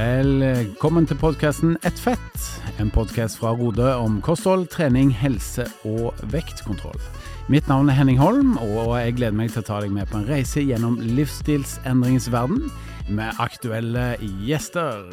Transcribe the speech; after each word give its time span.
Velkommen 0.00 1.04
til 1.04 1.18
podkasten 1.20 1.74
Ett 1.84 1.98
fett, 2.00 2.44
en 2.80 2.88
podkast 2.94 3.36
fra 3.40 3.50
Rode 3.58 3.84
om 4.00 4.20
kosthold, 4.24 4.68
trening, 4.72 5.10
helse 5.12 5.66
og 5.84 6.16
vektkontroll. 6.32 6.96
Mitt 7.52 7.66
navn 7.68 7.90
er 7.90 7.98
Henning 7.98 8.16
Holm, 8.20 8.54
og 8.62 8.94
jeg 8.96 9.18
gleder 9.18 9.36
meg 9.36 9.50
til 9.52 9.60
å 9.60 9.66
ta 9.66 9.80
deg 9.82 9.92
med 9.92 10.08
på 10.08 10.16
en 10.22 10.28
reise 10.30 10.62
gjennom 10.64 10.96
livsstilsendringens 11.18 12.30
verden 12.32 12.70
med 13.12 13.42
aktuelle 13.42 14.14
gjester. 14.46 15.10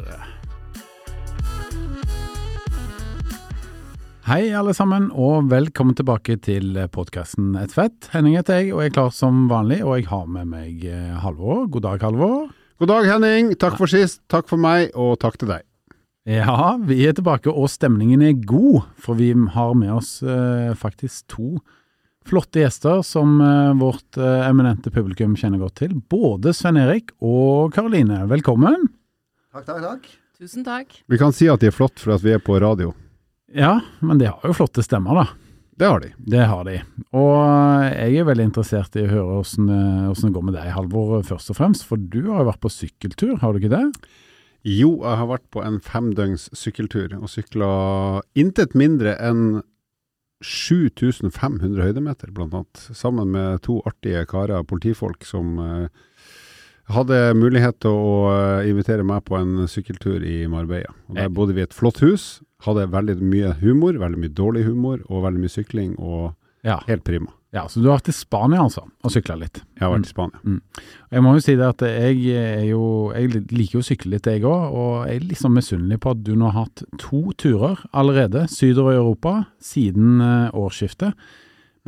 Hei 4.30 4.46
alle 4.56 4.72
sammen, 4.78 5.10
og 5.12 5.50
velkommen 5.52 5.98
tilbake 5.98 6.38
til 6.48 6.78
podkasten 6.94 7.58
Et 7.60 7.74
fett. 7.76 8.08
Henning 8.14 8.38
heter 8.40 8.62
jeg, 8.62 8.72
og 8.72 8.86
jeg 8.86 8.94
er 8.94 8.96
klar 9.02 9.12
som 9.12 9.50
vanlig, 9.52 9.82
og 9.84 9.98
jeg 9.98 10.08
har 10.14 10.24
med 10.38 10.48
meg 10.54 10.88
eh, 10.88 11.18
Halvor. 11.26 11.66
God 11.76 11.90
dag, 11.90 12.08
Halvor. 12.08 12.48
God 12.78 12.92
dag, 12.92 13.06
Henning. 13.10 13.48
Takk 13.58 13.74
for 13.74 13.90
sist, 13.90 14.20
takk 14.30 14.46
for 14.46 14.60
meg, 14.62 14.92
og 14.94 15.16
takk 15.18 15.34
til 15.40 15.48
deg. 15.50 15.64
Ja, 16.30 16.76
vi 16.78 17.00
er 17.08 17.16
tilbake, 17.16 17.50
og 17.50 17.66
stemningen 17.72 18.20
er 18.22 18.36
god, 18.38 18.84
for 18.94 19.18
vi 19.18 19.32
har 19.34 19.72
med 19.74 19.96
oss 19.96 20.20
eh, 20.22 20.70
faktisk 20.78 21.24
to 21.34 21.56
flotte 22.28 22.62
gjester 22.62 23.02
som 23.02 23.40
eh, 23.42 23.72
vårt 23.80 24.20
eh, 24.20 24.44
eminente 24.46 24.92
publikum 24.94 25.34
kjenner 25.34 25.58
godt 25.64 25.80
til. 25.82 25.96
Både 26.06 26.54
Sven 26.54 26.78
Erik 26.78 27.10
og 27.18 27.74
Karoline. 27.74 28.20
Velkommen. 28.30 28.86
Takk, 29.50 29.66
takk, 29.72 29.82
takk. 29.82 30.08
Tusen 30.38 30.62
takk. 30.62 31.00
Vi 31.10 31.18
kan 31.18 31.34
si 31.34 31.50
at 31.50 31.64
de 31.64 31.72
er 31.72 31.74
flott 31.74 31.98
for 31.98 32.14
at 32.14 32.22
vi 32.22 32.36
er 32.36 32.44
på 32.46 32.60
radio. 32.62 32.94
Ja, 33.50 33.80
men 33.98 34.22
de 34.22 34.30
har 34.30 34.46
jo 34.46 34.54
flotte 34.54 34.86
stemmer, 34.86 35.24
da. 35.24 35.47
Det 35.78 35.86
har 35.86 36.00
de. 36.02 36.08
Det 36.18 36.44
har 36.50 36.64
de. 36.66 36.78
Og 37.14 37.34
jeg 37.94 38.18
er 38.18 38.26
veldig 38.26 38.48
interessert 38.48 38.96
i 38.98 39.04
å 39.06 39.12
høre 39.12 39.36
hvordan, 39.36 39.68
eh, 39.70 40.06
hvordan 40.08 40.24
det 40.24 40.34
går 40.34 40.46
med 40.48 40.56
deg, 40.58 40.72
Halvor, 40.74 41.12
først 41.28 41.52
og 41.52 41.58
fremst. 41.60 41.84
For 41.86 42.00
du 42.02 42.32
har 42.32 42.42
jo 42.42 42.48
vært 42.50 42.64
på 42.64 42.72
sykkeltur, 42.74 43.36
har 43.38 43.54
du 43.54 43.60
ikke 43.60 43.76
det? 43.76 43.84
Jo, 44.66 44.90
jeg 45.04 45.20
har 45.20 45.28
vært 45.30 45.46
på 45.54 45.62
en 45.62 45.78
femdøgns 45.78 46.48
sykkeltur 46.50 47.14
og 47.20 47.30
sykla 47.30 47.70
intet 48.34 48.74
mindre 48.74 49.14
enn 49.22 49.62
7500 50.42 51.82
høydemeter, 51.86 52.34
blant 52.34 52.58
annet. 52.58 52.82
Sammen 52.94 53.30
med 53.34 53.62
to 53.62 53.78
artige 53.86 54.26
karer, 54.26 54.66
politifolk, 54.66 55.22
som 55.26 55.58
eh, 55.62 55.86
hadde 56.92 57.16
mulighet 57.38 57.78
til 57.84 57.90
å 57.94 58.12
eh, 58.32 58.68
invitere 58.70 59.04
meg 59.06 59.24
på 59.28 59.36
en 59.38 59.66
sykkeltur 59.70 60.24
i 60.24 60.46
Marbella. 60.50 60.92
Og 61.08 61.16
der 61.20 61.28
bodde 61.32 61.54
vi 61.56 61.60
i 61.64 61.66
et 61.68 61.76
flott 61.76 62.00
hus. 62.04 62.40
Hadde 62.66 62.88
veldig 62.90 63.18
mye 63.22 63.52
humor, 63.60 63.98
veldig 64.00 64.18
mye 64.18 64.34
dårlig 64.34 64.64
humor 64.66 65.02
og 65.08 65.24
veldig 65.28 65.42
mye 65.44 65.52
sykling, 65.52 65.96
og 65.98 66.34
Ja. 66.64 66.80
helt 66.88 67.04
prima. 67.04 67.28
ja 67.54 67.62
så 67.68 67.80
du 67.80 67.86
har 67.88 67.98
vært 68.00 68.08
i 68.10 68.12
Spania, 68.12 68.60
altså, 68.60 68.82
og 69.04 69.10
sykla 69.14 69.36
litt? 69.38 69.60
Jeg 69.78 69.80
har 69.86 69.92
vært 69.94 70.06
i 70.08 70.10
Spania. 70.10 70.60
Jeg 71.12 71.22
må 71.22 71.34
jo 71.36 71.40
si 71.40 71.54
det 71.56 71.64
at 71.68 71.78
jeg 71.86 72.68
jo 72.68 73.12
Jeg 73.14 73.30
liker 73.52 73.78
jo 73.78 73.80
å 73.80 73.86
sykle 73.86 74.10
litt, 74.10 74.26
jeg 74.26 74.42
òg. 74.42 74.72
Og 74.74 75.06
jeg 75.06 75.16
er 75.22 75.28
liksom 75.28 75.54
misunnelig 75.54 76.00
på 76.00 76.10
at 76.10 76.22
du 76.24 76.34
nå 76.34 76.50
har 76.50 76.64
hatt 76.66 76.82
to 76.98 77.32
turer 77.38 77.78
allerede 77.94 78.48
sydover 78.48 78.92
i 78.92 78.96
Europa 79.00 79.46
siden 79.62 80.20
eh, 80.20 80.50
årsskiftet. 80.52 81.14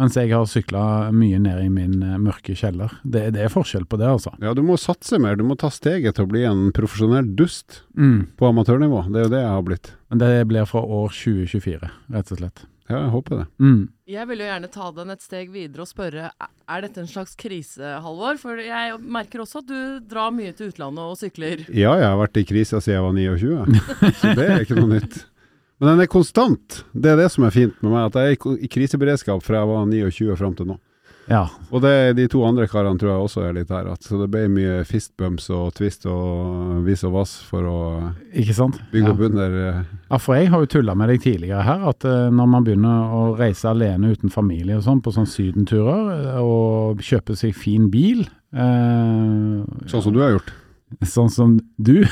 Mens 0.01 0.17
jeg 0.17 0.33
har 0.33 0.47
sykla 0.49 0.83
mye 1.13 1.39
ned 1.45 1.61
i 1.67 1.69
min 1.69 1.99
eh, 2.03 2.17
mørke 2.23 2.57
kjeller. 2.57 2.95
Det, 3.05 3.27
det 3.37 3.45
er 3.45 3.53
forskjell 3.53 3.85
på 3.91 4.01
det, 4.01 4.09
altså. 4.09 4.33
Ja, 4.41 4.55
du 4.57 4.63
må 4.65 4.79
satse 4.81 5.21
mer. 5.21 5.37
Du 5.37 5.45
må 5.45 5.59
ta 5.61 5.69
steget 5.73 6.17
til 6.17 6.25
å 6.25 6.31
bli 6.33 6.47
en 6.49 6.71
profesjonell 6.77 7.29
dust 7.37 7.83
på 7.93 8.49
amatørnivå. 8.49 9.05
Det 9.13 9.21
er 9.21 9.29
jo 9.29 9.35
det 9.37 9.45
jeg 9.45 9.55
har 9.55 9.65
blitt. 9.69 9.93
Men 10.11 10.23
det 10.25 10.33
blir 10.51 10.65
fra 10.71 10.81
år 10.83 11.13
2024, 11.13 11.91
rett 12.17 12.33
og 12.35 12.41
slett. 12.41 12.65
Ja, 12.91 13.05
jeg 13.05 13.11
håper 13.13 13.37
det. 13.39 13.45
Mm. 13.63 13.83
Jeg 14.11 14.27
vil 14.27 14.41
jo 14.43 14.47
gjerne 14.49 14.69
ta 14.75 14.87
den 14.97 15.13
et 15.15 15.21
steg 15.23 15.53
videre 15.55 15.85
og 15.85 15.87
spørre 15.93 16.25
er- 16.33 16.49
er 16.75 16.83
dette 16.83 16.99
en 16.99 17.07
slags 17.07 17.37
krise, 17.39 17.87
Halvor? 18.03 18.35
For 18.41 18.59
jeg 18.59 18.97
merker 18.99 19.45
også 19.45 19.61
at 19.63 19.69
du 19.69 20.01
drar 20.11 20.33
mye 20.35 20.51
til 20.59 20.73
utlandet 20.73 20.99
og 21.07 21.15
sykler. 21.21 21.63
Ja, 21.71 21.93
jeg 22.01 22.09
har 22.09 22.19
vært 22.19 22.41
i 22.41 22.45
krisa 22.49 22.81
siden 22.83 22.97
jeg 22.99 23.05
var 23.07 23.15
29, 23.15 24.15
så 24.19 24.33
det 24.35 24.49
er 24.49 24.65
ikke 24.65 24.81
noe 24.81 24.91
nytt. 24.97 25.21
Men 25.81 25.95
den 25.95 26.05
er 26.05 26.13
konstant. 26.13 26.83
Det 26.93 27.09
er 27.09 27.19
det 27.19 27.31
som 27.33 27.47
er 27.49 27.55
fint 27.55 27.77
med 27.81 27.95
meg, 27.95 28.11
at 28.11 28.21
jeg 28.21 28.37
er 28.37 28.61
i 28.61 28.69
kriseberedskap 28.69 29.43
fra 29.45 29.63
jeg 29.63 29.71
var 29.71 29.87
29 29.89 30.37
fram 30.37 30.57
til 30.59 30.69
nå. 30.69 30.77
Ja. 31.31 31.45
Og 31.71 31.83
det 31.85 32.17
de 32.19 32.25
to 32.31 32.41
andre 32.43 32.67
karene 32.71 32.99
tror 32.99 33.13
jeg 33.13 33.25
også 33.25 33.43
er 33.47 33.55
litt 33.55 33.71
der. 33.71 33.87
At, 33.93 34.03
så 34.05 34.19
det 34.19 34.29
ble 34.33 34.45
mye 34.51 34.81
fistbumps 34.89 35.47
og 35.55 35.73
twist 35.79 36.07
og 36.11 36.81
vis 36.87 37.05
og 37.07 37.15
vass 37.15 37.37
for 37.47 37.67
å 37.71 37.81
bygge 38.33 39.07
ja. 39.07 39.13
opp 39.13 39.23
under 39.29 39.59
eh, 39.61 39.83
Ja, 40.11 40.19
for 40.19 40.39
jeg 40.39 40.51
har 40.51 40.65
jo 40.65 40.71
tulla 40.75 40.97
med 40.99 41.13
deg 41.13 41.23
tidligere 41.23 41.63
her, 41.67 41.85
at 41.93 42.07
eh, 42.09 42.27
når 42.35 42.51
man 42.57 42.67
begynner 42.67 43.15
å 43.15 43.23
reise 43.39 43.71
alene 43.71 44.11
uten 44.11 44.33
familie 44.33 44.81
og 44.81 44.87
sånn, 44.89 45.03
på 45.05 45.15
sånn 45.15 45.31
sydenturer, 45.31 46.11
eh, 46.17 46.41
og 46.43 47.05
kjøpe 47.07 47.39
seg 47.39 47.55
fin 47.57 47.87
bil 47.93 48.25
eh, 48.27 49.87
Sånn 49.87 50.03
som 50.03 50.13
du 50.17 50.21
har 50.25 50.35
gjort. 50.35 50.51
Sånn 51.07 51.31
som 51.31 51.55
du. 51.79 52.03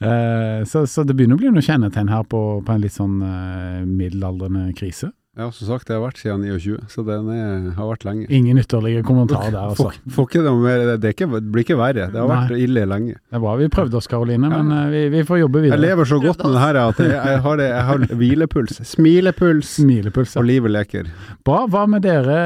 eh, 0.00 0.64
så, 0.64 0.86
så 0.86 1.04
det 1.04 1.14
begynner 1.14 1.36
å 1.36 1.42
bli 1.42 1.52
noen 1.52 1.64
kjennetegn 1.64 2.12
her 2.12 2.24
på, 2.24 2.42
på 2.64 2.74
en 2.74 2.82
litt 2.82 2.96
sånn 2.96 3.20
eh, 3.22 3.84
middelaldrende 3.84 4.72
krise. 4.78 5.12
Ja, 5.38 5.46
som 5.54 5.68
sagt, 5.68 5.86
det 5.86 5.94
har 5.94 6.00
vært 6.02 6.18
siden 6.18 6.42
29, 6.42 6.80
så 6.90 7.02
den 7.06 7.28
er, 7.30 7.68
har 7.76 7.86
vært 7.92 8.02
lenge. 8.08 8.24
Ingen 8.34 8.58
ytterligere 8.58 9.04
kommentarer 9.06 9.52
der, 9.54 9.68
altså. 9.70 9.84
Får, 9.92 9.98
får 10.16 10.26
ikke 10.26 10.40
noe 10.42 10.58
mer, 10.64 10.82
det, 10.98 11.12
ikke, 11.14 11.28
det 11.36 11.52
blir 11.54 11.62
ikke 11.62 11.76
verre. 11.78 12.08
Det 12.10 12.18
har 12.18 12.26
vært 12.32 12.56
ille 12.58 12.82
lenge. 12.90 13.14
Det 13.22 13.38
er 13.38 13.44
bra 13.44 13.52
vi 13.60 13.68
prøvde 13.70 14.00
oss, 14.00 14.08
Karoline, 14.10 14.50
men 14.50 14.72
eh, 14.74 14.88
vi, 14.90 15.02
vi 15.14 15.20
får 15.28 15.38
jobbe 15.44 15.62
videre. 15.62 15.78
Jeg 15.78 15.84
lever 15.92 16.10
så 16.10 16.18
godt 16.24 16.42
med 16.42 16.56
det 16.56 16.64
her 16.64 16.80
at 16.82 17.02
jeg, 17.04 17.12
jeg, 17.14 17.42
har, 17.46 17.60
det, 17.62 17.68
jeg 17.70 17.86
har 17.92 18.06
hvilepuls, 18.24 18.80
smilepuls, 18.96 19.70
Smilepuls. 19.78 20.34
ja. 20.34 20.42
og 20.42 20.48
livet 20.50 20.74
leker. 20.74 21.12
Bra. 21.46 21.60
Hva 21.70 21.84
med 21.94 22.02
dere, 22.02 22.40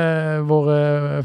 våre 0.52 0.78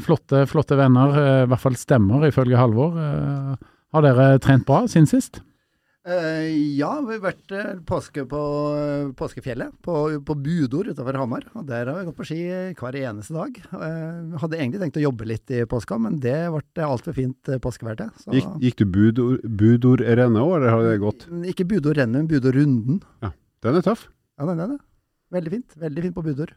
flotte, 0.08 0.46
flotte 0.48 0.78
venner, 0.80 1.12
eh, 1.20 1.42
i 1.44 1.50
hvert 1.52 1.66
fall 1.66 1.76
stemmer 1.76 2.24
ifølge 2.32 2.56
Halvor? 2.64 2.96
Eh, 2.96 3.52
Har 3.92 4.04
dere 4.04 4.30
trent 4.44 4.64
bra 4.68 4.82
siden 4.88 5.06
sist? 5.08 5.42
Eh, 6.06 6.76
ja, 6.78 6.92
vi 7.04 7.16
har 7.18 7.20
vært 7.20 7.52
eh, 7.52 7.80
påske 7.84 8.22
på 8.30 8.38
eh, 8.78 9.08
påskefjellet, 9.18 9.74
på, 9.84 9.94
på 10.24 10.36
Budor 10.40 10.88
utover 10.92 11.18
Hamar. 11.20 11.44
Og 11.58 11.66
der 11.68 11.90
har 11.90 11.98
vi 11.98 12.06
gått 12.06 12.16
på 12.16 12.24
ski 12.30 12.38
hver 12.78 12.96
eneste 13.02 13.34
dag. 13.36 13.58
Eh, 13.76 14.38
hadde 14.40 14.56
egentlig 14.60 14.80
tenkt 14.80 14.96
å 15.00 15.04
jobbe 15.04 15.26
litt 15.28 15.52
i 15.52 15.64
påska, 15.68 15.98
men 16.00 16.16
det 16.22 16.36
ble 16.54 16.86
altfor 16.86 17.16
fint 17.18 17.50
påskevær 17.64 17.98
til. 18.00 18.12
Så 18.22 18.36
Gikk, 18.38 18.48
gikk 18.64 18.80
du 18.80 18.86
budor- 18.94 19.42
budorrennet 19.44 20.40
òg, 20.40 20.54
eller 20.60 20.72
har 20.76 20.86
det 20.86 20.94
gått? 21.02 21.26
ikke 21.52 21.66
Budor-rennet, 21.74 22.22
men 22.22 22.30
Budor-runden. 22.30 23.02
Ja, 23.26 23.34
Den 23.66 23.76
er 23.82 23.84
tøff. 23.90 24.06
Ja, 24.38 24.46
den 24.48 24.62
er 24.64 24.72
det. 24.76 24.80
Veldig 25.34 25.52
fint. 25.58 25.76
Veldig 25.82 26.06
fint 26.06 26.16
på 26.16 26.24
Budor. 26.24 26.54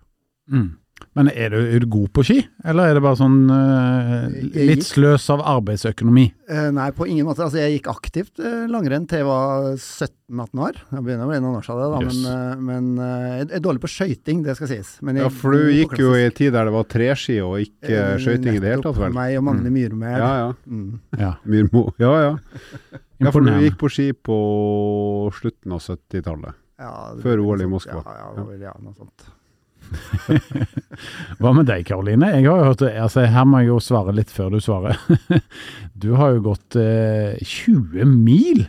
Mm. 0.52 0.70
Men 1.18 1.30
er 1.34 1.52
du, 1.54 1.60
er 1.60 1.84
du 1.84 1.88
god 1.92 2.12
på 2.16 2.24
ski, 2.28 2.38
eller 2.68 2.92
er 2.92 2.98
det 2.98 3.04
bare 3.06 3.20
sånn 3.20 3.38
uh, 3.52 4.30
litt 4.56 4.86
sløs 4.88 5.26
av 5.34 5.44
arbeidsøkonomi? 5.58 6.28
Uh, 6.52 6.70
nei, 6.76 6.90
på 6.96 7.08
ingen 7.10 7.28
måte. 7.28 7.44
Altså, 7.46 7.60
jeg 7.62 7.78
gikk 7.80 7.90
aktivt 7.92 8.40
uh, 8.44 8.66
langrenn 8.72 9.08
til 9.10 9.22
jeg 9.22 9.28
var 9.28 9.68
17-18 9.76 10.64
år. 10.68 10.80
Jeg 10.92 11.06
begynner 11.08 11.28
å 11.28 11.32
bli 11.34 11.42
noen 11.44 11.60
år 11.60 11.68
siden, 11.68 11.82
det, 11.82 11.90
da, 11.92 12.00
Yes. 12.02 12.22
men, 12.26 12.66
men 12.96 13.06
jeg 13.42 13.50
er 13.60 13.64
dårlig 13.68 13.84
på 13.84 13.92
skøyting, 13.92 14.42
det 14.48 14.56
skal 14.58 14.72
sies. 14.72 14.96
Men 15.06 15.20
jeg 15.20 15.28
Ja, 15.28 15.34
for 15.42 15.58
du 15.58 15.70
gikk 15.76 15.98
jo 16.00 16.16
i 16.18 16.26
en 16.26 16.36
tid 16.38 16.56
der 16.56 16.70
det 16.70 16.76
var 16.76 16.88
treski 16.90 17.38
og 17.46 17.60
ikke 17.66 18.02
skøyting 18.24 18.58
i 18.58 18.64
det 18.64 18.76
hele 18.76 18.82
tatt, 18.82 18.96
nettopp 18.96 19.04
vel? 19.06 19.16
Meg 19.20 19.38
og 19.42 19.48
Magne 19.50 19.70
Mm. 19.72 20.04
Ja, 20.04 20.32
ja. 20.38 20.50
Mm. 20.66 21.00
Ja, 21.20 21.32
Myrmo. 21.52 21.86
Ja, 22.02 22.14
ja. 22.22 22.34
Ja, 23.22 23.30
for 23.32 23.46
du 23.46 23.52
gikk 23.62 23.78
på 23.82 23.90
ski 23.92 24.12
på 24.18 24.38
slutten 25.38 25.76
av 25.76 25.84
70-tallet. 25.84 26.58
Ja, 26.82 26.94
Før 27.22 27.44
OL 27.46 27.62
i 27.62 27.70
Moskva. 27.70 28.02
Ja, 28.02 28.32
ja, 28.40 28.58
ja, 28.66 28.74
noe 28.82 28.96
sånt. 28.98 29.28
Hva 31.42 31.52
med 31.56 31.68
deg, 31.70 31.84
Karoline? 31.88 32.30
Jeg 32.36 32.48
har 32.48 32.62
jo 32.62 32.70
hørt, 32.72 32.84
altså 32.88 33.26
Her 33.28 33.48
må 33.48 33.62
jeg 33.64 33.72
jo 33.72 33.80
svare 33.84 34.14
litt 34.16 34.32
før 34.34 34.54
du 34.56 34.62
svarer. 34.64 35.00
Du 36.02 36.14
har 36.18 36.34
jo 36.36 36.46
gått 36.52 36.78
eh, 36.80 37.38
20 37.46 38.08
mil 38.10 38.64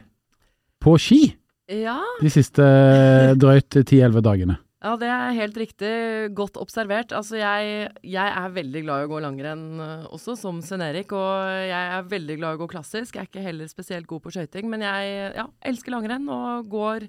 på 0.83 0.97
ski 1.01 1.23
Ja, 1.71 1.97
de 2.21 2.31
siste 2.33 2.65
eh, 2.67 3.33
drøyt 3.41 3.79
10-11 3.81 4.21
dagene. 4.27 4.57
ja, 4.83 4.97
det 5.01 5.09
er 5.09 5.37
helt 5.39 5.57
riktig. 5.57 5.93
Godt 6.37 6.59
observert. 6.61 7.15
Altså, 7.17 7.39
jeg, 7.39 7.87
jeg 8.03 8.35
er 8.43 8.57
veldig 8.57 8.83
glad 8.85 9.05
i 9.05 9.07
å 9.07 9.13
gå 9.13 9.21
langrenn 9.25 9.65
eh, 9.81 10.09
også, 10.13 10.35
som 10.37 10.59
Sven-Erik. 10.61 11.15
Og 11.17 11.69
jeg 11.71 11.93
er 11.97 12.11
veldig 12.11 12.37
glad 12.41 12.57
i 12.57 12.59
å 12.59 12.63
gå 12.65 12.69
klassisk. 12.75 13.15
Jeg 13.15 13.23
er 13.25 13.31
ikke 13.31 13.47
heller 13.47 13.71
spesielt 13.71 14.11
god 14.11 14.27
på 14.27 14.35
skøyting, 14.35 14.69
men 14.73 14.85
jeg 14.85 15.31
ja, 15.39 15.47
elsker 15.71 15.95
langrenn 15.95 16.27
og 16.29 16.69
går 16.75 17.09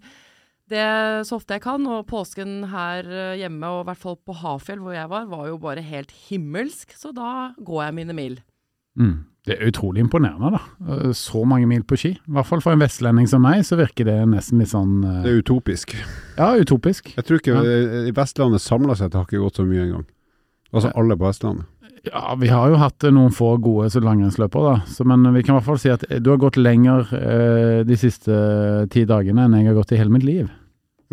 det 0.72 1.28
så 1.28 1.38
ofte 1.40 1.58
jeg 1.58 1.64
kan. 1.66 1.84
Og 1.90 2.06
påsken 2.08 2.64
her 2.72 3.04
eh, 3.10 3.36
hjemme, 3.42 3.68
og 3.68 3.84
i 3.84 3.90
hvert 3.92 4.02
fall 4.06 4.18
på 4.24 4.36
Hafjell 4.40 4.80
hvor 4.84 4.96
jeg 4.96 5.10
var, 5.12 5.28
var 5.32 5.48
jo 5.52 5.60
bare 5.62 5.84
helt 5.86 6.12
himmelsk. 6.30 6.96
Så 6.98 7.12
da 7.16 7.52
går 7.60 7.86
jeg 7.88 7.98
mine 8.02 8.16
mil. 8.18 8.40
Mm. 9.00 9.26
Det 9.44 9.58
er 9.60 9.68
utrolig 9.68 10.00
imponerende, 10.06 10.54
da. 10.56 10.62
Eh, 10.88 11.12
Så 11.18 11.42
mange 11.46 11.68
mil 11.68 11.84
på 11.84 11.98
ski. 12.00 12.14
I 12.16 12.32
hvert 12.38 12.48
fall 12.48 12.62
for 12.64 12.72
en 12.78 12.80
vestlending 12.80 13.28
som 13.28 13.44
meg, 13.44 13.66
så 13.68 13.76
virker 13.80 14.08
det 14.08 14.18
nesten 14.32 14.62
litt 14.64 14.72
sånn 14.72 15.02
uh... 15.04 15.18
Det 15.26 15.34
er 15.34 15.42
utopisk. 15.44 15.96
Ja, 16.38 16.54
utopisk. 16.56 17.12
Jeg 17.18 17.26
tror 17.28 17.42
ikke 17.42 17.58
Ja. 17.60 17.78
i 18.08 18.14
Vestlandet 18.16 18.64
samla 18.64 18.96
sett 18.96 19.14
har 19.20 19.28
ikke 19.28 19.44
gått 19.44 19.60
så 19.60 19.66
mye 19.68 19.84
engang. 19.90 20.06
Altså 20.74 20.94
alle 20.96 21.18
på 21.20 21.28
Vestlandet. 21.28 21.68
Ja, 22.04 22.36
vi 22.36 22.50
har 22.52 22.68
jo 22.74 22.76
hatt 22.82 23.04
eh, 23.08 23.14
noen 23.16 23.32
få 23.32 23.54
gode 23.64 23.88
så 23.94 24.02
langrennsløpere, 24.04 24.74
da. 24.74 24.92
Så, 24.92 25.06
men 25.08 25.24
vi 25.34 25.44
kan 25.44 25.56
i 25.56 25.58
hvert 25.62 25.68
fall 25.70 25.80
si 25.80 25.92
at 25.94 26.04
du 26.20 26.30
har 26.34 26.42
gått 26.42 26.58
lenger 26.60 27.08
eh, 27.16 27.80
de 27.88 27.96
siste 28.00 28.36
ti 28.92 29.06
dagene 29.08 29.46
enn 29.48 29.56
jeg 29.62 29.70
har 29.72 29.78
gått 29.78 29.94
i 29.96 30.00
hele 30.02 30.12
mitt 30.12 30.26
liv. 30.28 30.50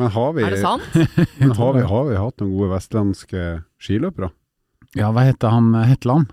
Men 0.00 0.10
har 0.14 0.32
vi, 0.34 0.42
Er 0.48 0.56
det 0.56 0.62
sant? 0.64 0.82
men 1.38 1.52
har 1.54 1.72
vi, 1.76 1.84
har 1.86 2.04
vi 2.08 2.16
hatt 2.18 2.42
noen 2.42 2.54
gode 2.56 2.72
vestlandske 2.74 3.44
skiløpere? 3.82 4.32
Ja, 4.98 5.12
hva 5.14 5.22
heter 5.28 5.52
han? 5.54 5.70
Hetland? 5.86 6.32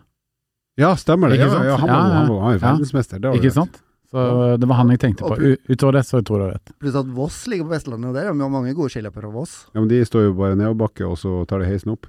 Ja, 0.79 0.95
stemmer 0.97 1.29
det. 1.29 1.37
Ikke 1.37 1.51
Ja, 1.51 1.53
sant? 1.53 1.67
ja, 1.67 1.75
han, 1.83 1.89
Ja, 1.89 1.97
var, 1.99 2.15
han, 2.15 2.27
var, 2.31 2.41
han 2.47 2.55
er 2.57 2.63
verdensmester. 2.63 3.19
Det 3.21 3.29
har 3.29 3.37
du 3.37 3.41
Ikke 3.43 3.51
rett. 3.51 3.59
sant? 3.61 3.79
Så 4.07 4.23
det 4.57 4.67
var 4.71 4.77
han 4.79 4.89
jeg 4.93 5.01
tenkte 5.03 5.27
på. 5.27 5.35
Utover 5.67 5.97
det, 5.99 6.03
så 6.07 6.21
tror 6.23 6.39
jeg 6.39 6.41
du 6.41 6.45
har 6.47 6.53
rett. 6.55 6.69
Pluss 6.79 6.95
at 6.97 7.09
Voss 7.13 7.39
ligger 7.51 7.67
på 7.67 7.73
Vestlandet, 7.75 8.07
og 8.09 8.15
der 8.15 8.29
er 8.29 8.31
jo 8.31 8.49
mange 8.49 8.71
gode 8.77 8.89
skiløpere 8.93 9.27
fra 9.27 9.33
Voss. 9.35 9.55
Ja, 9.75 9.81
men 9.83 9.89
de 9.91 9.99
står 10.07 10.29
jo 10.29 10.35
bare 10.37 10.55
nedoverbakke, 10.57 11.03
og 11.11 11.17
så 11.19 11.41
tar 11.49 11.59
de 11.61 11.67
heisen 11.69 11.91
opp. 11.93 12.07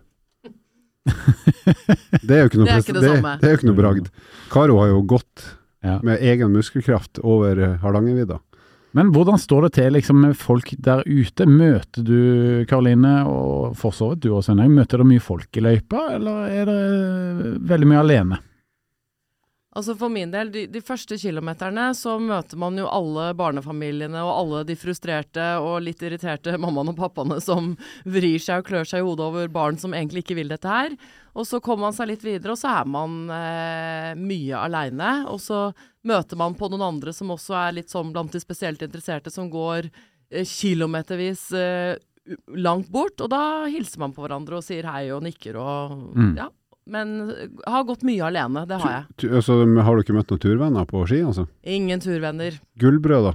Det 2.29 2.35
er 2.37 2.43
jo 2.45 2.51
ikke 2.51 2.61
noe, 2.61 2.67
Det 2.69 2.75
er 2.75 2.83
ikke 2.85 2.97
det 2.99 3.03
det 3.03 3.23
det 3.41 3.49
er 3.49 3.55
jo 3.55 3.59
ikke 3.61 3.71
noe 3.71 3.79
bragd. 3.79 4.11
Karo 4.53 4.79
har 4.83 4.93
jo 4.93 5.01
gått 5.15 5.47
Ja. 5.85 6.01
med 6.03 6.19
egen 6.21 6.51
muskelkraft 6.53 7.21
over 7.23 7.59
eh, 7.63 7.77
Hardangervidda. 7.83 8.41
Men 8.97 9.13
hvordan 9.13 9.39
står 9.39 9.67
det 9.67 9.73
til 9.77 9.93
liksom, 9.95 10.21
med 10.25 10.37
folk 10.37 10.73
der 10.83 11.05
ute? 11.07 11.45
Møter 11.47 12.03
du 12.03 12.65
Karoline, 12.67 13.21
og 13.29 13.77
for 13.79 13.95
så 13.95 14.09
vidt 14.11 14.25
du 14.25 14.33
og 14.33 14.43
Henrik, 14.49 14.73
møter 14.75 14.99
du 14.99 15.05
mye 15.07 15.23
folk 15.23 15.55
i 15.61 15.63
løypa, 15.63 16.07
eller 16.17 16.49
er 16.51 16.71
det 16.71 17.53
veldig 17.69 17.91
mye 17.93 18.01
alene? 18.01 18.41
Altså 19.79 19.95
For 19.95 20.11
min 20.11 20.33
del, 20.35 20.49
de, 20.51 20.65
de 20.75 20.81
første 20.83 21.15
kilometerne 21.23 21.85
så 21.95 22.17
møter 22.19 22.59
man 22.59 22.75
jo 22.81 22.89
alle 22.91 23.29
barnefamiliene 23.39 24.19
og 24.27 24.33
alle 24.33 24.63
de 24.67 24.75
frustrerte 24.79 25.45
og 25.63 25.77
litt 25.87 26.03
irriterte 26.03 26.57
mammaene 26.63 26.91
og 26.95 26.99
pappaene 26.99 27.39
som 27.45 27.77
vrir 28.09 28.43
seg 28.43 28.65
og 28.65 28.67
klør 28.73 28.89
seg 28.91 29.05
i 29.05 29.07
hodet 29.07 29.29
over 29.29 29.53
barn 29.55 29.79
som 29.79 29.95
egentlig 29.95 30.25
ikke 30.25 30.39
vil 30.41 30.51
dette 30.51 30.67
her. 30.73 30.97
Og 31.39 31.47
så 31.47 31.61
kommer 31.63 31.87
man 31.87 31.95
seg 31.95 32.11
litt 32.11 32.25
videre, 32.27 32.57
og 32.57 32.59
så 32.59 32.73
er 32.81 32.91
man 32.91 33.15
eh, 33.31 34.11
mye 34.19 34.59
aleine. 34.59 35.13
Og 35.31 35.39
så 35.45 35.69
møter 36.09 36.41
man 36.41 36.57
på 36.59 36.67
noen 36.73 36.83
andre 36.89 37.15
som 37.15 37.31
også 37.31 37.55
er 37.63 37.77
litt 37.79 37.95
sånn 37.95 38.11
blant 38.17 38.35
de 38.35 38.43
spesielt 38.43 38.83
interesserte, 38.83 39.31
som 39.31 39.47
går 39.53 39.87
eh, 39.93 40.43
kilometervis 40.43 41.45
eh, 41.55 41.95
langt 42.59 42.91
bort. 42.91 43.23
Og 43.23 43.31
da 43.31 43.45
hilser 43.71 44.03
man 44.03 44.17
på 44.17 44.27
hverandre 44.27 44.59
og 44.59 44.67
sier 44.67 44.91
hei 44.91 45.07
og 45.15 45.23
nikker 45.29 45.63
og 45.63 45.95
Mm. 46.19 46.35
ja. 46.43 46.49
Men 46.89 47.11
har 47.69 47.85
gått 47.85 48.03
mye 48.09 48.25
alene, 48.25 48.63
det 48.69 48.79
har 48.81 48.91
jeg. 48.95 49.05
Tu- 49.21 49.29
Altså, 49.37 49.59
har 49.85 49.97
du 49.99 50.03
ikke 50.03 50.17
møtt 50.17 50.31
noen 50.33 50.41
turvenner 50.41 50.87
på 50.89 51.03
ski, 51.11 51.19
altså? 51.29 51.45
Ingen 51.69 52.01
turvenner. 52.01 52.57
Gullbrød, 52.81 53.27
da? 53.29 53.35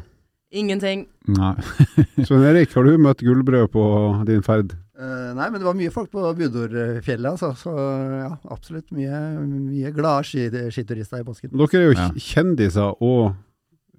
Ingenting. 0.54 1.08
Nei. 1.34 1.54
Svein 2.28 2.44
Erik, 2.50 2.74
har 2.78 2.84
du 2.86 2.98
møtt 3.02 3.22
gullbrød 3.26 3.70
på 3.74 3.84
din 4.30 4.42
ferd? 4.46 4.74
Uh, 4.94 5.32
nei, 5.38 5.48
men 5.50 5.58
det 5.60 5.66
var 5.66 5.74
mye 5.78 5.90
folk 5.94 6.12
på 6.14 6.22
Budorfjellet, 6.38 7.30
altså. 7.32 7.50
Så 7.58 7.72
ja, 7.74 8.32
absolutt 8.54 8.92
mye, 8.94 9.22
mye 9.46 9.94
glade 9.96 10.28
ski, 10.30 10.46
skiturister 10.74 11.22
i 11.24 11.26
påsken. 11.28 11.54
Dere 11.58 11.80
er 11.82 11.88
jo 11.88 11.96
Ja. 11.98 12.10
kjendiser 12.18 12.94
og 13.02 13.34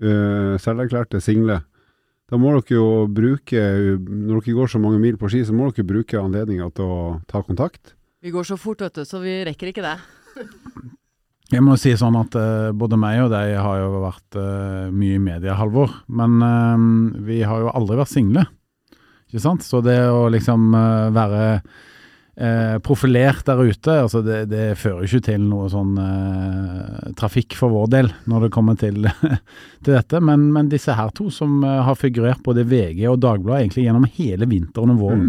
uh, 0.03 0.55
selverklærte 0.63 1.21
single. 1.23 1.61
Da 2.31 2.39
må 2.41 2.55
dere 2.57 2.79
jo 2.79 2.87
bruke, 3.11 3.61
når 4.01 4.41
dere 4.47 4.55
går 4.57 4.71
så 4.73 4.81
mange 4.81 4.99
mil 5.03 5.19
på 5.21 5.29
ski, 5.31 5.43
så 5.45 5.53
må 5.55 5.69
dere 5.75 5.87
bruke 5.91 6.19
anledninga 6.23 6.71
til 6.75 6.87
å 6.87 7.01
ta 7.31 7.43
kontakt. 7.45 7.93
Vi 8.25 8.31
går 8.33 8.45
så 8.49 8.57
fort, 8.57 8.81
vet 8.81 8.95
du, 8.97 9.05
så 9.05 9.19
vi 9.21 9.43
rekker 9.45 9.69
ikke 9.69 9.83
det. 9.85 9.99
Jeg 11.53 11.61
må 11.61 11.75
si 11.77 11.91
sånn 12.01 12.15
at 12.17 12.33
uh, 12.41 12.71
både 12.73 12.97
meg 12.97 13.19
og 13.27 13.35
deg 13.35 13.51
har 13.61 13.81
jo 13.83 13.99
vært 14.01 14.37
uh, 14.41 14.87
mye 14.89 15.19
i 15.19 15.21
media, 15.21 15.57
Halvor. 15.59 15.93
Men 16.09 16.39
uh, 16.41 17.19
vi 17.27 17.43
har 17.45 17.61
jo 17.61 17.75
aldri 17.77 17.99
vært 18.01 18.15
single, 18.15 18.47
ikke 19.29 19.43
sant? 19.45 19.67
Så 19.67 19.83
det 19.85 19.99
å 20.09 20.31
liksom 20.33 20.73
være 21.13 21.43
eh, 21.51 22.77
profilert 22.87 23.43
der 23.49 23.61
ute, 23.61 23.97
altså 24.07 24.23
det, 24.25 24.45
det 24.49 24.63
fører 24.79 25.05
ikke 25.05 25.27
til 25.27 25.45
noe 25.49 25.67
sånn 25.73 25.99
trafikk 27.19 27.57
for 27.59 27.75
vår 27.75 27.91
del 27.93 28.11
når 28.31 28.47
det 28.47 28.53
kommer 28.55 28.79
til, 28.79 29.09
til 29.85 29.91
dette. 29.91 30.23
Men, 30.23 30.47
men 30.55 30.71
disse 30.73 30.95
her 30.97 31.11
to 31.19 31.27
som 31.35 31.61
har 31.67 31.99
figurert 31.99 32.45
både 32.47 32.65
VG 32.71 33.05
og 33.11 33.21
Dagbladet 33.27 33.67
egentlig 33.67 33.89
gjennom 33.89 34.09
hele 34.17 34.49
vinteren 34.55 34.95
og 34.95 35.03
våren. 35.03 35.29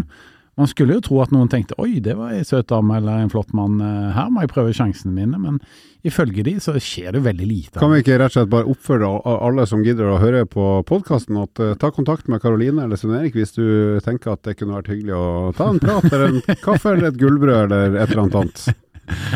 Man 0.56 0.68
skulle 0.70 0.96
jo 0.96 1.02
tro 1.04 1.18
at 1.20 1.32
noen 1.34 1.50
tenkte 1.52 1.76
oi, 1.82 1.98
det 2.00 2.14
var 2.16 2.32
ei 2.32 2.44
søt 2.46 2.70
dame 2.70 2.96
eller 2.96 3.20
en 3.20 3.32
flott 3.32 3.50
mann, 3.56 3.76
eh, 3.84 4.14
her 4.16 4.30
må 4.32 4.40
jeg 4.40 4.52
prøve 4.54 4.72
sjansene 4.76 5.12
mine. 5.12 5.36
Men 5.36 5.58
ifølge 6.06 6.46
de 6.46 6.54
så 6.64 6.72
skjer 6.80 7.12
det 7.12 7.20
veldig 7.26 7.48
lite. 7.50 7.80
Kan 7.82 7.92
vi 7.92 8.00
ikke 8.00 8.16
rett 8.16 8.32
og 8.32 8.38
slett 8.38 8.52
bare 8.54 8.72
oppfordre 8.72 9.10
alle 9.36 9.66
som 9.68 9.84
gidder 9.84 10.08
å 10.14 10.16
høre 10.22 10.46
på 10.48 10.64
podkasten, 10.88 11.36
at 11.42 11.60
uh, 11.60 11.74
ta 11.76 11.90
kontakt 11.92 12.30
med 12.32 12.40
Karoline 12.40 12.86
eller 12.86 12.96
Svein 12.96 13.18
Erik 13.18 13.36
hvis 13.36 13.52
du 13.58 13.66
tenker 14.06 14.32
at 14.32 14.46
det 14.48 14.56
kunne 14.56 14.78
vært 14.78 14.88
hyggelig 14.94 15.18
å 15.18 15.52
ta 15.58 15.68
en 15.74 15.82
prat 15.82 16.08
eller 16.08 16.26
en 16.30 16.42
kaffe 16.66 16.94
eller 16.94 17.10
et 17.10 17.20
gullbrød 17.20 17.60
eller 17.66 18.00
et 18.00 18.08
eller 18.08 18.24
annet 18.24 18.40
annet. 18.40 18.66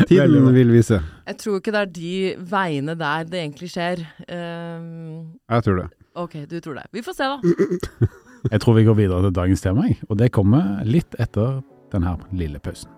Tiden 0.09 0.49
vil 0.55 0.73
vise. 0.73 0.99
Jeg 1.29 1.37
tror 1.39 1.61
ikke 1.61 1.71
det 1.75 1.81
er 1.85 1.91
de 1.95 2.15
veiene 2.49 2.97
der 2.99 3.29
det 3.29 3.43
egentlig 3.45 3.69
skjer. 3.71 4.01
Um, 4.25 5.37
Jeg 5.45 5.67
tror 5.67 5.83
det. 5.83 5.87
OK, 6.19 6.33
du 6.49 6.57
tror 6.59 6.81
det. 6.81 6.89
Vi 6.91 7.05
får 7.05 7.15
se, 7.15 7.29
da. 7.29 8.09
Jeg 8.49 8.61
tror 8.63 8.73
vi 8.73 8.85
går 8.87 8.97
videre 8.97 9.27
til 9.27 9.35
dagens 9.37 9.61
tema, 9.61 9.83
og 10.09 10.17
det 10.17 10.31
kommer 10.33 10.79
litt 10.87 11.13
etter 11.21 11.59
denne 11.93 12.15
lille 12.33 12.57
pausen. 12.63 12.89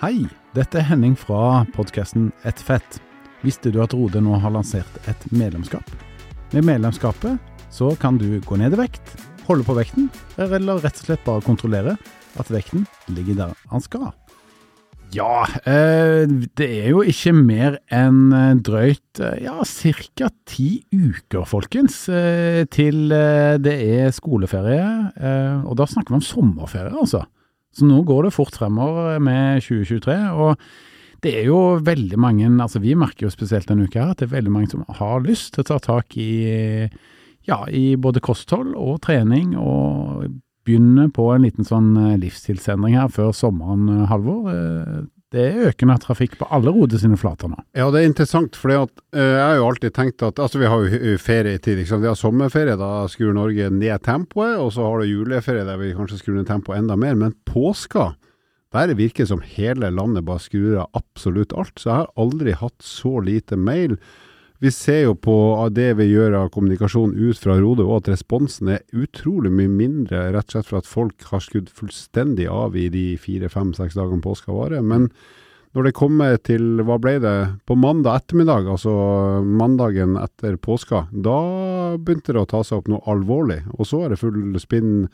Hei, 0.00 0.24
dette 0.56 0.80
er 0.80 0.86
Henning 0.88 1.12
fra 1.18 1.64
podkasten 1.76 2.30
Et 2.48 2.56
fett. 2.56 2.98
Visste 3.44 3.68
du 3.68 3.82
at 3.84 3.92
Rode 3.92 4.22
nå 4.24 4.38
har 4.40 4.54
lansert 4.54 4.96
et 5.10 5.28
medlemskap? 5.32 5.84
Med 6.56 6.64
medlemskapet 6.64 7.36
så 7.74 7.92
kan 8.00 8.16
du 8.16 8.40
gå 8.48 8.56
ned 8.56 8.78
i 8.78 8.80
vekt, 8.80 9.12
holde 9.44 9.66
på 9.66 9.76
vekten, 9.76 10.08
eller 10.40 10.80
rett 10.80 11.02
og 11.02 11.10
slett 11.10 11.28
bare 11.28 11.44
kontrollere 11.44 11.98
at 12.40 12.52
vekten 12.52 12.88
ligger 13.12 13.42
der 13.42 13.56
han 13.68 13.84
skal. 13.84 14.12
Ja, 15.14 15.44
eh, 15.62 16.24
det 16.58 16.66
er 16.66 16.88
jo 16.90 17.02
ikke 17.06 17.32
mer 17.36 17.76
enn 17.94 18.32
eh, 18.34 18.56
drøyt 18.66 19.20
eh, 19.22 19.44
ja, 19.44 19.60
ca. 19.62 20.30
ti 20.48 20.68
uker, 20.90 21.44
folkens, 21.46 22.00
til 22.74 23.14
det 23.14 23.74
er 23.74 24.14
skoleferie. 24.14 24.88
Og 25.64 25.76
da 25.78 25.86
snakker 25.88 26.14
vi 26.14 26.18
om 26.18 26.24
sommerferie, 26.24 26.92
altså. 26.92 27.22
Så 27.74 27.86
nå 27.86 28.02
går 28.06 28.26
det 28.26 28.34
fort 28.34 28.58
fremover 28.58 29.22
med 29.22 29.62
2023. 29.62 30.18
og 30.34 30.58
det 31.24 31.32
er 31.40 31.46
jo 31.48 31.78
veldig 31.80 32.18
mange, 32.20 32.50
altså 32.60 32.82
vi 32.84 32.92
merker 33.00 33.24
jo 33.24 33.32
spesielt 33.32 33.70
denne 33.70 33.86
uka 33.88 34.02
her, 34.02 34.10
at 34.12 34.20
det 34.20 34.26
er 34.26 34.34
veldig 34.34 34.52
mange 34.52 34.68
som 34.74 34.82
har 34.98 35.22
lyst 35.24 35.54
til 35.54 35.62
å 35.64 35.68
ta 35.70 35.78
tak 35.80 36.18
i, 36.20 36.84
ja, 37.48 37.62
i 37.72 37.94
både 37.96 38.20
kosthold 38.20 38.74
og 38.76 38.98
trening, 39.06 39.54
og 39.56 40.26
begynne 40.64 41.08
på 41.12 41.28
en 41.34 41.44
liten 41.44 41.66
sånn 41.68 41.92
eh, 41.96 42.14
livsstilsendring 42.22 42.96
her 42.98 43.10
før 43.12 43.32
sommeren, 43.36 43.88
eh, 43.92 44.06
Halvor. 44.10 44.48
Eh, 44.52 45.02
Det 45.34 45.42
er 45.50 45.64
økende 45.72 45.96
trafikk 45.98 46.36
på 46.38 46.46
alle 46.54 46.70
Rode 46.70 46.94
sine 47.00 47.16
flater 47.18 47.48
nå. 47.50 47.56
Ja, 47.74 47.88
det 47.90 48.04
er 48.04 48.06
interessant, 48.06 48.54
for 48.54 48.70
jeg 48.70 48.86
har 49.18 49.56
jo 49.56 49.64
alltid 49.66 49.90
tenkt 49.96 50.22
at 50.22 50.38
Altså, 50.38 50.60
vi 50.60 50.68
har 50.70 50.78
jo 50.84 51.16
ferietid, 51.18 51.80
ikke 51.80 51.88
sant. 51.90 52.02
Vi 52.04 52.06
har 52.06 52.14
sommerferie, 52.14 52.76
da 52.78 53.08
skrur 53.10 53.34
Norge 53.34 53.66
ned 53.68 54.04
tempoet, 54.06 54.54
og 54.62 54.70
så 54.76 54.84
har 54.86 55.00
du 55.02 55.08
juleferie 55.10 55.64
der 55.66 55.76
vi 55.80 55.90
kanskje 55.92 56.20
skrur 56.20 56.36
ned 56.38 56.46
tempoet 56.46 56.78
enda 56.78 56.94
mer. 56.94 57.16
Men 57.18 57.34
påska, 57.50 58.14
der 58.72 58.94
virker 58.94 59.24
det 59.24 59.28
som 59.32 59.42
hele 59.42 59.90
landet 59.90 60.24
bare 60.24 60.38
skrur 60.38 60.78
av 60.84 61.02
absolutt 61.02 61.52
alt. 61.58 61.74
Så 61.82 61.90
jeg 61.90 61.96
har 62.04 62.14
aldri 62.16 62.54
hatt 62.54 62.78
så 62.86 63.18
lite 63.24 63.58
mail. 63.58 63.98
Vi 64.62 64.70
ser 64.70 65.00
jo 65.02 65.14
på 65.18 65.36
det 65.74 65.90
vi 65.98 66.06
gjør 66.12 66.36
av 66.44 66.50
kommunikasjon 66.54 67.16
ut 67.18 67.38
fra 67.40 67.56
Rode, 67.58 67.84
og 67.84 68.02
at 68.02 68.12
responsen 68.14 68.70
er 68.76 68.84
utrolig 68.94 69.50
mye 69.52 69.70
mindre, 69.70 70.28
rett 70.32 70.52
og 70.52 70.54
slett 70.54 70.70
for 70.70 70.80
at 70.80 70.88
folk 70.88 71.26
har 71.32 71.42
skutt 71.42 71.72
fullstendig 71.74 72.46
av 72.50 72.76
i 72.78 72.86
de 72.92 73.06
fire, 73.20 73.50
fem, 73.52 73.74
seks 73.76 73.98
dagene 73.98 74.24
påska 74.24 74.54
varer. 74.54 74.84
Men 74.86 75.10
når 75.74 75.88
det 75.88 75.96
kommer 75.98 76.36
til, 76.38 76.84
hva 76.86 77.00
ble 77.02 77.16
det, 77.18 77.34
på 77.66 77.74
mandag 77.74 78.22
ettermiddag, 78.22 78.68
altså 78.70 78.94
mandagen 79.42 80.14
etter 80.22 80.54
påska, 80.62 81.08
da 81.10 81.38
begynte 81.98 82.36
det 82.36 82.44
å 82.44 82.50
ta 82.54 82.62
seg 82.62 82.78
opp 82.78 82.92
noe 82.92 83.02
alvorlig. 83.10 83.64
Og 83.74 83.90
så 83.90 84.04
er 84.04 84.14
det 84.14 84.20
full 84.22 84.54
spinn 84.62 85.08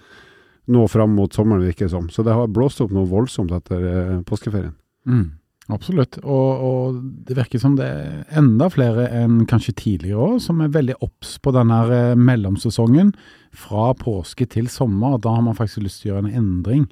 nå 0.70 0.85
fram 0.92 1.16
mot 1.16 1.32
sommeren, 1.32 1.64
virker 1.64 1.88
det 1.88 1.94
som. 1.94 2.11
Så 2.12 2.23
det 2.26 2.37
har 2.37 2.52
blåst 2.52 2.85
opp 2.85 2.92
noe 2.92 3.09
voldsomt 3.09 3.56
etter 3.56 3.87
eh, 3.88 4.18
påskeferien. 4.28 4.76
Mm, 5.09 5.30
absolutt. 5.69 6.19
Og, 6.23 6.64
og 6.64 7.00
det 7.29 7.37
virker 7.38 7.62
som 7.62 7.76
det 7.79 7.87
er 7.87 8.38
enda 8.40 8.71
flere 8.73 9.09
enn 9.21 9.45
kanskje 9.50 9.76
tidligere 9.79 10.35
år 10.35 10.38
som 10.45 10.62
er 10.64 10.73
veldig 10.75 10.99
obs 11.05 11.37
på 11.43 11.52
denne 11.57 11.81
eh, 11.95 12.17
mellomsesongen 12.19 13.12
fra 13.57 13.90
påske 13.99 14.49
til 14.50 14.71
sommer. 14.73 15.19
Da 15.21 15.35
har 15.37 15.45
man 15.47 15.59
faktisk 15.59 15.85
lyst 15.85 16.02
til 16.02 16.11
å 16.11 16.14
gjøre 16.14 16.29
en 16.29 16.40
endring. 16.43 16.87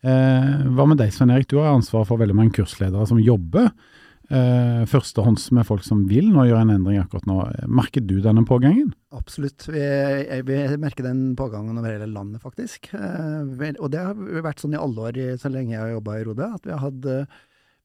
Eh, 0.00 0.52
hva 0.74 0.86
med 0.88 1.00
deg, 1.00 1.12
Svein 1.14 1.32
Erik? 1.34 1.50
Du 1.50 1.58
har 1.60 1.74
ansvar 1.74 2.06
for 2.08 2.20
veldig 2.20 2.36
mange 2.36 2.54
kursledere 2.56 3.08
som 3.08 3.20
jobber 3.20 3.68
eh, 4.30 4.84
førstehånds 4.88 5.50
med 5.56 5.66
folk 5.68 5.84
som 5.84 6.06
vil 6.10 6.30
nå 6.32 6.46
gjøre 6.48 6.64
en 6.64 6.74
endring 6.78 7.00
akkurat 7.02 7.28
nå. 7.28 7.38
Merker 7.68 8.04
du 8.06 8.18
denne 8.24 8.44
pågangen? 8.48 8.92
Absolutt. 9.16 9.66
Vi, 9.68 9.82
vi 10.46 10.58
merker 10.80 11.06
den 11.06 11.34
pågangen 11.38 11.78
over 11.78 11.92
hele 11.92 12.08
landet, 12.10 12.42
faktisk. 12.44 12.92
Eh, 12.94 13.76
og 13.76 13.90
det 13.92 14.02
har 14.06 14.44
vært 14.46 14.62
sånn 14.62 14.76
i 14.76 14.80
alle 14.80 15.10
år 15.10 15.22
så 15.40 15.52
lenge 15.52 15.74
jeg 15.74 15.82
har 15.82 15.94
jobba 15.98 16.18
i 16.18 16.26
Rode, 16.28 16.50
at 16.60 16.68
vi 16.68 16.74
har 16.74 16.84
hatt 16.86 17.10
eh, 17.10 17.40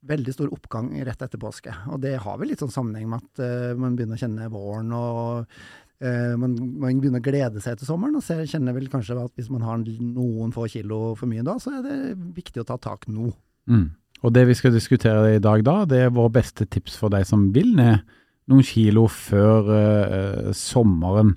veldig 0.05 0.33
stor 0.35 0.51
oppgang 0.53 0.91
rett 1.07 1.25
etter 1.25 1.41
påske. 1.41 1.73
Og 1.93 2.01
det 2.03 2.17
har 2.21 2.37
vel 2.39 2.51
litt 2.51 2.61
sånn 2.63 2.73
sammenheng 2.73 3.09
med 3.11 3.23
at 3.23 3.43
uh, 3.43 3.73
man 3.79 3.97
begynner 3.97 4.19
å 4.19 4.21
kjenne 4.21 4.49
våren, 4.53 4.91
og 4.95 5.45
uh, 5.45 6.33
man, 6.41 6.55
man 6.81 7.01
begynner 7.01 7.23
å 7.23 7.25
glede 7.25 7.63
seg 7.63 7.79
til 7.79 7.89
sommeren. 7.89 8.17
Og 8.19 8.25
så 8.25 8.39
kjenner 8.43 8.75
vel 8.77 8.89
kanskje 8.91 9.17
at 9.21 9.33
hvis 9.39 9.51
man 9.53 9.65
har 9.65 9.81
noen 9.81 10.53
få 10.55 10.67
kilo 10.71 11.15
for 11.19 11.31
mye 11.31 11.45
da, 11.45 11.57
så 11.61 11.77
er 11.77 11.85
det 11.85 11.99
viktig 12.37 12.63
å 12.63 12.67
ta 12.69 12.79
tak 12.81 13.09
nå. 13.11 13.31
Mm. 13.71 13.89
Og 14.25 14.33
det 14.33 14.45
vi 14.49 14.55
skal 14.57 14.73
diskutere 14.73 15.35
i 15.35 15.43
dag 15.43 15.65
da, 15.65 15.81
det 15.89 16.05
er 16.05 16.13
våre 16.13 16.33
beste 16.37 16.67
tips 16.69 16.95
for 17.01 17.13
deg 17.13 17.27
som 17.27 17.49
vil 17.55 17.75
ned 17.77 18.05
noen 18.51 18.65
kilo 18.65 19.07
før 19.09 19.69
uh, 19.69 20.49
sommeren. 20.55 21.35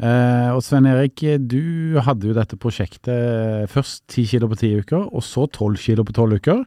Uh, 0.00 0.56
og 0.56 0.62
Svein 0.64 0.88
Erik, 0.88 1.20
du 1.44 1.98
hadde 2.00 2.30
jo 2.30 2.36
dette 2.36 2.56
prosjektet 2.60 3.68
først 3.68 4.06
10 4.08 4.30
kilo 4.32 4.48
på 4.48 4.56
10 4.56 4.84
uker, 4.84 5.02
og 5.08 5.24
så 5.24 5.44
12 5.44 5.76
kilo 5.82 6.06
på 6.08 6.16
12 6.16 6.40
uker. 6.40 6.64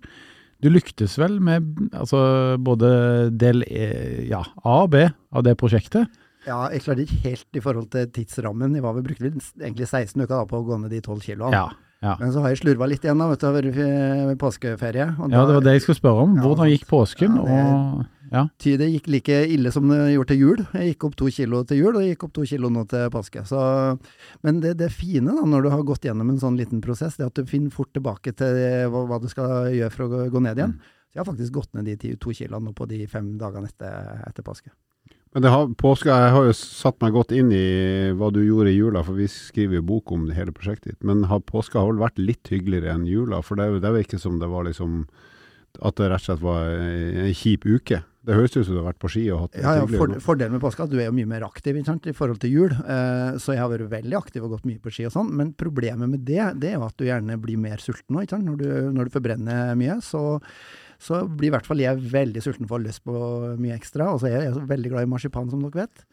Du 0.64 0.70
lyktes 0.72 1.18
vel 1.20 1.40
med 1.44 1.66
altså, 1.92 2.20
både 2.64 2.90
del 3.36 3.66
e, 3.68 3.88
ja, 4.30 4.40
A 4.64 4.78
og 4.86 4.94
B 4.94 5.04
av 5.36 5.44
det 5.44 5.58
prosjektet? 5.60 6.08
Ja, 6.48 6.66
jeg 6.74 6.84
klarte 6.84 7.04
ikke 7.06 7.20
helt 7.24 7.60
i 7.60 7.64
forhold 7.64 7.90
til 7.94 8.10
tidsrammen. 8.16 8.76
Jeg 8.76 8.84
var 8.84 8.96
vel 8.98 9.06
brukte 9.06 9.30
egentlig 9.60 9.88
16 9.88 10.24
uker 10.24 10.36
da 10.36 10.44
på 10.48 10.60
å 10.60 10.66
gå 10.68 10.80
ned 10.82 10.92
de 10.92 11.00
12 11.04 11.22
kiloene. 11.24 11.56
Ja. 11.56 11.68
ja. 12.04 12.16
Men 12.20 12.34
så 12.36 12.44
har 12.44 12.52
jeg 12.52 12.60
slurva 12.64 12.88
litt 12.92 13.06
igjen 13.06 13.20
da, 13.22 13.30
vet 13.32 13.44
du, 13.44 13.48
over 13.48 13.70
eh, 13.72 14.34
påskeferie. 14.40 15.08
og 15.20 15.32
Ja, 15.32 15.46
det 15.48 15.56
var 15.60 15.68
det 15.68 15.78
jeg 15.78 15.86
skulle 15.86 16.00
spørre 16.02 16.26
om. 16.28 16.36
Hvordan 16.44 16.72
gikk 16.74 16.88
påsken? 16.92 17.38
ja, 17.40 17.46
det- 17.48 17.64
Og 17.64 18.23
ja. 18.34 18.48
Det 18.58 18.90
gikk 18.90 19.08
like 19.14 19.36
ille 19.54 19.72
som 19.74 19.92
det 19.92 20.00
gjorde 20.16 20.32
til 20.32 20.40
jul. 20.42 20.64
Jeg 20.74 20.94
gikk 20.94 21.06
opp 21.06 21.18
to 21.20 21.28
kilo 21.34 21.62
til 21.70 21.84
jul, 21.84 21.92
og 21.94 22.02
jeg 22.02 22.16
gikk 22.16 22.26
opp 22.28 22.34
to 22.34 22.46
kilo 22.50 22.72
nå 22.74 22.86
til 22.90 23.12
påske. 23.14 23.44
Så, 23.46 23.60
men 24.42 24.62
det, 24.64 24.74
det 24.80 24.90
fine 24.94 25.36
da, 25.36 25.46
når 25.46 25.68
du 25.68 25.70
har 25.74 25.86
gått 25.86 26.08
gjennom 26.10 26.34
en 26.34 26.42
sånn 26.42 26.58
liten 26.58 26.82
prosess, 26.82 27.20
det 27.20 27.28
er 27.28 27.30
at 27.30 27.38
du 27.38 27.50
finner 27.50 27.74
fort 27.74 27.94
tilbake 27.94 28.34
til 28.40 28.58
hva, 28.90 29.06
hva 29.12 29.22
du 29.22 29.30
skal 29.30 29.70
gjøre 29.76 29.94
for 29.94 30.08
å 30.08 30.12
gå, 30.16 30.24
gå 30.34 30.44
ned 30.48 30.62
igjen. 30.62 30.80
Så 30.82 31.20
jeg 31.20 31.22
har 31.22 31.30
faktisk 31.30 31.60
gått 31.60 31.76
ned 31.78 31.86
de 31.86 32.00
ti, 32.02 32.16
to 32.18 32.34
kiloene 32.34 32.74
på 32.74 32.90
de 32.90 33.04
fem 33.12 33.36
dagene 33.38 33.70
etter, 33.70 34.24
etter 34.26 34.46
påske. 34.46 34.74
Men 35.34 35.46
det 35.46 35.50
har, 35.50 35.70
påska, 35.82 36.14
jeg 36.14 36.34
har 36.36 36.48
jo 36.48 36.56
satt 36.58 37.00
meg 37.02 37.14
godt 37.16 37.32
inn 37.34 37.50
i 37.54 37.68
hva 38.18 38.30
du 38.34 38.40
gjorde 38.44 38.70
i 38.70 38.76
jula, 38.78 39.02
for 39.06 39.18
vi 39.18 39.26
skriver 39.30 39.80
jo 39.80 39.86
bok 39.90 40.14
om 40.14 40.28
det 40.30 40.38
hele 40.38 40.54
prosjektet 40.54 40.92
ditt. 40.92 41.06
Men 41.06 41.26
har, 41.30 41.42
påska 41.46 41.82
har 41.82 41.90
vel 41.90 42.02
vært 42.02 42.22
litt 42.22 42.50
hyggeligere 42.54 42.94
enn 42.94 43.08
jula? 43.10 43.42
For 43.46 43.58
det, 43.58 43.82
det 43.82 43.94
virker 43.96 44.22
som 44.22 44.38
det 44.42 44.50
var 44.50 44.68
liksom 44.70 45.06
At 45.82 45.98
det 45.98 46.12
rett 46.12 46.22
og 46.22 46.28
slett 46.28 46.44
var 46.44 46.68
en 46.70 47.34
kjip 47.34 47.66
uke. 47.66 48.04
Det 48.24 48.36
høres 48.38 48.54
ut 48.56 48.62
som 48.64 48.72
du 48.72 48.80
har 48.80 48.88
vært 48.88 49.02
på 49.04 49.10
ski 49.12 49.24
og 49.36 49.42
hatt 49.42 49.56
det 49.56 49.64
Ja, 49.66 49.74
ja, 49.82 49.88
for, 49.90 50.14
Fordelen 50.24 50.56
med 50.56 50.62
påske 50.64 50.80
er 50.80 50.88
at 50.88 50.94
du 50.94 51.00
er 51.02 51.10
jo 51.10 51.16
mye 51.16 51.28
mer 51.28 51.44
aktiv 51.44 51.76
sant, 51.84 52.06
i 52.08 52.16
forhold 52.16 52.40
til 52.40 52.54
jul. 52.56 52.72
Eh, 52.72 53.40
så 53.44 53.56
jeg 53.56 53.60
har 53.60 53.72
vært 53.72 53.92
veldig 53.92 54.16
aktiv 54.20 54.46
og 54.46 54.54
gått 54.56 54.70
mye 54.70 54.80
på 54.84 54.94
ski 54.96 55.10
og 55.10 55.16
sånn. 55.16 55.34
Men 55.36 55.52
problemet 55.60 56.08
med 56.08 56.24
det, 56.28 56.40
det 56.64 56.72
er 56.72 56.78
jo 56.78 56.86
at 56.88 56.96
du 57.00 57.04
gjerne 57.10 57.36
blir 57.44 57.60
mer 57.60 57.84
sulten 57.84 58.16
nå. 58.16 58.24
Når, 58.24 58.62
du, 58.62 58.70
når 58.96 59.10
du 59.10 59.16
forbrenner 59.18 59.74
mye, 59.80 59.98
så, 60.06 60.24
så 61.04 61.26
blir 61.28 61.52
i 61.52 61.56
hvert 61.58 61.68
fall 61.68 61.84
jeg 61.84 62.00
veldig 62.14 62.46
sulten 62.46 62.70
for 62.70 62.78
å 62.78 62.80
ha 62.80 62.86
lyst 62.86 63.04
på 63.04 63.26
mye 63.60 63.76
ekstra. 63.76 64.14
Og 64.14 64.24
så 64.24 64.32
er 64.32 64.48
jeg 64.48 64.70
veldig 64.72 64.96
glad 64.96 65.10
i 65.10 65.12
marsipan, 65.18 65.52
som 65.52 65.66
dere 65.66 65.84
vet. 65.84 66.08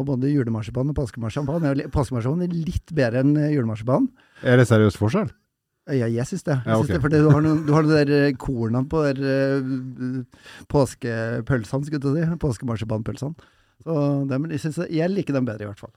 Og 0.00 0.06
både 0.06 0.30
julemarsipan 0.30 0.92
og 0.92 0.96
påskemarsipan 0.96 1.68
påskemarsipan 1.92 2.46
er 2.46 2.56
litt 2.56 2.94
bedre 2.94 3.24
enn 3.24 3.36
julemarsipan. 3.50 4.08
Er 4.46 4.62
det 4.62 4.68
seriøs 4.70 4.96
forskjell? 4.96 5.28
Ja, 5.88 6.06
jeg 6.06 6.26
syns 6.28 6.44
det. 6.44 6.58
Jeg 6.64 6.68
Ja, 6.70 6.76
synes 6.76 6.90
det 6.92 7.00
fordi 7.02 7.18
du 7.24 7.30
har 7.32 7.40
noen, 7.42 7.62
du 7.66 7.72
har 7.72 7.82
noen 7.82 7.96
der 7.96 8.12
eh, 8.28 8.34
kornene 8.38 8.84
på 8.90 9.00
der 9.06 9.22
eh, 9.24 10.20
påskepølsene, 10.70 11.86
skulle 11.88 12.12
jeg 12.20 12.28
si. 12.28 12.38
Påskemarsipanpølsene. 12.44 13.34
Så 13.82 13.96
dem, 14.28 14.50
jeg, 14.52 14.74
jeg 14.92 15.10
liker 15.10 15.34
dem 15.34 15.48
bedre, 15.48 15.64
i 15.64 15.70
hvert 15.70 15.80
fall. 15.80 15.92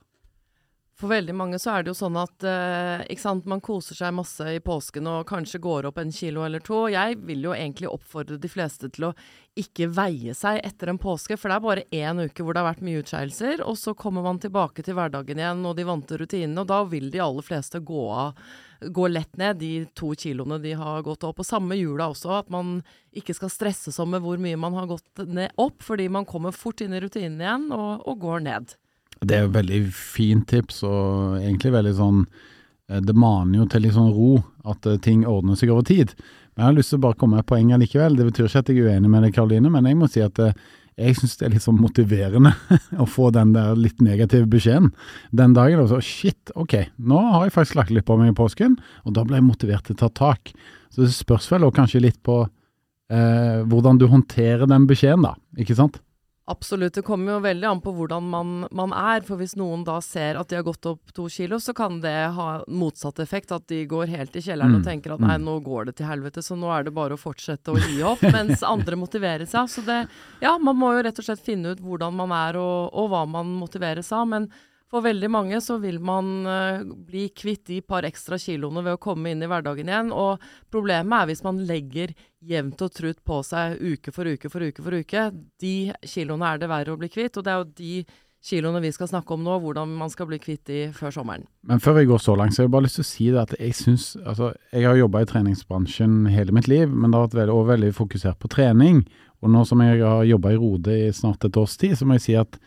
For 0.94 1.10
veldig 1.10 1.34
mange 1.34 1.58
så 1.58 1.72
er 1.72 1.82
det 1.82 1.90
jo 1.90 1.96
sånn 1.98 2.16
at 2.20 2.44
eh, 2.46 3.16
sant, 3.18 3.48
man 3.50 3.62
koser 3.64 3.98
seg 3.98 4.12
masse 4.14 4.44
i 4.46 4.60
påsken 4.62 5.08
og 5.10 5.24
kanskje 5.26 5.58
går 5.62 5.88
opp 5.88 5.98
en 5.98 6.12
kilo 6.14 6.44
eller 6.46 6.62
to. 6.62 6.84
Jeg 6.92 7.16
vil 7.26 7.42
jo 7.48 7.54
egentlig 7.56 7.90
oppfordre 7.90 8.38
de 8.38 8.50
fleste 8.50 8.92
til 8.94 9.08
å 9.08 9.14
ikke 9.58 9.88
veie 9.90 10.34
seg 10.38 10.60
etter 10.62 10.92
en 10.92 11.00
påske, 11.02 11.34
for 11.38 11.50
det 11.50 11.56
er 11.56 11.64
bare 11.64 11.86
én 11.94 12.22
uke 12.22 12.46
hvor 12.46 12.54
det 12.54 12.62
har 12.62 12.68
vært 12.72 12.86
mye 12.86 13.02
utskeielser, 13.02 13.64
og 13.66 13.78
så 13.78 13.94
kommer 13.98 14.22
man 14.22 14.38
tilbake 14.42 14.86
til 14.86 14.94
hverdagen 14.98 15.42
igjen 15.42 15.66
og 15.66 15.74
de 15.78 15.88
vante 15.88 16.18
rutinene, 16.20 16.62
og 16.62 16.70
da 16.70 16.80
vil 16.86 17.10
de 17.10 17.22
aller 17.22 17.46
fleste 17.46 17.82
gå 17.82 18.06
av 18.14 18.46
gå 18.84 19.08
lett 19.08 19.36
ned 19.40 19.58
de 19.58 19.72
to 19.96 20.12
kiloene 20.18 20.60
de 20.62 20.76
har 20.78 21.02
gått 21.02 21.26
opp. 21.26 21.42
Og 21.42 21.48
samme 21.48 21.78
jula 21.78 22.10
også, 22.12 22.36
at 22.38 22.50
man 22.54 22.78
ikke 23.16 23.34
skal 23.34 23.50
stresse 23.50 23.94
sånn 23.94 24.12
med 24.14 24.22
hvor 24.22 24.38
mye 24.38 24.58
man 24.60 24.76
har 24.78 24.90
gått 24.90 25.26
ned 25.26 25.54
opp, 25.58 25.82
fordi 25.82 26.06
man 26.12 26.28
kommer 26.28 26.54
fort 26.54 26.84
inn 26.84 26.94
i 26.94 27.02
rutinen 27.02 27.40
igjen 27.42 27.70
og, 27.74 28.04
og 28.06 28.20
går 28.22 28.46
ned. 28.46 28.76
Det 29.22 29.36
er 29.36 29.46
jo 29.46 29.54
veldig 29.54 29.80
fint 29.94 30.46
tips, 30.50 30.82
og 30.86 31.38
egentlig 31.40 31.74
veldig 31.74 31.94
sånn 31.98 32.22
eh, 32.24 33.00
Det 33.04 33.14
maner 33.16 33.60
jo 33.60 33.68
til 33.70 33.86
litt 33.86 33.96
sånn 33.96 34.14
ro, 34.14 34.38
at 34.68 34.86
eh, 34.90 35.00
ting 35.04 35.26
ordner 35.28 35.58
seg 35.60 35.72
over 35.74 35.86
tid. 35.88 36.14
Men 36.54 36.64
jeg 36.64 36.70
har 36.70 36.78
lyst 36.78 36.94
til 36.94 37.00
å 37.00 37.04
bare 37.08 37.18
komme 37.18 37.36
med 37.36 37.44
et 37.44 37.50
poeng 37.50 37.74
allikevel. 37.74 38.16
Det 38.18 38.28
betyr 38.30 38.48
ikke 38.48 38.64
at 38.64 38.72
jeg 38.72 38.80
er 38.82 38.94
uenig 38.94 39.10
med 39.10 39.26
deg, 39.26 39.34
Karoline, 39.36 39.72
men 39.74 39.88
jeg 39.90 39.98
må 39.98 40.08
si 40.10 40.22
at 40.24 40.38
eh, 40.42 40.54
jeg 41.00 41.16
syns 41.18 41.34
det 41.40 41.46
er 41.48 41.54
litt 41.56 41.64
sånn 41.64 41.80
motiverende 41.82 42.52
å 43.02 43.06
få 43.10 43.32
den 43.34 43.54
der 43.56 43.74
litt 43.78 44.02
negative 44.04 44.46
beskjeden 44.50 44.92
den 45.34 45.56
dagen. 45.56 45.82
Og 45.82 45.90
så 45.90 46.00
shit, 46.04 46.52
ok, 46.54 46.76
nå 47.02 47.18
har 47.34 47.48
jeg 47.48 47.56
faktisk 47.56 47.80
lagt 47.80 47.94
litt 47.94 48.06
på 48.06 48.18
meg 48.20 48.32
i 48.32 48.38
påsken, 48.38 48.76
og 49.02 49.16
da 49.16 49.26
ble 49.26 49.40
jeg 49.40 49.48
motivert 49.48 49.88
til 49.88 49.98
å 49.98 50.02
ta 50.04 50.12
tak. 50.14 50.54
Så 50.94 51.02
det 51.02 51.14
spørs 51.16 51.50
vel 51.50 51.66
også 51.66 51.80
kanskje 51.80 52.04
litt 52.04 52.20
på 52.26 52.44
eh, 52.44 53.64
hvordan 53.66 53.98
du 53.98 54.06
håndterer 54.10 54.70
den 54.70 54.86
beskjeden, 54.90 55.26
da. 55.26 55.34
Ikke 55.58 55.76
sant? 55.78 55.98
Absolutt. 56.46 56.94
Det 56.94 57.02
kommer 57.02 57.32
jo 57.32 57.38
veldig 57.40 57.66
an 57.66 57.80
på 57.80 57.92
hvordan 57.96 58.26
man, 58.28 58.48
man 58.70 58.92
er. 58.92 59.22
For 59.24 59.40
hvis 59.40 59.54
noen 59.56 59.84
da 59.86 59.96
ser 60.04 60.36
at 60.36 60.50
de 60.50 60.58
har 60.58 60.66
gått 60.66 60.84
opp 60.90 61.14
to 61.16 61.24
kilo, 61.32 61.56
så 61.60 61.72
kan 61.76 62.02
det 62.04 62.12
ha 62.36 62.48
motsatt 62.68 63.22
effekt. 63.24 63.54
At 63.54 63.64
de 63.72 63.80
går 63.88 64.12
helt 64.12 64.36
i 64.36 64.42
kjelleren 64.44 64.74
Mm, 64.74 64.80
og 64.80 64.86
tenker 64.86 65.12
at 65.14 65.22
nei, 65.22 65.36
mm. 65.38 65.44
nå 65.44 65.54
går 65.64 65.88
det 65.88 65.96
til 65.98 66.08
helvete, 66.08 66.42
så 66.42 66.56
nå 66.58 66.70
er 66.72 66.86
det 66.86 66.92
bare 66.96 67.14
å 67.16 67.20
fortsette 67.20 67.72
å 67.72 67.78
gi 67.78 68.02
opp. 68.04 68.22
mens 68.36 68.64
andre 68.66 68.96
motiverer 68.98 69.48
seg. 69.48 69.70
Så 69.70 69.84
det 69.86 70.04
Ja, 70.42 70.56
man 70.58 70.76
må 70.76 70.92
jo 70.96 71.02
rett 71.06 71.18
og 71.20 71.26
slett 71.26 71.44
finne 71.44 71.72
ut 71.72 71.82
hvordan 71.84 72.16
man 72.16 72.32
er 72.34 72.58
og, 72.60 72.92
og 72.92 73.10
hva 73.12 73.24
man 73.28 73.52
motiveres 73.60 74.12
av. 74.12 74.28
Men 74.28 74.48
for 74.94 75.04
veldig 75.04 75.30
mange 75.32 75.58
så 75.64 75.76
vil 75.82 75.98
man 76.02 76.46
eh, 76.46 76.84
bli 76.84 77.26
kvitt 77.34 77.66
de 77.66 77.80
par 77.82 78.06
ekstra 78.06 78.38
kiloene 78.38 78.84
ved 78.86 78.96
å 78.96 79.02
komme 79.02 79.32
inn 79.32 79.42
i 79.42 79.48
hverdagen 79.50 79.90
igjen. 79.90 80.12
Og 80.14 80.42
problemet 80.72 81.16
er 81.18 81.30
hvis 81.30 81.42
man 81.46 81.62
legger 81.66 82.14
jevnt 82.44 82.82
og 82.84 82.92
trutt 82.94 83.22
på 83.26 83.40
seg 83.46 83.80
uke 83.80 84.14
for 84.14 84.30
uke 84.30 84.50
for 84.52 84.62
uke 84.62 84.84
for 84.84 85.00
uke. 85.00 85.24
De 85.62 85.74
kiloene 86.06 86.52
er 86.52 86.62
det 86.62 86.70
verre 86.70 86.94
å 86.94 87.00
bli 87.00 87.10
kvitt, 87.10 87.40
og 87.40 87.46
det 87.46 87.54
er 87.54 87.62
jo 87.62 87.72
de 87.80 87.96
kiloene 88.44 88.82
vi 88.84 88.92
skal 88.92 89.08
snakke 89.08 89.34
om 89.34 89.42
nå, 89.44 89.56
hvordan 89.62 89.96
man 89.98 90.12
skal 90.12 90.28
bli 90.28 90.38
kvitt 90.42 90.66
de 90.68 90.80
før 90.94 91.14
sommeren. 91.16 91.46
Men 91.64 91.80
før 91.82 91.98
jeg 91.98 92.10
går 92.10 92.20
så 92.20 92.36
langt, 92.36 92.54
så 92.54 92.62
har 92.62 92.68
jeg 92.68 92.74
bare 92.76 92.86
lyst 92.86 93.00
til 93.00 93.06
å 93.06 93.08
si 93.08 93.28
det 93.32 93.40
at 93.40 93.54
jeg 93.56 93.76
syns 93.78 94.06
Altså, 94.20 94.52
jeg 94.74 94.86
har 94.86 94.98
jobba 95.00 95.24
i 95.24 95.28
treningsbransjen 95.30 96.28
hele 96.30 96.54
mitt 96.54 96.68
liv, 96.70 96.92
men 96.92 97.10
det 97.10 97.18
har 97.18 97.26
vært 97.30 97.40
veldig, 97.40 97.58
veldig 97.72 97.92
fokusert 97.96 98.38
på 98.38 98.52
trening. 98.52 99.02
Og 99.42 99.52
nå 99.52 99.64
som 99.68 99.80
jeg 99.84 100.04
har 100.04 100.24
jobba 100.28 100.52
i 100.52 100.60
Rode 100.60 100.96
i 101.06 101.12
snart 101.16 101.44
et 101.48 101.56
års 101.60 101.76
tid, 101.80 101.96
så 101.98 102.06
må 102.06 102.18
jeg 102.18 102.26
si 102.28 102.36
at 102.40 102.60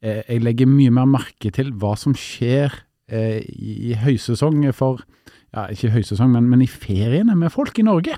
jeg 0.00 0.40
legger 0.44 0.70
mye 0.70 0.92
mer 0.94 1.08
merke 1.10 1.52
til 1.52 1.74
hva 1.76 1.92
som 2.00 2.14
skjer 2.16 2.72
eh, 3.12 3.40
i, 3.44 3.92
i 3.92 3.98
høysesong 4.00 4.62
for 4.76 5.04
Ja, 5.50 5.64
ikke 5.66 5.90
høysesong, 5.90 6.30
men, 6.30 6.46
men 6.46 6.60
i 6.62 6.68
feriene 6.70 7.34
med 7.34 7.50
folk 7.50 7.78
i 7.82 7.82
Norge. 7.82 8.14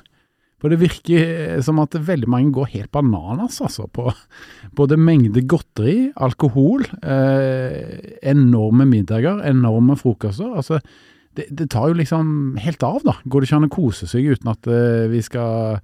For 0.62 0.70
det 0.70 0.78
virker 0.78 1.22
eh, 1.56 1.60
som 1.64 1.80
at 1.82 1.96
veldig 1.98 2.28
mange 2.30 2.52
går 2.54 2.68
helt 2.76 2.92
bananas, 2.94 3.58
altså, 3.64 3.88
på 3.90 4.12
både 4.78 4.98
mengde 5.00 5.42
godteri, 5.50 6.12
alkohol, 6.14 6.86
eh, 7.02 8.20
enorme 8.30 8.86
middager, 8.86 9.42
enorme 9.48 9.98
frokoster. 9.98 10.52
Altså, 10.54 10.78
det, 11.34 11.48
det 11.50 11.70
tar 11.72 11.90
jo 11.90 11.98
liksom 11.98 12.54
helt 12.62 12.84
av, 12.86 13.00
da. 13.02 13.16
Går 13.26 13.42
det 13.42 13.48
ikke 13.48 13.58
an 13.58 13.70
å 13.70 13.74
kose 13.74 14.10
seg 14.10 14.28
uten 14.36 14.52
at 14.52 14.70
eh, 14.70 15.08
vi 15.10 15.24
skal 15.26 15.80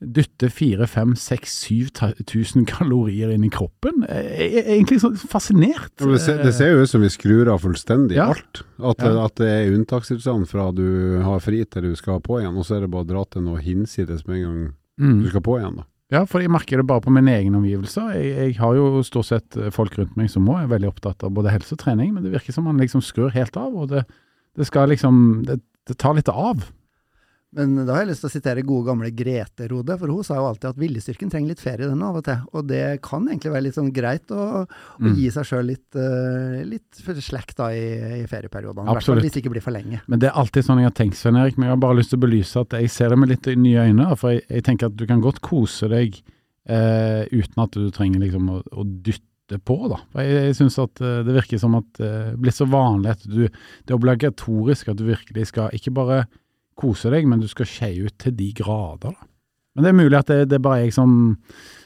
dytte 0.00 0.48
4 0.52 0.86
5 0.86 1.14
6 1.18 1.54
7000 1.68 2.66
kalorier 2.70 3.32
inn 3.34 3.44
i 3.46 3.50
kroppen? 3.52 4.04
Jeg 4.08 4.62
er 4.62 4.70
egentlig 4.76 5.00
så 5.02 5.10
fascinert. 5.28 5.90
Ja, 6.00 6.06
det, 6.12 6.20
ser, 6.22 6.38
det 6.44 6.54
ser 6.54 6.72
jo 6.74 6.84
ut 6.84 6.90
som 6.92 7.02
vi 7.02 7.10
skrur 7.12 7.50
av 7.52 7.62
fullstendig 7.64 8.16
Ja. 8.18 8.28
alt. 8.34 8.62
At, 8.78 9.02
Ja. 9.04 9.24
at 9.24 9.34
det 9.42 9.48
er 9.50 9.74
unntakstilstand 9.74 10.46
fra 10.48 10.70
du 10.72 11.20
har 11.24 11.40
fri 11.40 11.64
til 11.64 11.82
du 11.90 11.94
skal 11.98 12.20
på 12.20 12.40
igjen, 12.40 12.56
og 12.56 12.64
så 12.64 12.76
er 12.76 12.80
det 12.86 12.90
bare 12.94 13.04
å 13.06 13.12
dra 13.12 13.24
til 13.24 13.42
noe 13.42 13.58
hinsides 13.60 14.26
med 14.26 14.36
en 14.36 14.44
gang 14.44 14.74
Mm. 14.98 15.22
du 15.22 15.28
skal 15.30 15.40
på 15.42 15.58
igjen. 15.60 15.76
da. 15.76 15.84
Ja, 16.10 16.24
for 16.24 16.40
jeg 16.40 16.48
merker 16.50 16.78
det 16.78 16.86
bare 16.88 17.02
på 17.04 17.10
mine 17.12 17.28
egne 17.36 17.58
omgivelser. 17.60 18.14
Jeg, 18.16 18.36
jeg 18.36 18.56
har 18.56 18.74
jo 18.74 19.02
stort 19.04 19.26
sett 19.26 19.56
eh, 19.60 19.68
folk 19.70 19.92
rundt 19.98 20.16
meg 20.16 20.30
som 20.30 20.46
også 20.48 20.62
er 20.64 20.70
veldig 20.78 20.88
opptatt 20.88 21.22
av 21.22 21.30
både 21.36 21.50
helse 21.52 21.72
og 21.76 21.78
trening, 21.78 22.14
men 22.14 22.22
det 22.24 22.32
virker 22.32 22.52
som 22.56 22.64
man 22.64 22.78
liksom 22.78 23.02
skrur 23.04 23.30
helt 23.30 23.54
av, 23.56 23.74
og 23.76 23.88
det, 23.90 24.06
det 24.56 24.66
skal 24.66 24.88
liksom 24.88 25.44
det, 25.44 25.60
det 25.86 25.98
tar 25.98 26.14
litt 26.14 26.28
av. 26.32 26.64
Men 27.56 27.78
da 27.86 27.94
har 27.94 28.02
jeg 28.02 28.10
lyst 28.10 28.20
til 28.20 28.28
å 28.28 28.32
sitere 28.34 28.62
gode 28.66 28.84
gamle 28.90 29.08
Grete 29.16 29.64
Rode, 29.70 29.94
for 29.96 30.12
hun 30.12 30.24
sa 30.26 30.36
jo 30.36 30.48
alltid 30.50 30.66
at 30.68 30.80
viljestyrken 30.82 31.30
trenger 31.32 31.54
litt 31.54 31.62
ferie 31.64 31.88
den 31.88 32.02
av 32.04 32.18
og 32.20 32.24
til. 32.26 32.42
Og 32.52 32.66
det 32.68 32.82
kan 33.06 33.24
egentlig 33.24 33.52
være 33.54 33.64
litt 33.64 33.78
sånn 33.78 33.88
greit 33.96 34.28
å, 34.36 34.66
å 34.68 35.00
Mm. 35.00 35.14
gi 35.16 35.30
seg 35.32 35.46
sjøl 35.48 35.64
litt, 35.70 35.86
uh, 35.96 36.58
litt 36.68 37.00
slack 37.24 37.54
da 37.56 37.70
i, 37.72 37.86
i 38.20 38.26
ferieperiodene. 38.28 38.92
Absolutt. 38.92 39.22
hvis 39.24 39.32
det 39.38 39.40
ikke 39.44 39.54
blir 39.54 39.64
for 39.64 39.72
lenge. 39.72 40.02
Men 40.06 40.20
det 40.20 40.28
er 40.28 40.36
alltid 40.36 40.66
sånn 40.66 40.82
jeg 40.82 40.90
har 40.90 40.96
tenkt, 40.98 41.16
Svein 41.16 41.36
Erik. 41.40 41.56
Men 41.56 41.70
jeg 41.70 41.76
har 41.78 41.80
bare 41.86 41.96
lyst 42.02 42.12
til 42.12 42.20
å 42.20 42.24
belyse 42.26 42.60
at 42.60 42.76
jeg 42.76 42.90
ser 42.92 43.08
det 43.14 43.18
med 43.22 43.32
litt 43.32 43.48
nye 43.56 43.86
øyne. 43.88 44.10
For 44.20 44.34
jeg, 44.36 44.44
jeg 44.50 44.66
tenker 44.68 44.90
at 44.92 44.96
du 45.00 45.06
kan 45.08 45.22
godt 45.24 45.40
kose 45.40 45.88
deg 45.88 46.20
uh, 46.68 47.24
uten 47.32 47.64
at 47.64 47.72
du 47.78 47.88
trenger 47.96 48.20
liksom 48.26 48.50
å, 48.52 48.58
å 48.76 48.84
dytte 48.84 49.56
på, 49.64 49.78
da. 49.88 50.02
Jeg, 50.20 50.50
jeg 50.50 50.58
syns 50.60 50.76
at 50.84 51.00
uh, 51.00 51.22
det 51.24 51.32
virker 51.38 51.56
som 51.64 51.78
at 51.80 51.88
det 51.96 52.12
uh, 52.34 52.36
blir 52.36 52.52
så 52.52 52.66
vanlig 52.68 53.14
at 53.16 53.24
du 53.24 53.46
Det 53.48 53.88
er 53.88 53.96
obligatorisk 53.96 54.90
at 54.92 55.00
du 55.00 55.06
virkelig 55.08 55.46
skal 55.54 55.72
ikke 55.72 55.94
bare 55.96 56.26
kose 56.78 57.10
deg, 57.12 57.26
men 57.28 57.42
du 57.42 57.48
skal 57.50 57.68
skeie 57.68 58.06
ut 58.06 58.16
til 58.22 58.36
de 58.38 58.52
grader, 58.56 59.12
da. 59.12 59.28
Men 59.76 59.84
det 59.84 59.90
er 59.92 59.98
mulig 60.00 60.18
at 60.18 60.30
det, 60.30 60.38
det 60.50 60.56
er 60.58 60.64
bare 60.64 60.82
jeg 60.82 60.94
som 60.96 61.12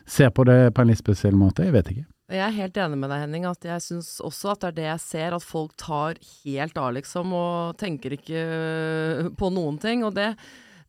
ser 0.08 0.30
på 0.32 0.46
det 0.49 0.72
på 0.72 0.80
en 0.80 0.88
litt 0.88 1.00
spesiell 1.02 1.37
måte. 1.37 1.66
Jeg 1.66 1.75
vet 1.75 1.90
ikke. 1.92 2.06
Jeg 2.32 2.40
er 2.46 2.54
helt 2.56 2.78
enig 2.80 2.96
med 2.96 3.11
deg, 3.12 3.20
Henning, 3.26 3.44
at 3.44 3.66
jeg 3.68 3.84
syns 3.84 4.14
også 4.25 4.54
at 4.54 4.62
det 4.62 4.68
er 4.70 4.76
det 4.78 4.87
jeg 4.87 5.02
ser, 5.04 5.34
at 5.37 5.44
folk 5.44 5.75
tar 5.76 6.16
helt 6.46 6.78
av, 6.80 6.94
liksom, 6.96 7.34
og 7.37 7.76
tenker 7.80 8.14
ikke 8.16 8.44
øh, 8.46 9.28
på 9.37 9.50
noen 9.52 9.76
ting. 9.82 10.06
Og 10.08 10.14
det, 10.16 10.30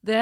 det 0.08 0.22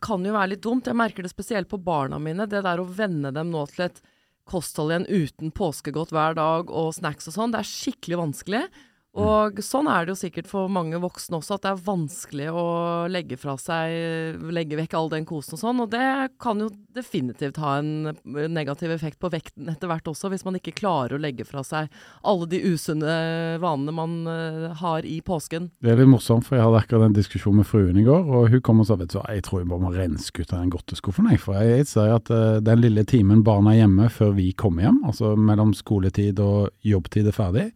kan 0.00 0.24
jo 0.24 0.32
være 0.32 0.54
litt 0.54 0.64
dumt. 0.64 0.88
Jeg 0.88 0.96
merker 0.96 1.26
det 1.26 1.34
spesielt 1.34 1.68
på 1.68 1.82
barna 1.84 2.16
mine. 2.22 2.48
Det 2.48 2.64
der 2.64 2.80
å 2.80 2.88
venne 2.88 3.34
dem 3.36 3.52
nå 3.52 3.66
til 3.74 3.90
et 3.90 4.00
kosthold 4.48 4.94
igjen 4.94 5.10
uten 5.10 5.52
påskegodt 5.54 6.14
hver 6.16 6.40
dag 6.40 6.72
og 6.72 6.94
snacks 6.96 7.28
og 7.28 7.36
sånn, 7.36 7.52
det 7.52 7.60
er 7.60 7.68
skikkelig 7.68 8.22
vanskelig. 8.24 8.64
Og 9.12 9.58
sånn 9.60 9.90
er 9.92 10.06
det 10.06 10.14
jo 10.14 10.20
sikkert 10.22 10.46
for 10.48 10.70
mange 10.72 10.96
voksne 10.96 11.36
også, 11.36 11.58
at 11.58 11.66
det 11.66 11.70
er 11.74 11.80
vanskelig 11.84 12.46
å 12.48 12.64
legge 13.12 13.36
fra 13.36 13.58
seg 13.60 14.40
Legge 14.52 14.78
vekk 14.78 14.94
all 14.96 15.10
den 15.12 15.26
kosen 15.28 15.58
og 15.58 15.60
sånn. 15.60 15.82
Og 15.84 15.90
det 15.92 16.32
kan 16.40 16.62
jo 16.62 16.70
definitivt 16.96 17.60
ha 17.60 17.74
en 17.82 18.14
negativ 18.24 18.94
effekt 18.94 19.20
på 19.20 19.28
vekten 19.32 19.68
etter 19.68 19.90
hvert 19.90 20.08
også, 20.08 20.30
hvis 20.32 20.46
man 20.48 20.56
ikke 20.56 20.74
klarer 20.80 21.18
å 21.18 21.20
legge 21.20 21.44
fra 21.44 21.60
seg 21.66 21.92
alle 22.24 22.48
de 22.48 22.62
usunne 22.72 23.12
vanene 23.60 23.96
man 23.96 24.16
uh, 24.24 24.72
har 24.80 25.04
i 25.04 25.18
påsken. 25.24 25.68
Det 25.84 25.92
er 25.92 26.00
litt 26.00 26.12
morsomt, 26.12 26.48
for 26.48 26.56
jeg 26.56 26.64
hadde 26.64 26.80
akkurat 26.80 27.10
en 27.10 27.16
diskusjon 27.16 27.60
med 27.60 27.68
fruen 27.68 28.00
i 28.00 28.06
går, 28.08 28.24
og 28.24 28.52
hun 28.52 28.64
kom 28.64 28.80
og 28.80 28.88
sa 28.88 28.96
vet 29.00 29.12
du 29.12 29.18
hva, 29.20 29.28
jeg 29.36 29.44
tror 29.44 29.60
jeg 29.60 29.72
bare 29.72 29.84
må 29.84 29.92
renske 29.92 30.44
ut 30.44 30.52
av 30.54 30.62
den 30.62 30.72
godteskuffen. 30.72 31.28
Jeg. 31.32 31.42
For 31.44 31.60
jeg 31.60 31.88
ser 31.92 32.16
at 32.16 32.32
uh, 32.32 32.60
den 32.64 32.84
lille 32.84 33.04
timen 33.08 33.44
barna 33.44 33.74
er 33.74 33.84
hjemme 33.84 34.08
før 34.12 34.36
vi 34.40 34.52
kommer 34.56 34.88
hjem, 34.88 35.02
altså 35.08 35.36
mellom 35.36 35.76
skoletid 35.76 36.40
og 36.40 36.72
jobbtid 36.86 37.28
er 37.28 37.36
ferdig, 37.36 37.72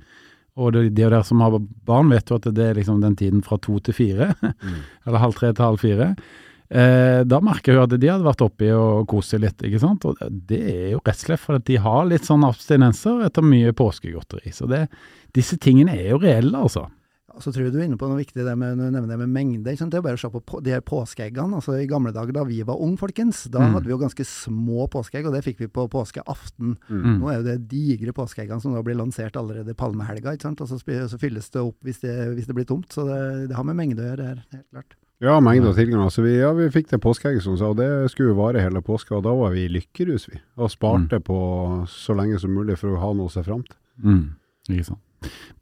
og 0.56 0.72
de, 0.72 0.86
de 0.88 1.04
av 1.04 1.12
dere 1.12 1.26
som 1.28 1.42
har 1.44 1.58
barn, 1.88 2.10
vet 2.12 2.32
jo 2.32 2.40
at 2.40 2.48
det 2.56 2.64
er 2.70 2.78
liksom 2.78 3.02
den 3.02 3.16
tiden 3.18 3.44
fra 3.44 3.58
to 3.62 3.76
til 3.84 3.96
fire, 3.96 4.32
mm. 4.42 4.82
eller 5.06 5.22
halv 5.22 5.36
tre 5.36 5.52
til 5.52 5.66
halv 5.66 5.82
fire. 5.82 6.10
Eh, 6.66 7.20
da 7.28 7.38
merker 7.44 7.76
hun 7.76 7.84
at 7.84 7.94
de 7.94 8.08
hadde 8.10 8.26
vært 8.26 8.42
oppi 8.42 8.72
og 8.74 9.04
kost 9.10 9.34
seg 9.34 9.44
litt, 9.44 9.60
ikke 9.62 9.82
sant. 9.82 10.06
Og 10.08 10.18
det 10.50 10.62
er 10.72 10.88
jo 10.94 11.02
rett 11.04 11.20
og 11.20 11.28
slett 11.28 11.44
fordi 11.44 11.74
de 11.74 11.82
har 11.84 12.08
litt 12.10 12.26
sånn 12.26 12.46
abstinenser 12.48 13.26
etter 13.28 13.46
mye 13.46 13.74
påskegodteri. 13.76 14.54
Så 14.54 14.68
det, 14.70 14.86
disse 15.36 15.60
tingene 15.62 15.94
er 15.94 16.14
jo 16.14 16.22
reelle, 16.24 16.56
altså. 16.58 16.88
Så 17.42 17.52
tror 17.52 17.66
jeg 17.66 17.74
du 17.74 17.78
er 17.80 17.86
inne 17.86 17.98
på 18.00 18.08
noe 18.08 18.18
viktig 18.20 18.44
det 18.46 18.54
med, 18.58 18.80
det 18.80 19.18
med 19.20 19.32
mengde. 19.32 19.72
Ikke 19.72 19.82
sant? 19.82 19.92
Det 19.92 20.00
er 20.00 20.04
bare 20.06 20.18
å 20.18 20.20
se 20.20 20.30
på, 20.32 20.40
på 20.40 20.60
de 20.64 20.72
her 20.72 20.84
påskeeggene. 20.86 21.58
Altså, 21.58 21.76
I 21.76 21.88
gamle 21.90 22.12
dager 22.14 22.32
da 22.36 22.44
vi 22.48 22.62
var 22.66 22.80
unge, 22.82 22.98
folkens, 23.00 23.44
da 23.52 23.62
mm. 23.62 23.76
hadde 23.76 23.90
vi 23.90 23.94
jo 23.94 24.00
ganske 24.00 24.26
små 24.28 24.86
påskeegg, 24.92 25.28
og 25.28 25.36
det 25.36 25.44
fikk 25.44 25.64
vi 25.64 25.70
på 25.72 25.86
påskeaften. 25.92 26.76
Mm. 26.88 27.08
Nå 27.20 27.30
er 27.30 27.40
jo 27.40 27.46
det 27.48 27.56
digre 27.70 28.14
påskeeggene 28.16 28.62
som 28.62 28.76
da 28.76 28.84
blir 28.86 28.98
lansert 28.98 29.36
allerede 29.36 29.76
palmehelga, 29.76 30.36
ikke 30.36 30.48
sant? 30.48 30.62
og 30.64 30.70
så, 30.70 30.80
så, 30.80 31.20
fylles 31.20 31.50
det 31.52 31.64
opp 31.64 31.76
hvis 31.84 32.00
det, 32.04 32.14
hvis 32.36 32.48
det 32.48 32.56
blir 32.56 32.68
tomt. 32.68 32.88
Så 32.92 33.04
det, 33.08 33.20
det, 33.50 33.58
har 33.58 33.66
med 33.68 33.78
mengde 33.78 34.04
å 34.04 34.08
gjøre 34.10 34.22
det 34.22 34.30
er 34.32 34.44
helt 34.56 34.70
klart. 34.72 34.96
Ja, 35.24 35.38
mengde 35.40 35.70
og 35.70 35.78
tilgang. 35.78 36.04
Altså, 36.04 36.24
vi, 36.26 36.34
ja, 36.36 36.50
vi 36.56 36.68
fikk 36.72 36.90
det 36.90 37.00
påskeegget 37.00 37.44
som 37.44 37.56
sa, 37.56 37.70
og 37.72 37.78
det 37.80 37.88
skulle 38.12 38.34
jo 38.34 38.40
vare 38.40 38.64
hele 38.64 38.82
påska. 38.84 39.16
Og 39.16 39.24
da 39.24 39.32
var 39.36 39.54
vi 39.54 39.64
i 39.64 39.72
lykkerus, 39.72 40.28
vi. 40.28 40.40
Og 40.60 40.72
sparte 40.72 41.20
mm. 41.20 41.24
på 41.24 41.38
så 41.88 42.16
lenge 42.16 42.40
som 42.42 42.52
mulig 42.52 42.76
for 42.80 42.92
å 42.92 43.00
ha 43.00 43.14
noe 43.16 43.30
å 43.30 43.32
se 43.32 43.44
fram 43.46 43.64
til. 43.64 43.78
Mm. 44.04 44.24
Ikke 44.74 44.88
sant. 44.90 45.05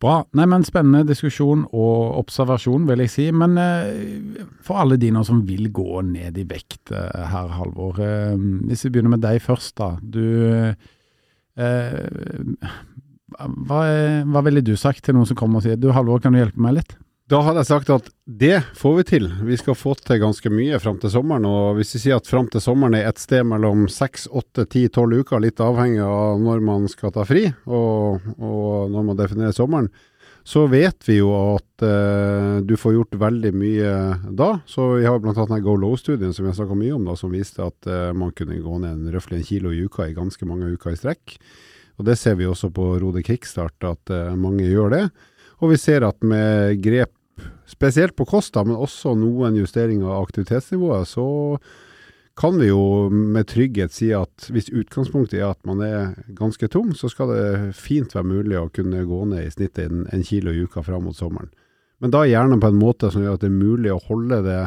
Bra. 0.02 0.18
Nei, 0.36 0.46
men 0.50 0.64
Spennende 0.66 1.06
diskusjon 1.08 1.64
og 1.70 2.18
observasjon, 2.20 2.86
vil 2.88 3.04
jeg 3.04 3.12
si. 3.12 3.28
Men 3.32 3.58
eh, 3.60 4.42
for 4.64 4.82
alle 4.82 4.98
de 5.00 5.12
nå 5.14 5.24
som 5.26 5.44
vil 5.46 5.70
gå 5.74 6.02
ned 6.08 6.40
i 6.40 6.46
vekt, 6.48 6.92
eh, 6.92 7.22
herr 7.32 7.54
Halvor. 7.58 8.00
Eh, 8.02 8.34
hvis 8.68 8.84
vi 8.86 8.94
begynner 8.94 9.16
med 9.16 9.24
deg 9.24 9.40
først, 9.44 9.76
da. 9.80 9.94
Du 10.00 10.24
eh, 10.34 10.74
hva, 13.34 13.80
hva 14.30 14.44
ville 14.46 14.62
du 14.64 14.74
sagt 14.78 15.04
til 15.06 15.16
noen 15.16 15.28
som 15.28 15.38
kommer 15.38 15.60
og 15.60 15.66
sier 15.66 15.80
du 15.80 15.90
Halvor, 15.94 16.22
kan 16.22 16.34
du 16.34 16.42
hjelpe 16.42 16.62
meg 16.62 16.78
litt? 16.80 16.96
Da 17.24 17.38
hadde 17.40 17.62
jeg 17.62 17.70
sagt 17.70 17.88
at 17.88 18.08
det 18.28 18.58
får 18.76 18.96
vi 18.98 19.02
til. 19.08 19.26
Vi 19.48 19.56
skal 19.56 19.76
få 19.78 19.94
til 19.96 20.20
ganske 20.20 20.50
mye 20.52 20.76
fram 20.76 20.98
til 21.00 21.08
sommeren. 21.08 21.46
Og 21.48 21.78
hvis 21.78 21.94
vi 21.96 22.02
sier 22.02 22.18
at 22.20 22.28
fram 22.28 22.50
til 22.52 22.60
sommeren 22.60 22.98
er 22.98 23.08
et 23.08 23.22
sted 23.22 23.46
mellom 23.48 23.86
seks, 23.88 24.26
åtte, 24.28 24.66
ti, 24.68 24.82
tolv 24.92 25.22
uker, 25.24 25.40
litt 25.40 25.62
avhengig 25.64 26.02
av 26.04 26.42
når 26.42 26.60
man 26.66 26.84
skal 26.92 27.14
ta 27.14 27.24
fri 27.24 27.46
og, 27.64 28.26
og 28.36 28.92
når 28.92 29.08
man 29.08 29.22
definerer 29.22 29.56
sommeren, 29.56 29.88
så 30.44 30.66
vet 30.68 31.08
vi 31.08 31.16
jo 31.22 31.32
at 31.54 31.82
eh, 31.88 32.60
du 32.68 32.76
får 32.76 32.98
gjort 32.98 33.16
veldig 33.22 33.52
mye 33.56 33.92
da. 34.36 34.50
Så 34.68 34.90
vi 34.98 35.08
har 35.08 35.22
bl.a. 35.24 35.46
Go 35.64 35.78
Low-studien 35.80 36.36
som 36.36 36.44
har 36.50 36.58
snakka 36.58 36.76
mye 36.76 36.92
om, 36.98 37.08
da, 37.08 37.16
som 37.16 37.32
viste 37.32 37.64
at 37.64 37.88
eh, 37.88 38.10
man 38.12 38.36
kunne 38.36 38.60
gå 38.60 38.80
ned 38.84 38.98
en, 38.98 39.12
røftlig 39.16 39.40
en 39.40 39.48
kilo 39.48 39.72
i 39.72 39.86
uka 39.88 40.10
i 40.10 40.16
ganske 40.16 40.44
mange 40.44 40.74
uker 40.76 40.92
i 40.92 41.00
strekk. 41.00 41.38
Og 41.96 42.04
Det 42.04 42.20
ser 42.20 42.36
vi 42.36 42.44
også 42.44 42.68
på 42.74 42.98
Rode 43.00 43.24
Kickstart, 43.24 43.80
at 43.88 44.12
eh, 44.12 44.34
mange 44.36 44.68
gjør 44.68 44.92
det. 44.92 45.06
Og 45.64 45.70
vi 45.72 45.80
ser 45.80 46.04
at 46.04 46.20
med 46.20 46.76
grep, 46.84 47.14
spesielt 47.64 48.12
på 48.18 48.26
kosta, 48.28 48.62
men 48.66 48.76
også 48.76 49.14
noen 49.16 49.56
justeringer 49.56 50.10
av 50.12 50.26
aktivitetsnivået, 50.26 51.08
så 51.08 51.24
kan 52.36 52.58
vi 52.58 52.68
jo 52.68 53.08
med 53.08 53.46
trygghet 53.48 53.94
si 53.94 54.10
at 54.12 54.48
hvis 54.52 54.68
utgangspunktet 54.74 55.38
er 55.38 55.52
at 55.52 55.60
man 55.64 55.80
er 55.86 56.12
ganske 56.36 56.68
tung, 56.68 56.90
så 56.98 57.08
skal 57.08 57.30
det 57.30 57.48
fint 57.78 58.12
være 58.14 58.26
mulig 58.26 58.58
å 58.58 58.70
kunne 58.74 59.04
gå 59.08 59.20
ned 59.30 59.46
i 59.46 59.52
snittet 59.54 59.86
en, 59.86 60.04
en 60.12 60.24
kilo 60.26 60.52
i 60.52 60.64
uka 60.66 60.82
fram 60.84 61.06
mot 61.08 61.16
sommeren. 61.16 61.52
Men 62.02 62.12
da 62.12 62.24
gjerne 62.26 62.58
på 62.60 62.68
en 62.68 62.80
måte 62.80 63.08
som 63.14 63.22
gjør 63.22 63.38
at 63.38 63.44
det 63.46 63.52
er 63.52 63.56
mulig 63.56 63.92
å 63.94 64.02
holde 64.10 64.42
det 64.44 64.62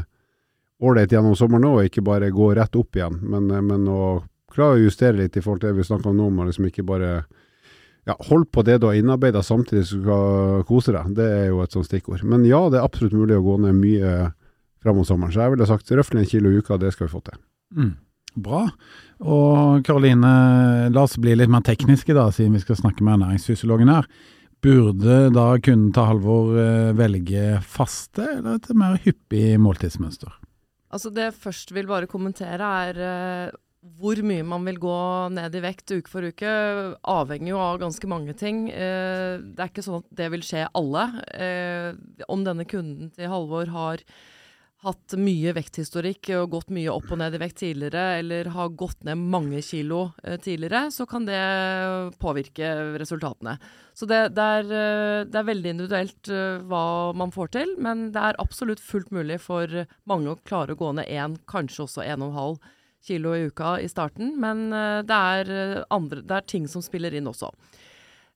ålreit 0.82 1.14
gjennom 1.14 1.36
sommeren 1.38 1.68
òg, 1.68 1.84
ikke 1.90 2.06
bare 2.08 2.32
gå 2.34 2.54
rett 2.58 2.80
opp 2.80 2.98
igjen, 2.98 3.20
men, 3.22 3.52
men 3.68 3.86
å 3.92 4.24
klare 4.54 4.80
å 4.80 4.86
justere 4.88 5.20
litt 5.20 5.38
i 5.38 5.44
forhold 5.44 5.62
til 5.62 5.74
det 5.74 5.82
vi 5.82 5.90
snakka 5.92 6.10
om 6.10 6.18
nå, 6.18 6.32
og 6.32 6.50
liksom 6.50 6.70
ikke 6.72 6.88
bare 6.88 7.12
ja, 8.08 8.16
hold 8.30 8.48
på 8.56 8.64
det 8.64 8.80
du 8.80 8.88
har 8.88 8.96
innarbeida 8.96 9.44
samtidig 9.44 9.84
som 9.88 10.00
du 10.00 10.08
skal 10.08 10.66
kose 10.70 10.96
deg. 10.96 11.14
Det 11.18 11.28
er 11.42 11.46
jo 11.50 11.62
et 11.64 11.76
sånt 11.76 11.90
stikkord. 11.90 12.24
Men 12.24 12.46
ja, 12.48 12.62
det 12.72 12.80
er 12.80 12.88
absolutt 12.88 13.16
mulig 13.18 13.36
å 13.36 13.44
gå 13.44 13.58
ned 13.66 13.76
mye 13.76 14.14
fram 14.84 15.00
mot 15.00 15.08
sommeren. 15.08 15.34
Så 15.36 15.44
jeg 15.44 15.54
ville 15.54 15.68
sagt 15.68 15.92
røftlig 15.92 16.24
en 16.24 16.30
kilo 16.32 16.54
i 16.54 16.62
uka, 16.62 16.80
det 16.80 16.94
skal 16.96 17.10
vi 17.10 17.16
få 17.18 17.24
til. 17.28 17.42
Mm. 17.76 17.94
Bra. 18.48 18.64
Og 19.26 19.84
Karoline, 19.86 20.32
la 20.94 21.04
oss 21.04 21.18
bli 21.20 21.36
litt 21.36 21.52
mer 21.52 21.66
tekniske 21.66 22.16
da, 22.16 22.30
siden 22.32 22.56
vi 22.56 22.64
skal 22.64 22.80
snakke 22.80 23.04
med 23.04 23.18
ernæringsfysiologen 23.18 23.92
her. 23.92 24.08
Burde 24.64 25.20
da 25.34 25.48
kunden 25.62 25.92
ta 25.94 26.08
Halvor 26.08 26.56
eh, 26.58 26.96
velge 26.98 27.60
faste 27.62 28.24
eller 28.40 28.58
et 28.58 28.72
mer 28.78 28.98
hyppig 29.04 29.58
måltidsmønster? 29.62 30.32
Altså 30.94 31.12
Det 31.14 31.28
jeg 31.28 31.40
først 31.44 31.74
vil 31.76 31.90
bare 31.90 32.10
kommentere, 32.10 32.72
er 32.88 33.02
eh, 33.04 33.56
hvor 33.98 34.20
mye 34.26 34.46
man 34.46 34.66
vil 34.68 34.80
gå 34.82 35.00
ned 35.34 35.56
i 35.58 35.64
vekt 35.64 35.92
uke 35.96 36.12
for 36.12 36.28
uke, 36.28 36.54
avhenger 37.08 37.54
jo 37.54 37.60
av 37.62 37.82
ganske 37.82 38.10
mange 38.10 38.36
ting. 38.38 38.68
Eh, 38.72 39.38
det 39.42 39.64
er 39.64 39.72
ikke 39.72 39.86
sånn 39.86 40.02
at 40.04 40.10
det 40.20 40.32
vil 40.34 40.46
skje 40.46 40.68
alle. 40.78 41.06
Eh, 41.34 41.92
om 42.28 42.44
denne 42.46 42.68
kunden 42.70 43.14
til 43.16 43.32
Halvor 43.32 43.72
har 43.74 44.04
hatt 44.86 45.16
mye 45.18 45.56
vekthistorikk 45.58 46.30
og 46.38 46.52
gått 46.54 46.70
mye 46.72 46.92
opp 46.94 47.10
og 47.10 47.18
ned 47.18 47.34
i 47.34 47.40
vekt 47.42 47.58
tidligere, 47.64 48.20
eller 48.20 48.52
har 48.54 48.76
gått 48.78 49.02
ned 49.08 49.18
mange 49.18 49.64
kilo 49.66 50.12
eh, 50.22 50.38
tidligere, 50.38 50.92
så 50.94 51.08
kan 51.10 51.26
det 51.26 51.42
påvirke 52.22 52.70
resultatene. 53.02 53.58
Så 53.98 54.06
det, 54.06 54.22
det, 54.38 54.46
er, 54.60 55.26
det 55.26 55.40
er, 55.40 55.48
veldig 55.48 55.72
individuelt 55.74 56.30
hva 56.70 56.86
man 57.18 57.34
får 57.34 57.56
til, 57.56 57.72
men 57.82 58.12
det 58.14 58.22
er 58.22 58.38
absolutt 58.44 58.84
fullt 58.84 59.10
mulig 59.16 59.40
for 59.42 59.72
mange 60.06 60.30
å 60.30 60.42
klare 60.46 60.76
å 60.76 60.80
gå 60.80 60.92
ned 61.00 61.10
én, 61.10 61.40
kanskje 61.50 61.88
også 61.88 62.06
en 62.06 62.28
og 62.28 62.30
en 62.30 62.38
halv 62.38 62.66
kilo 63.06 63.36
i 63.36 63.48
uka 63.48 63.80
i 63.80 63.90
starten, 63.90 64.34
men 64.42 64.72
eh, 64.74 65.02
det 65.08 65.20
er, 65.34 65.52
eh, 65.52 65.84
andre, 65.94 66.24
det 66.26 66.38
er 66.38 66.50
ting 66.50 66.68
som 66.70 66.84
spiller 66.86 67.16
inn 67.16 67.30
også. 67.30 67.52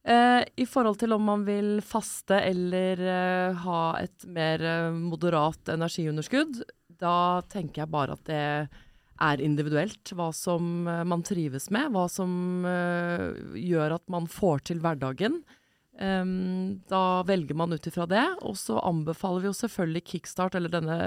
Eh, 0.04 0.42
I 0.58 0.66
forhold 0.66 1.00
til 1.02 1.14
om 1.14 1.26
man 1.28 1.46
vil 1.46 1.80
faste 1.86 2.40
eller 2.42 3.02
ha 3.62 3.82
et 4.02 4.26
mer 4.26 4.64
moderat 4.98 5.74
energiunderskudd, 5.76 6.64
da 7.02 7.42
tenker 7.50 7.84
jeg 7.84 7.94
bare 7.94 8.18
at 8.18 8.26
det 8.30 8.46
er 9.22 9.42
individuelt 9.42 10.14
hva 10.18 10.32
som 10.34 10.86
man 10.86 11.22
trives 11.26 11.70
med, 11.74 11.92
hva 11.94 12.08
som 12.10 12.66
gjør 13.54 13.98
at 14.00 14.06
man 14.10 14.26
får 14.30 14.64
til 14.72 14.82
hverdagen. 14.82 15.44
Um, 16.02 16.80
da 16.90 17.22
velger 17.30 17.58
man 17.58 17.74
ut 17.76 17.86
ifra 17.86 18.08
det, 18.10 18.24
og 18.42 18.56
så 18.58 18.80
anbefaler 18.82 19.44
vi 19.44 19.50
jo 19.52 19.58
selvfølgelig 19.60 20.04
kickstart, 20.10 20.56
eller 20.58 20.74
denne 20.74 20.98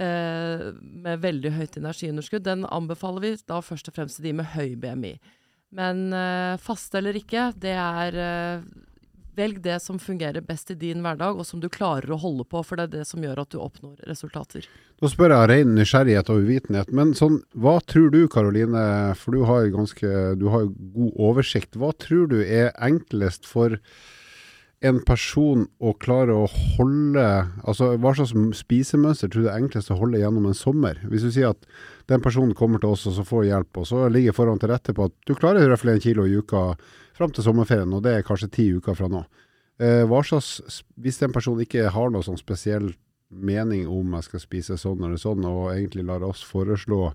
eh, 0.00 0.68
med 0.78 1.22
veldig 1.24 1.54
høyt 1.58 1.78
energiunderskudd, 1.80 2.46
den 2.46 2.66
anbefaler 2.66 3.24
vi 3.24 3.34
da 3.50 3.60
først 3.64 3.90
og 3.90 3.98
fremst 3.98 4.18
til 4.18 4.30
de 4.30 4.36
med 4.40 4.52
høy 4.54 4.76
BMI. 4.80 5.16
Men 5.78 6.06
eh, 6.16 6.54
faste 6.62 7.00
eller 7.00 7.18
ikke, 7.18 7.50
det 7.60 7.74
er 7.76 8.22
eh, 8.24 8.68
Velg 9.38 9.60
det 9.62 9.76
som 9.78 10.00
fungerer 10.02 10.42
best 10.42 10.72
i 10.72 10.74
din 10.74 11.02
hverdag, 11.04 11.38
og 11.38 11.46
som 11.46 11.60
du 11.62 11.68
klarer 11.70 12.10
å 12.10 12.18
holde 12.18 12.42
på, 12.48 12.58
for 12.66 12.74
det 12.74 12.88
er 12.88 12.94
det 12.96 13.04
som 13.06 13.22
gjør 13.22 13.44
at 13.44 13.52
du 13.54 13.60
oppnår 13.62 14.00
resultater. 14.10 14.66
Nå 14.98 15.10
spør 15.12 15.30
jeg 15.30 15.38
av 15.38 15.46
ren 15.52 15.74
nysgjerrighet 15.76 16.32
og 16.34 16.48
uvitenhet, 16.48 16.90
men 16.90 17.12
sånn, 17.14 17.38
hva 17.54 17.76
tror 17.86 18.10
du 18.10 18.24
Karoline, 18.32 18.82
for 19.20 19.36
du 19.36 19.44
har, 19.46 19.70
har 19.70 20.66
god 20.96 21.22
oversikt, 21.28 21.78
hva 21.78 21.92
tror 21.94 22.26
du 22.32 22.40
er 22.42 22.72
enklest 22.82 23.46
for 23.46 23.78
en 24.80 25.00
person 25.02 25.64
å 25.82 25.90
klare 25.98 26.34
å 26.34 26.44
holde 26.76 27.24
Altså 27.66 27.90
hva 27.98 28.12
slags 28.14 28.34
spisemønster 28.60 29.30
tror 29.32 29.46
du 29.46 29.48
er 29.50 29.58
enklest 29.58 29.90
å 29.90 29.98
holde 29.98 30.20
gjennom 30.20 30.46
en 30.46 30.56
sommer? 30.56 31.00
Hvis 31.10 31.26
du 31.26 31.32
sier 31.34 31.50
at 31.50 31.66
den 32.10 32.22
personen 32.22 32.54
kommer 32.58 32.82
til 32.82 32.94
oss 32.94 33.06
og 33.10 33.16
så 33.16 33.24
får 33.26 33.48
hjelp, 33.48 33.80
og 33.82 33.88
så 33.90 34.06
ligger 34.12 34.36
forholdene 34.36 34.62
til 34.62 34.72
rette 34.72 34.94
på 34.94 35.08
at 35.10 35.16
du 35.26 35.34
klarer 35.34 35.66
i 35.66 35.72
hvert 35.72 35.82
fall 35.82 35.92
en 35.96 36.04
kilo 36.04 36.24
i 36.28 36.38
uka 36.38 36.62
fram 37.18 37.34
til 37.34 37.44
sommerferien, 37.44 37.92
og 37.92 38.04
det 38.06 38.14
er 38.14 38.26
kanskje 38.26 38.52
ti 38.54 38.68
uker 38.78 38.96
fra 38.96 39.10
nå. 39.10 39.24
Eh, 39.82 40.04
hva 40.08 40.22
slags, 40.26 40.80
hvis 40.96 41.20
den 41.20 41.34
personen 41.34 41.66
ikke 41.66 41.90
har 41.92 42.14
noe 42.14 42.24
sånn 42.24 42.38
spesiell 42.38 42.92
mening 43.28 43.84
om 43.90 44.14
jeg 44.16 44.28
skal 44.28 44.42
spise 44.42 44.78
sånn 44.80 45.02
eller 45.04 45.20
sånn, 45.20 45.44
og 45.44 45.72
egentlig 45.74 46.06
lar 46.08 46.24
oss 46.26 46.44
foreslå 46.46 47.10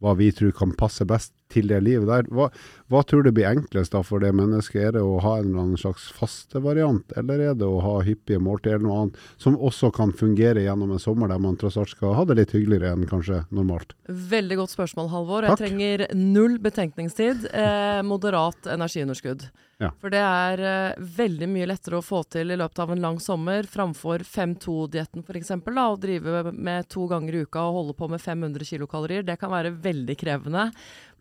hva 0.00 0.14
vi 0.16 0.30
tror 0.32 0.54
kan 0.56 0.72
passe 0.78 1.04
best 1.04 1.34
til 1.52 1.70
det 1.70 1.80
livet 1.84 2.08
der. 2.08 2.28
Hva, 2.34 2.48
hva, 2.90 3.02
tror 3.06 3.24
du 3.26 3.32
blir 3.34 3.48
enklest 3.50 3.94
da 3.94 4.02
for 4.06 4.22
det 4.22 4.32
mennesket? 4.36 4.80
Er 4.80 4.96
det 4.98 5.04
å 5.04 5.18
ha 5.22 5.36
en 5.38 5.50
eller 5.50 5.62
annen 5.64 5.80
slags 5.80 6.08
fastevariant, 6.16 7.14
eller 7.20 7.44
er 7.50 7.56
det 7.58 7.68
å 7.68 7.80
ha 7.84 7.96
hyppige 8.06 8.42
måltider 8.42 8.78
eller 8.78 8.88
noe 8.88 9.00
annet, 9.04 9.22
som 9.40 9.58
også 9.58 9.92
kan 9.96 10.14
fungere 10.16 10.64
gjennom 10.64 10.94
en 10.94 11.02
sommer 11.02 11.30
der 11.30 11.42
man 11.42 11.58
tross 11.60 11.78
alt 11.80 11.92
skal 11.92 12.16
ha 12.18 12.26
det 12.28 12.38
litt 12.40 12.54
hyggeligere 12.56 12.94
enn 12.94 13.08
kanskje 13.10 13.44
normalt? 13.54 13.96
Veldig 14.08 14.60
godt 14.62 14.74
spørsmål, 14.74 15.10
Halvor. 15.14 15.48
Jeg 15.48 15.60
trenger 15.60 16.06
null 16.18 16.60
betenkningstid. 16.62 17.50
Eh, 17.50 18.00
moderat 18.06 18.70
energiunderskudd. 18.70 19.50
Ja. 19.80 19.88
For 19.96 20.12
det 20.12 20.20
er 20.20 20.60
eh, 20.60 20.98
veldig 21.16 21.46
mye 21.48 21.68
lettere 21.70 21.96
å 22.00 22.04
få 22.04 22.20
til 22.28 22.52
i 22.52 22.56
løpet 22.60 22.82
av 22.84 22.90
en 22.92 23.00
lang 23.00 23.20
sommer 23.22 23.64
framfor 23.64 24.26
5-2-dietten 24.28 25.24
f.eks. 25.24 25.54
Å 25.56 25.86
drive 26.00 26.52
med 26.52 26.88
to 26.92 27.06
ganger 27.08 27.38
i 27.38 27.44
uka 27.46 27.62
og 27.64 27.78
holde 27.78 27.94
på 27.96 28.10
med 28.12 28.20
500 28.20 28.68
kilokalorier. 28.68 29.24
Det 29.24 29.38
kan 29.40 29.52
være 29.54 29.72
veldig 29.80 30.18
krevende 30.20 30.66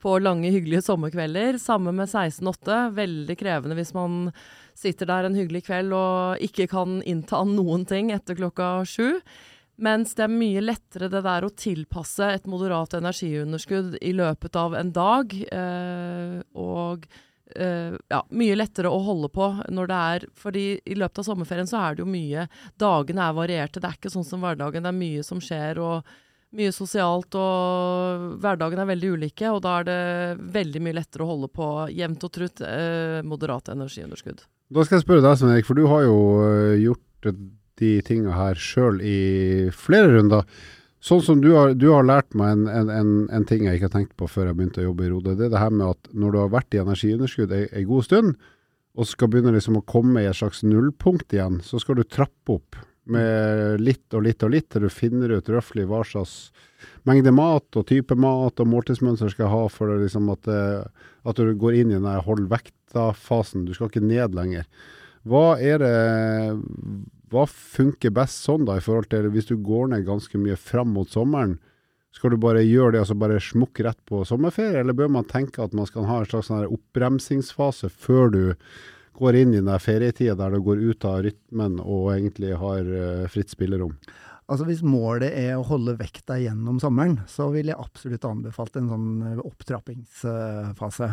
på 0.01 0.15
lange, 0.23 0.51
hyggelige 0.53 0.85
sommerkvelder. 0.87 1.59
Samme 1.61 1.93
med 1.95 2.09
16-8. 2.09 2.79
Veldig 2.97 3.37
krevende 3.39 3.77
hvis 3.77 3.93
man 3.97 4.31
sitter 4.79 5.09
der 5.09 5.27
en 5.27 5.37
hyggelig 5.37 5.65
kveld 5.67 5.93
og 5.95 6.43
ikke 6.43 6.69
kan 6.71 6.99
innta 7.07 7.43
noen 7.47 7.85
ting 7.89 8.13
etter 8.15 8.37
klokka 8.39 8.79
sju. 8.87 9.19
Mens 9.79 10.11
det 10.17 10.25
er 10.25 10.33
mye 10.33 10.61
lettere 10.63 11.07
det 11.11 11.23
der 11.23 11.45
å 11.47 11.53
tilpasse 11.55 12.27
et 12.33 12.47
moderat 12.51 12.97
energiunderskudd 12.97 13.95
i 14.03 14.11
løpet 14.15 14.57
av 14.59 14.75
en 14.75 14.91
dag. 14.95 15.35
Eh, 15.35 16.39
og 16.59 17.05
eh, 17.55 17.95
ja, 17.95 18.21
mye 18.29 18.57
lettere 18.59 18.91
å 18.91 18.99
holde 19.05 19.31
på 19.31 19.47
når 19.71 19.91
det 19.91 19.99
er 20.15 20.25
fordi 20.39 20.65
i 20.83 20.97
løpet 20.99 21.23
av 21.23 21.29
sommerferien 21.29 21.69
så 21.69 21.79
er 21.83 21.95
det 21.95 22.03
jo 22.03 22.11
mye 22.11 22.49
Dagene 22.79 23.29
er 23.29 23.37
varierte. 23.39 23.79
Det 23.79 23.87
er 23.87 24.01
ikke 24.01 24.11
sånn 24.17 24.27
som 24.27 24.43
hverdagen. 24.43 24.83
Det 24.83 24.91
er 24.91 24.99
mye 24.99 25.23
som 25.27 25.43
skjer. 25.43 25.79
og 25.79 26.11
mye 26.57 26.71
sosialt, 26.73 27.35
og 27.37 28.39
hverdagen 28.41 28.81
er 28.81 28.89
veldig 28.89 29.11
ulike. 29.17 29.51
Og 29.53 29.61
da 29.65 29.75
er 29.79 29.89
det 29.89 29.99
veldig 30.55 30.81
mye 30.85 30.97
lettere 30.97 31.25
å 31.25 31.31
holde 31.33 31.51
på 31.53 31.67
jevnt 31.93 32.25
og 32.25 32.33
trutt 32.35 32.63
eh, 32.65 33.19
moderat 33.25 33.71
energiunderskudd. 33.73 34.43
Da 34.69 34.85
skal 34.85 34.99
jeg 34.99 35.05
spørre 35.05 35.25
deg, 35.25 35.37
Svein 35.37 35.55
Erik, 35.55 35.69
for 35.69 35.77
du 35.77 35.87
har 35.89 36.03
jo 36.05 36.17
uh, 36.41 36.75
gjort 36.77 37.31
de 37.79 37.93
tinga 38.05 38.35
her 38.35 38.59
sjøl 38.59 38.99
i 39.01 39.21
flere 39.73 40.11
runder. 40.13 40.45
Sånn 41.01 41.23
som 41.23 41.39
du 41.41 41.53
har, 41.55 41.73
du 41.79 41.87
har 41.93 42.05
lært 42.05 42.35
meg 42.37 42.51
en, 42.53 42.65
en, 42.67 42.89
en, 42.91 43.11
en, 43.31 43.45
ting 43.47 43.63
jeg 43.65 43.79
ikke 43.79 43.87
har 43.87 43.95
tenkt 43.95 44.15
på 44.19 44.27
før 44.27 44.49
jeg 44.49 44.57
begynte 44.59 44.83
å 44.83 44.89
jobbe 44.89 45.05
i 45.05 45.11
Rode. 45.13 45.35
Det 45.39 45.47
er 45.47 45.53
det 45.53 45.61
her 45.61 45.71
med 45.73 45.95
at 45.95 46.09
når 46.11 46.35
du 46.35 46.39
har 46.41 46.51
vært 46.53 46.75
i 46.75 46.81
energiunderskudd 46.83 47.55
ei 47.55 47.85
god 47.87 48.05
stund, 48.05 48.35
og 48.99 49.07
skal 49.07 49.31
begynne 49.31 49.53
liksom 49.55 49.79
å 49.79 49.85
komme 49.87 50.25
i 50.25 50.27
et 50.27 50.35
slags 50.35 50.59
nullpunkt 50.65 51.33
igjen, 51.33 51.61
så 51.63 51.79
skal 51.79 52.01
du 52.01 52.03
trappe 52.03 52.57
opp 52.57 52.77
med 53.09 53.81
litt 53.81 54.13
og 54.13 54.25
litt 54.25 54.43
og 54.45 54.53
litt, 54.53 54.69
til 54.69 54.85
du 54.85 54.89
finner 54.93 55.31
ut 55.37 55.49
røftlig 55.49 55.87
hva 55.89 56.01
slags 56.05 56.49
mengde 57.07 57.31
mat 57.35 57.79
og 57.79 57.87
type 57.89 58.15
mat 58.19 58.59
og 58.61 58.69
måltidsmønster 58.69 59.31
skal 59.33 59.51
ha 59.51 59.63
for 59.71 59.91
liksom 59.99 60.29
at, 60.33 60.47
eh, 60.47 60.83
at, 61.27 61.39
du 61.39 61.55
går 61.57 61.81
inn 61.81 61.93
i 61.93 61.99
den 61.99 62.25
hold 62.25 62.47
vekta-fasen. 62.51 63.65
Du 63.65 63.73
skal 63.75 63.89
ikke 63.89 64.05
ned 64.05 64.37
lenger. 64.37 64.67
Hva 65.27 65.59
er 65.59 65.81
det 65.83 65.95
Hva 67.29 67.43
funker 67.45 68.09
best 68.09 68.41
sånn, 68.41 68.63
da, 68.65 68.79
i 68.79 68.81
forhold 68.81 69.11
til 69.11 69.27
hvis 69.29 69.51
du 69.51 69.57
går 69.61 69.91
ned 69.91 70.07
ganske 70.07 70.39
mye 70.41 70.55
fram 70.57 70.95
mot 70.95 71.11
sommeren? 71.13 71.59
Skal 72.15 72.33
du 72.33 72.39
bare 72.41 72.63
gjøre 72.65 72.95
det, 72.95 73.01
altså 73.03 73.13
bare 73.13 73.37
smukke 73.43 73.85
rett 73.85 73.99
på 74.09 74.23
sommerferie, 74.25 74.79
eller 74.81 74.97
bør 74.97 75.11
man 75.13 75.27
tenke 75.29 75.61
at 75.61 75.75
man 75.77 75.85
skal 75.85 76.07
ha 76.09 76.23
en 76.23 76.29
slags 76.31 76.49
sånn 76.49 76.65
oppbremsingsfase 76.65 77.91
før 77.93 78.33
du 78.33 78.41
går 79.19 79.41
inn 79.41 79.53
i 79.53 79.61
den 79.61 79.83
ferietida 79.83 80.37
der 80.39 80.55
du 80.55 80.63
går 80.63 80.81
ut 80.81 81.05
av 81.07 81.21
rytmen 81.25 81.77
og 81.83 82.09
egentlig 82.15 82.55
har 82.59 82.87
uh, 82.87 83.27
fritt 83.31 83.51
spillerom? 83.51 83.93
Altså 84.49 84.65
Hvis 84.65 84.81
målet 84.81 85.35
er 85.37 85.59
å 85.59 85.65
holde 85.67 85.93
vekta 85.99 86.39
gjennom 86.41 86.79
sommeren, 86.81 87.19
så 87.29 87.51
vil 87.53 87.69
jeg 87.69 87.77
absolutt 87.77 88.25
anbefalt 88.25 88.79
en 88.79 88.87
sånn 88.89 89.09
eh, 89.21 89.41
opptrappingsfase. 89.45 91.09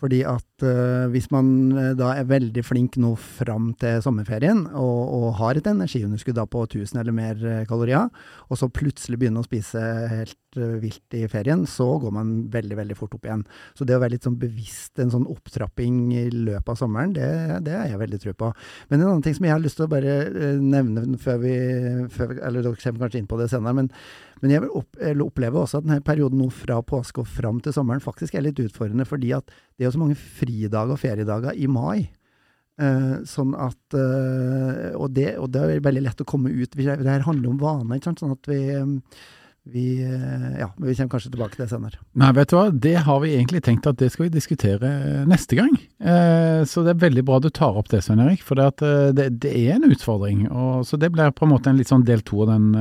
Fordi 0.00 0.22
at 0.28 0.64
uh, 0.64 1.06
hvis 1.12 1.28
man 1.32 1.48
uh, 1.76 1.92
da 1.98 2.14
er 2.16 2.28
veldig 2.28 2.64
flink 2.64 2.96
nå 3.00 3.12
fram 3.20 3.70
til 3.80 4.00
sommerferien, 4.04 4.64
og, 4.72 5.00
og 5.16 5.26
har 5.40 5.60
et 5.60 5.68
energiunderskudd 5.68 6.38
da 6.38 6.46
på 6.48 6.64
1000 6.66 7.02
eller 7.02 7.16
mer 7.16 7.40
uh, 7.44 7.62
kalorier, 7.68 8.08
og 8.48 8.60
så 8.60 8.70
plutselig 8.72 9.20
begynner 9.20 9.44
å 9.44 9.48
spise 9.48 9.80
helt 10.10 10.36
vilt 10.82 11.14
i 11.14 11.26
ferien, 11.30 11.62
så 11.68 11.86
går 12.02 12.14
man 12.14 12.30
veldig, 12.50 12.74
veldig 12.80 12.96
fort 12.98 13.12
opp 13.14 13.28
igjen. 13.28 13.44
Så 13.78 13.86
det 13.86 13.94
å 13.94 14.00
være 14.02 14.16
litt 14.16 14.26
sånn 14.26 14.40
bevisst 14.40 14.98
en 14.98 15.12
sånn 15.12 15.28
opptrapping 15.30 16.00
i 16.16 16.24
løpet 16.32 16.72
av 16.72 16.80
sommeren, 16.80 17.12
det, 17.14 17.28
det 17.68 17.76
er 17.76 17.92
jeg 17.92 18.00
veldig 18.00 18.18
tro 18.24 18.34
på. 18.40 18.50
Men 18.90 18.98
en 18.98 19.12
annen 19.12 19.22
ting 19.26 19.36
som 19.36 19.46
jeg 19.46 19.54
har 19.54 19.62
lyst 19.62 19.78
til 19.78 19.86
å 19.86 19.92
bare 19.92 20.16
nevne 20.58 21.20
før 21.22 21.38
vi 21.44 21.54
før, 22.10 22.34
Eller 22.40 22.64
dere 22.64 22.82
kommer 22.82 23.04
kanskje 23.04 23.22
inn 23.22 23.30
på 23.30 23.38
det 23.38 23.46
senere, 23.52 23.76
men 23.78 23.92
men 24.40 24.54
jeg 24.54 24.64
vil 24.64 24.78
opp, 24.80 24.96
oppleve 25.26 25.60
også 25.60 25.80
at 25.80 25.88
denne 25.88 26.04
perioden 26.04 26.40
nå 26.40 26.48
fra 26.54 26.78
påske 26.86 27.22
og 27.22 27.28
fram 27.28 27.60
til 27.64 27.74
sommeren 27.76 28.02
faktisk 28.04 28.36
er 28.36 28.46
litt 28.46 28.60
utfordrende, 28.62 29.08
fordi 29.08 29.34
at 29.36 29.50
det 29.50 29.84
er 29.84 29.90
jo 29.90 29.96
så 29.98 30.02
mange 30.02 30.16
fridager 30.20 30.96
og 30.96 31.02
feriedager 31.02 31.58
i 31.60 31.68
mai. 31.70 32.08
Uh, 32.80 33.18
sånn 33.28 33.50
at 33.60 33.92
uh, 33.92 34.94
og, 34.96 35.10
det, 35.12 35.34
og, 35.36 35.50
det, 35.52 35.66
er 35.66 35.82
veldig 35.84 36.06
lett 36.06 36.22
å 36.22 36.28
komme 36.28 36.48
ut. 36.48 36.72
Det 36.72 36.86
her 36.88 37.26
handler 37.26 37.50
om 37.52 37.60
vaner, 37.60 37.98
ikke 37.98 38.08
sant. 38.08 38.22
Sånn 38.24 38.32
at 38.38 38.48
vi 38.48 38.62
vi, 39.70 40.00
uh, 40.00 40.54
ja, 40.56 40.70
vi 40.80 40.94
kommer 40.96 41.10
kanskje 41.12 41.34
tilbake 41.34 41.58
til 41.58 41.66
det 41.66 41.68
senere. 41.74 42.00
Nei, 42.16 42.30
vet 42.38 42.48
du 42.48 42.56
hva. 42.56 42.62
Det 42.72 42.94
har 43.04 43.20
vi 43.20 43.34
egentlig 43.34 43.60
tenkt 43.66 43.90
at 43.90 44.00
det 44.00 44.08
skal 44.14 44.30
vi 44.30 44.32
diskutere 44.38 44.94
neste 45.28 45.58
gang. 45.58 45.76
Så 46.64 46.82
det 46.86 46.94
er 46.94 47.04
veldig 47.04 47.26
bra 47.28 47.36
du 47.44 47.50
tar 47.52 47.76
opp 47.76 47.92
det, 47.92 48.00
Svein 48.06 48.22
Erik. 48.24 48.40
For 48.46 48.56
det, 48.56 48.88
det, 49.18 49.28
det, 49.44 49.52
er 49.52 49.76
en 49.76 49.92
utfordring. 49.92 50.46
Og, 50.48 50.88
så 50.88 50.96
det 50.96 51.12
blir 51.12 51.36
på 51.36 51.44
en 51.44 51.52
måte 51.52 51.70
en 51.70 51.78
litt 51.78 51.92
sånn 51.92 52.08
del 52.08 52.24
to 52.24 52.40
av 52.46 52.54
den 52.54 52.72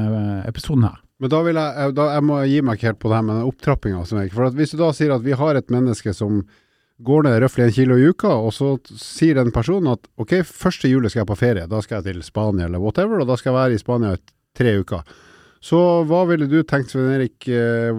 episoden 0.48 0.88
her. 0.88 0.98
Men 1.20 1.32
da 1.34 1.42
vil 1.44 1.60
jeg, 1.60 1.94
da, 1.98 2.08
jeg 2.16 2.24
må 2.24 2.40
gi 2.48 2.60
meg 2.64 2.78
ikke 2.78 2.92
helt 2.94 3.00
på 3.04 3.12
det 3.12 3.18
her 3.20 3.28
med 3.28 3.40
den 3.42 3.52
opptrappinga. 3.52 4.04
For 4.32 4.56
hvis 4.56 4.74
du 4.74 4.80
da 4.80 4.90
sier 4.96 5.14
at 5.16 5.26
vi 5.26 5.36
har 5.36 5.60
et 5.60 5.74
menneske 5.74 6.14
som 6.16 6.42
går 7.04 7.26
ned 7.26 7.38
røftlig 7.44 7.66
en 7.66 7.76
kilo 7.76 7.98
i 8.00 8.10
uka, 8.12 8.32
og 8.32 8.54
så 8.56 8.74
sier 9.00 9.40
den 9.40 9.54
personen 9.56 9.94
at 9.94 10.08
ok, 10.20 10.40
første 10.48 10.92
juli 10.92 11.12
skal 11.12 11.24
jeg 11.24 11.32
på 11.32 11.40
ferie, 11.40 11.68
da 11.72 11.82
skal 11.84 12.00
jeg 12.00 12.10
til 12.10 12.24
Spania 12.28 12.68
eller 12.68 12.84
whatever, 12.84 13.22
og 13.22 13.28
da 13.28 13.38
skal 13.40 13.52
jeg 13.52 13.60
være 13.60 13.76
i 13.76 13.82
Spania 13.82 14.14
i 14.16 14.22
tre 14.60 14.74
uker. 14.80 15.18
Så 15.64 15.80
hva 16.08 16.24
ville 16.28 16.48
du 16.48 16.62
tenkt, 16.64 16.94
Svein 16.94 17.12
Erik, 17.18 17.48
eh, 17.52 17.92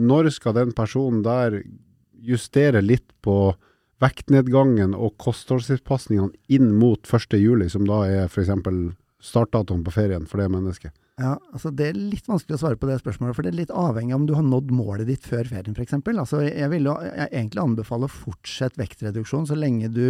når 0.00 0.30
skal 0.32 0.56
den 0.56 0.72
personen 0.76 1.20
der 1.24 1.60
justere 2.24 2.80
litt 2.84 3.08
på 3.24 3.54
vektnedgangen 4.02 4.96
og 4.96 5.18
kostholdstilpasningene 5.22 6.32
inn 6.52 6.72
mot 6.80 7.04
første 7.08 7.38
juli, 7.40 7.68
som 7.70 7.84
da 7.88 8.02
er 8.08 8.32
f.eks. 8.32 8.50
startdatoen 9.22 9.84
på 9.84 9.94
ferien 9.94 10.24
for 10.28 10.40
det 10.40 10.48
mennesket? 10.52 10.96
Ja, 11.20 11.34
altså 11.52 11.70
Det 11.76 11.90
er 11.90 11.98
litt 11.98 12.28
vanskelig 12.28 12.56
å 12.56 12.60
svare 12.62 12.78
på 12.80 12.88
det 12.88 12.96
spørsmålet, 13.02 13.36
for 13.36 13.44
det 13.44 13.52
er 13.52 13.58
litt 13.58 13.74
avhengig 13.76 14.14
av 14.14 14.22
om 14.22 14.28
du 14.28 14.32
har 14.36 14.46
nådd 14.46 14.70
målet 14.72 15.10
ditt 15.10 15.26
før 15.28 15.48
ferien 15.50 15.76
f.eks. 15.76 15.98
Altså, 16.08 16.40
jeg 16.46 16.70
vil 16.72 16.88
jo 16.88 16.94
jeg 17.04 17.28
egentlig 17.28 17.62
anbefale 17.62 18.08
å 18.08 18.12
fortsette 18.12 18.80
vektreduksjon 18.80 19.48
så 19.50 19.58
lenge 19.58 19.92
du 19.92 20.06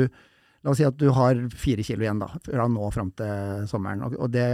La 0.62 0.70
oss 0.70 0.79
si 0.79 0.85
at 0.87 0.94
du 0.94 1.09
har 1.11 1.38
fire 1.59 1.83
kilo 1.83 2.05
igjen 2.05 2.20
da, 2.22 2.29
fra 2.46 2.68
nå 2.70 2.88
fram 2.94 3.09
til 3.18 3.64
sommeren. 3.66 4.05
Og, 4.14 4.29
det, 4.31 4.44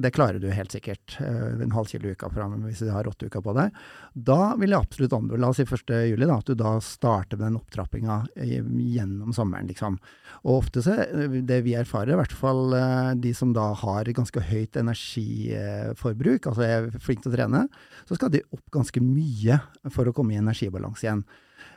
det, 0.00 0.12
klarer 0.16 0.40
du 0.40 0.46
helt 0.48 0.72
sikkert. 0.72 1.18
Eh, 1.20 1.60
en 1.60 1.74
halv 1.76 1.90
kilo 1.90 2.08
i 2.08 2.14
uka 2.16 2.30
fram, 2.32 2.56
hvis 2.64 2.80
du 2.80 2.88
har 2.88 3.08
åtte 3.10 3.28
uker 3.28 3.44
på 3.44 3.52
deg. 3.58 3.76
Da 4.16 4.54
vil 4.60 4.72
jeg 4.72 4.80
absolutt 4.80 5.18
anbefale, 5.18 5.42
la 5.44 5.52
oss 5.52 5.60
si 5.60 5.68
1. 5.68 5.94
juli, 6.08 6.24
da, 6.30 6.38
at 6.40 6.48
du 6.48 6.56
da 6.56 6.72
starter 6.80 7.36
med 7.36 7.50
den 7.50 7.60
opptrappinga 7.60 8.18
gjennom 8.40 9.36
sommeren. 9.36 9.68
liksom. 9.68 10.00
Og 10.46 10.62
ofte 10.62 10.80
så, 10.86 10.96
det 11.12 11.60
vi 11.68 11.76
erfarer, 11.76 12.14
i 12.14 12.20
hvert 12.22 12.36
fall 12.40 12.78
eh, 12.80 13.12
de 13.28 13.36
som 13.36 13.52
da 13.52 13.68
har 13.84 14.14
ganske 14.16 14.48
høyt 14.48 14.80
energiforbruk, 14.80 16.48
altså 16.48 16.64
er 16.64 16.92
flinke 16.96 17.28
til 17.28 17.34
å 17.34 17.36
trene, 17.36 17.66
så 18.08 18.16
skal 18.16 18.32
de 18.32 18.46
opp 18.48 18.64
ganske 18.72 19.04
mye 19.04 19.60
for 19.92 20.08
å 20.08 20.16
komme 20.16 20.32
i 20.32 20.40
energibalanse 20.40 21.04
igjen. 21.04 21.26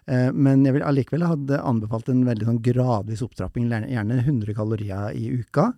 Eh, 0.07 0.31
men 0.31 0.63
jeg 0.65 0.77
vil 0.77 0.85
allikevel 0.87 1.27
hadde 1.27 1.59
anbefalt 1.59 2.09
en 2.11 2.23
veldig 2.27 2.47
sånn 2.47 2.63
gradvis 2.63 3.23
opptrapping, 3.25 3.67
gjerne 3.91 4.21
100 4.23 4.55
kalorier 4.57 5.11
i 5.17 5.29
uka. 5.41 5.73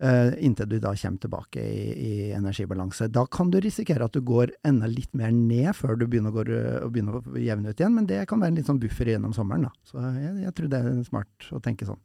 Uh, 0.00 0.32
inntil 0.40 0.64
du 0.64 0.78
da 0.80 0.94
kommer 0.96 1.20
tilbake 1.20 1.60
i, 1.60 1.80
i, 1.92 2.12
energibalanse. 2.32 3.10
Da 3.12 3.26
kan 3.28 3.50
du 3.52 3.58
risikere 3.60 4.06
at 4.08 4.14
du 4.16 4.22
går 4.24 4.54
enda 4.64 4.88
litt 4.88 5.12
mer 5.12 5.28
ned 5.28 5.74
før 5.76 5.98
du 6.00 6.06
begynner 6.06 6.32
å, 6.32 6.38
gå, 6.38 6.60
begynner 6.88 7.18
å 7.18 7.36
jevne 7.36 7.68
ut 7.68 7.82
igjen, 7.82 7.92
men 7.98 8.06
det 8.08 8.22
kan 8.30 8.40
være 8.40 8.54
en 8.54 8.56
litt 8.62 8.70
sånn 8.70 8.80
buffer 8.80 9.10
gjennom 9.12 9.34
sommeren. 9.36 9.68
Da. 9.68 9.74
Så 9.90 10.00
jeg, 10.00 10.38
jeg 10.46 10.54
tror 10.56 10.70
det 10.72 10.80
er 10.80 11.02
smart 11.04 11.50
å 11.52 11.60
tenke 11.60 11.84
sånn. 11.84 12.00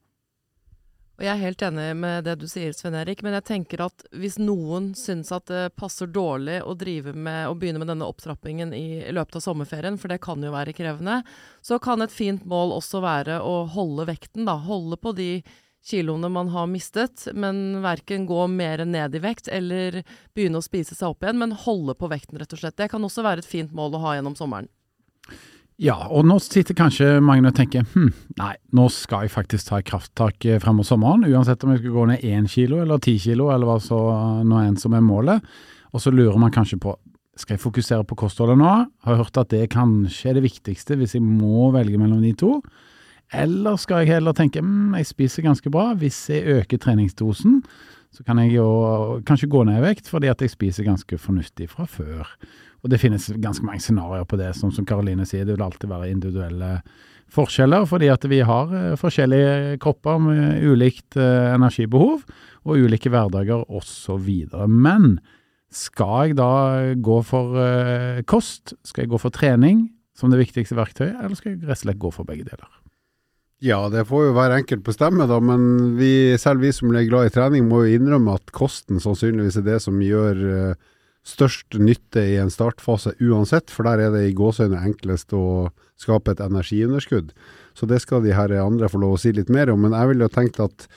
Og 1.15 1.23
Jeg 1.23 1.32
er 1.32 1.43
helt 1.45 1.62
enig 1.63 1.84
med 1.95 2.25
det 2.28 2.34
du 2.41 2.47
sier, 2.51 2.73
Sven 2.75 2.95
Erik, 2.99 3.21
men 3.23 3.38
jeg 3.38 3.45
tenker 3.47 3.86
at 3.86 4.04
hvis 4.19 4.36
noen 4.36 4.89
syns 4.99 5.32
at 5.32 5.47
det 5.47 5.69
passer 5.80 6.10
dårlig 6.12 6.58
å 6.60 6.75
med, 7.15 7.47
å 7.47 7.56
begynne 7.56 7.80
med 7.80 7.88
denne 7.88 8.08
opptrappingen 8.10 8.73
i, 8.75 8.99
i, 8.99 9.13
løpet 9.15 9.38
av 9.39 9.45
sommerferien, 9.45 9.97
for 9.97 10.12
det 10.12 10.19
kan 10.19 10.43
jo 10.43 10.51
være 10.51 10.75
krevende, 10.75 11.21
så 11.63 11.80
kan 11.80 12.04
et 12.04 12.12
fint 12.12 12.43
mål 12.43 12.75
også 12.75 12.99
være 12.99 13.39
å 13.39 13.63
holde 13.63 14.10
vekten, 14.12 14.43
da. 14.43 14.58
Holde 14.60 14.99
på 14.99 15.15
de 15.15 15.30
kiloene 15.88 16.28
man 16.30 16.51
har 16.51 16.67
mistet, 16.67 17.30
men 17.34 17.80
verken 17.86 18.28
gå 18.28 18.47
mer 18.51 18.84
ned 18.84 19.15
i 19.15 19.23
vekt 19.23 19.47
eller 19.47 20.01
begynne 20.36 20.60
å 20.60 20.67
spise 20.67 20.97
seg 20.97 21.13
opp 21.13 21.23
igjen, 21.23 21.39
men 21.39 21.56
holde 21.63 21.95
på 21.95 22.12
vekten, 22.12 22.41
rett 22.41 22.51
og 22.51 22.60
slett. 22.60 22.75
Det 22.75 22.91
kan 22.91 23.08
også 23.08 23.23
være 23.23 23.45
et 23.45 23.47
fint 23.47 23.71
mål 23.71 23.95
å 23.95 24.04
ha 24.04 24.17
gjennom 24.17 24.36
sommeren. 24.36 24.67
Ja, 25.82 25.96
og 26.08 26.24
nå 26.24 26.38
sitter 26.40 26.76
kanskje 26.78 27.18
mange 27.20 27.50
og 27.50 27.56
tenker 27.58 27.84
hm, 27.92 28.12
nei, 28.40 28.54
nå 28.78 28.86
skal 28.94 29.26
jeg 29.26 29.34
faktisk 29.34 29.68
ta 29.68 29.82
krafttak 29.84 30.46
eh, 30.48 30.60
frem 30.64 30.78
mot 30.80 30.88
sommeren, 30.88 31.26
uansett 31.28 31.66
om 31.66 31.74
jeg 31.74 31.82
skal 31.82 31.96
gå 31.98 32.06
ned 32.12 32.24
én 32.24 32.48
kilo 32.48 32.80
eller 32.80 33.02
ti 33.04 33.18
kilo, 33.20 33.50
eller 33.52 33.68
hva 33.68 33.76
så 33.84 34.00
nå 34.48 34.62
enn 34.62 34.80
som 34.80 34.96
er 34.96 35.04
målet. 35.04 35.44
Og 35.92 36.04
så 36.04 36.14
lurer 36.16 36.40
man 36.40 36.54
kanskje 36.56 36.80
på 36.80 36.96
Skal 37.36 37.58
jeg 37.58 37.66
fokusere 37.66 38.06
på 38.08 38.16
kostholdet 38.16 38.56
nå? 38.56 38.72
Har 39.04 39.18
hørt 39.20 39.38
at 39.38 39.50
det 39.52 39.66
kanskje 39.74 40.30
er 40.30 40.38
det 40.38 40.46
viktigste 40.46 40.96
hvis 40.96 41.18
jeg 41.18 41.24
må 41.24 41.68
velge 41.76 42.00
mellom 42.00 42.22
de 42.24 42.32
to. 42.32 42.62
Eller 43.36 43.76
skal 43.76 44.06
jeg 44.06 44.16
heller 44.16 44.32
tenke 44.32 44.64
hm, 44.64 44.96
jeg 44.96 45.10
spiser 45.10 45.44
ganske 45.44 45.72
bra, 45.74 45.90
hvis 46.00 46.30
jeg 46.32 46.62
øker 46.62 46.80
treningsdosen, 46.80 47.60
så 48.15 48.23
kan 48.23 48.39
jeg 48.39 48.56
jo 48.56 48.67
kanskje 49.28 49.51
gå 49.51 49.65
ned 49.67 49.82
i 49.82 49.88
vekt 49.89 50.08
fordi 50.12 50.30
at 50.32 50.41
jeg 50.43 50.54
spiser 50.54 50.88
ganske 50.88 51.19
fornuftig 51.19 51.67
fra 51.73 51.88
før. 51.89 52.30
Og 52.86 52.91
det 52.93 53.01
finnes 53.01 53.28
ganske 53.41 53.65
mange 53.65 53.82
scenarioer 53.84 54.28
på 54.30 54.38
det, 54.39 54.54
som, 54.56 54.71
som 54.71 54.86
Karoline 54.88 55.25
sier, 55.28 55.43
det 55.43 55.58
vil 55.58 55.65
alltid 55.65 55.89
være 55.89 56.12
individuelle 56.13 56.71
forskjeller, 57.34 57.88
fordi 57.89 58.12
at 58.13 58.28
vi 58.30 58.43
har 58.45 58.69
uh, 58.69 58.93
forskjellige 59.01 59.80
kropper 59.82 60.21
med 60.21 60.62
ulikt 60.63 61.17
uh, 61.17 61.56
energibehov 61.56 62.21
og 62.65 62.86
ulike 62.86 63.10
hverdager 63.10 63.65
osv. 63.73 64.30
Men 64.69 65.17
skal 65.73 66.30
jeg 66.30 66.38
da 66.39 66.51
gå 66.93 67.19
for 67.25 67.58
uh, 67.58 68.21
kost, 68.30 68.78
skal 68.86 69.08
jeg 69.08 69.15
gå 69.15 69.21
for 69.25 69.34
trening 69.34 69.88
som 70.15 70.32
det 70.32 70.39
viktigste 70.45 70.78
verktøyet, 70.78 71.17
eller 71.17 71.36
skal 71.36 71.56
jeg 71.56 71.65
rett 71.65 71.82
og 71.82 71.88
slett 71.88 72.04
gå 72.06 72.13
for 72.13 72.30
begge 72.30 72.47
deler? 72.47 72.69
Ja, 73.65 73.80
det 73.89 74.04
får 74.06 74.28
jo 74.28 74.34
hver 74.36 74.54
enkelt 74.54 74.84
bestemme, 74.86 75.25
da, 75.25 75.39
men 75.41 75.95
vi, 75.97 76.36
selv 76.38 76.62
vi 76.62 76.69
som 76.75 76.91
er 76.93 77.08
glad 77.10 77.32
i 77.32 77.34
trening, 77.34 77.65
må 77.65 77.82
jo 77.82 77.95
innrømme 77.97 78.36
at 78.38 78.54
kosten 78.54 78.99
sannsynligvis 79.01 79.58
er 79.58 79.65
det 79.65 79.80
som 79.82 79.97
gjør 80.06 80.43
uh, 80.45 80.91
størst 81.25 81.80
nytte 81.82 82.21
i 82.21 82.36
en 82.38 82.54
startfase 82.54 83.15
uansett, 83.17 83.73
for 83.73 83.89
der 83.89 84.04
er 84.06 84.13
det 84.13 84.28
i 84.28 84.36
gåseøyne 84.38 84.84
enklest 84.86 85.34
å 85.34 85.71
skape 85.97 86.36
et 86.36 86.43
energiunderskudd. 86.45 87.34
Så 87.73 87.89
det 87.89 88.04
skal 88.04 88.21
de 88.21 88.38
her 88.38 88.54
andre 88.62 88.91
få 88.91 89.01
lov 89.01 89.17
å 89.17 89.21
si 89.23 89.34
litt 89.34 89.49
mer 89.49 89.73
om, 89.73 89.82
men 89.82 89.97
jeg 89.97 90.13
ville 90.13 90.30
jo 90.30 90.36
tenkt 90.38 90.62
at 90.62 90.88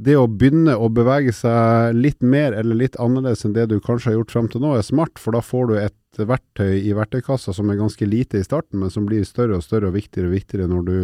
det 0.00 0.16
å 0.16 0.26
begynne 0.26 0.74
å 0.80 0.88
bevege 0.90 1.30
seg 1.36 1.94
litt 1.94 2.24
mer 2.24 2.56
eller 2.56 2.74
litt 2.74 2.96
annerledes 2.98 3.44
enn 3.46 3.54
det 3.54 3.68
du 3.70 3.78
kanskje 3.84 4.10
har 4.10 4.18
gjort 4.18 4.34
frem 4.34 4.50
til 4.50 4.64
nå, 4.64 4.74
er 4.74 4.86
smart, 4.86 5.20
for 5.20 5.36
da 5.36 5.44
får 5.44 5.70
du 5.70 5.74
et 5.78 6.24
verktøy 6.26 6.80
i 6.80 6.94
verktøykassa 6.96 7.54
som 7.54 7.70
er 7.70 7.78
ganske 7.78 8.08
lite 8.08 8.40
i 8.40 8.46
starten, 8.46 8.80
men 8.82 8.90
som 8.90 9.06
blir 9.06 9.22
større 9.28 9.60
og 9.60 9.66
større 9.66 9.92
og 9.92 10.00
viktigere 10.00 10.32
og 10.32 10.40
viktigere 10.40 10.70
når 10.72 10.88
du 10.88 10.96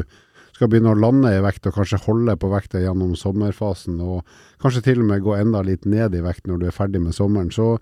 skal 0.56 0.70
begynne 0.72 0.94
å 0.94 0.98
lande 0.98 1.30
i 1.36 1.42
vekt 1.44 1.68
og 1.68 1.76
kanskje 1.76 2.00
holde 2.06 2.36
på 2.40 2.50
vekta 2.52 2.80
gjennom 2.80 3.12
sommerfasen, 3.18 3.98
og 4.00 4.24
kanskje 4.62 4.86
til 4.88 5.02
og 5.02 5.10
med 5.10 5.24
gå 5.24 5.36
enda 5.36 5.60
litt 5.66 5.84
ned 5.88 6.16
i 6.16 6.22
vekt 6.24 6.48
når 6.48 6.62
du 6.62 6.68
er 6.70 6.76
ferdig 6.76 7.02
med 7.04 7.16
sommeren. 7.16 7.52
Så 7.52 7.74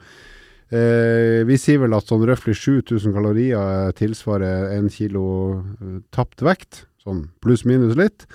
eh, 0.75 1.45
vi 1.47 1.59
sier 1.61 1.85
vel 1.85 1.95
at 1.95 2.11
sånn 2.11 2.27
røftlig 2.27 2.57
7000 2.59 3.15
kalorier 3.15 3.95
tilsvarer 3.99 4.75
en 4.75 4.91
kilo 4.93 5.25
uh, 5.55 5.97
tapt 6.15 6.43
vekt, 6.43 6.85
sånn 7.05 7.29
pluss-minus 7.45 7.97
litt. 8.01 8.27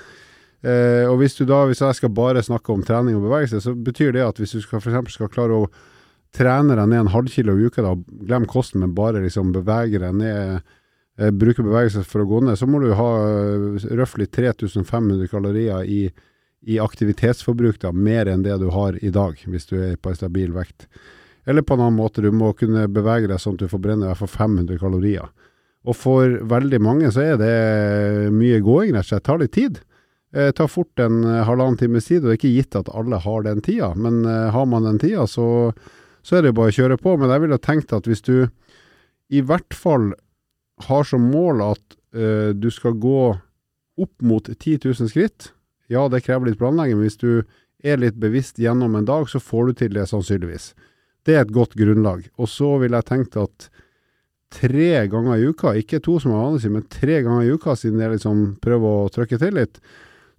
Eh, 0.60 1.06
og 1.08 1.22
hvis 1.22 1.38
du 1.38 1.46
da, 1.48 1.62
hvis 1.68 1.84
jeg 1.84 1.96
skal 1.96 2.12
bare 2.12 2.44
snakke 2.44 2.74
om 2.74 2.84
trening 2.84 3.16
og 3.16 3.28
bevegelse, 3.28 3.62
så 3.64 3.76
betyr 3.76 4.16
det 4.16 4.26
at 4.26 4.40
hvis 4.42 4.58
du 4.58 4.64
skal, 4.64 4.82
eksempel 4.82 5.14
skal 5.14 5.32
klare 5.32 5.56
å 5.56 5.70
trene 6.36 6.76
deg 6.76 6.90
ned 6.92 7.06
en 7.06 7.14
halv 7.14 7.32
kilo 7.32 7.56
i 7.56 7.70
uka, 7.70 7.84
da, 7.86 7.94
glem 8.28 8.48
kosten, 8.50 8.84
men 8.84 8.96
bare 8.96 9.24
liksom 9.24 9.54
bevege 9.56 10.02
deg 10.04 10.20
ned 10.20 10.60
eh, 10.60 10.76
bruker 11.36 11.66
bevegelse 11.66 12.06
for 12.08 12.24
å 12.24 12.30
gå 12.30 12.42
ned, 12.46 12.58
så 12.60 12.68
må 12.70 12.80
du 12.84 12.94
ha 12.96 13.10
uh, 13.20 13.88
røftlig 14.00 14.30
3500 14.32 15.28
kalorier 15.32 15.84
i, 15.84 16.02
i 16.64 16.80
aktivitetsforbruk, 16.80 17.80
da, 17.84 17.92
mer 17.92 18.32
enn 18.32 18.46
det 18.46 18.56
du 18.62 18.70
har 18.76 18.96
i 19.04 19.12
dag, 19.14 19.40
hvis 19.46 19.68
du 19.72 19.78
er 19.82 19.98
på 20.00 20.14
en 20.14 20.20
stabil 20.20 20.54
vekt. 20.56 20.88
Eller 21.50 21.66
på 21.66 21.76
en 21.76 21.84
annen 21.84 22.00
måte, 22.00 22.24
du 22.24 22.32
må 22.36 22.54
kunne 22.56 22.88
bevege 22.92 23.30
deg 23.32 23.42
sånn 23.42 23.58
at 23.58 23.66
du 23.66 23.72
forbrenner 23.72 24.08
i 24.08 24.12
hvert 24.12 24.22
fall 24.22 24.36
500 24.36 24.80
kalorier. 24.82 25.30
Og 25.88 25.96
for 25.96 26.40
veldig 26.52 26.80
mange 26.84 27.12
så 27.16 27.24
er 27.24 27.38
det 27.40 27.54
mye 28.36 28.60
gåing, 28.64 28.92
rett 28.94 29.08
og 29.08 29.14
slett. 29.14 29.26
Tar 29.26 29.40
litt 29.42 29.56
tid. 29.56 29.80
Det 30.36 30.52
tar 30.60 30.70
fort 30.70 31.02
en 31.02 31.24
uh, 31.26 31.42
halvannen 31.48 31.80
times 31.80 32.06
tid, 32.06 32.22
og 32.22 32.30
det 32.30 32.36
er 32.36 32.42
ikke 32.42 32.54
gitt 32.54 32.78
at 32.78 32.92
alle 32.94 33.18
har 33.24 33.46
den 33.48 33.64
tida. 33.66 33.94
Men 33.98 34.22
eh, 34.30 34.50
har 34.54 34.68
man 34.70 34.86
den 34.86 35.00
tida, 35.02 35.26
så, 35.28 35.72
så 36.22 36.38
er 36.38 36.44
det 36.44 36.52
jo 36.52 36.60
bare 36.60 36.74
å 36.74 36.76
kjøre 36.76 37.00
på. 37.02 37.16
Men 37.18 37.34
jeg 37.34 37.44
ville 37.46 37.62
tenkt 37.64 37.96
at 37.98 38.10
hvis 38.10 38.22
du 38.28 38.36
i 39.34 39.42
hvert 39.46 39.74
fall 39.74 40.12
har 40.88 41.08
som 41.08 41.26
mål 41.32 41.64
at 41.72 41.98
uh, 42.16 42.52
du 42.56 42.70
skal 42.72 42.98
gå 43.00 43.24
opp 44.00 44.22
mot 44.24 44.46
10 44.48 44.80
000 44.86 45.10
skritt. 45.12 45.52
Ja, 45.92 46.06
det 46.08 46.24
krever 46.24 46.50
litt 46.50 46.60
planlegging, 46.62 47.00
men 47.00 47.10
hvis 47.10 47.20
du 47.20 47.44
er 47.84 48.00
litt 48.00 48.20
bevisst 48.20 48.60
gjennom 48.62 48.96
en 48.96 49.08
dag, 49.08 49.28
så 49.30 49.42
får 49.42 49.68
du 49.68 49.78
til 49.82 49.96
det 49.96 50.08
sannsynligvis. 50.12 50.74
Det 51.26 51.36
er 51.36 51.44
et 51.44 51.56
godt 51.56 51.76
grunnlag. 51.80 52.28
Og 52.40 52.50
så 52.52 52.76
vil 52.82 52.96
jeg 52.96 53.08
tenke 53.10 53.44
at 53.44 53.70
tre 54.54 54.92
ganger 55.12 55.40
i 55.40 55.50
uka, 55.50 55.74
ikke 55.78 56.02
to 56.04 56.18
som 56.22 56.34
er 56.34 56.44
vanlig, 56.44 56.72
men 56.74 56.88
tre 56.92 57.20
ganger 57.26 57.48
i 57.48 57.52
uka, 57.54 57.76
siden 57.78 58.00
det 58.02 58.14
liksom 58.16 58.46
prøver 58.64 59.04
å 59.04 59.12
trykke 59.14 59.40
til 59.42 59.60
litt, 59.60 59.82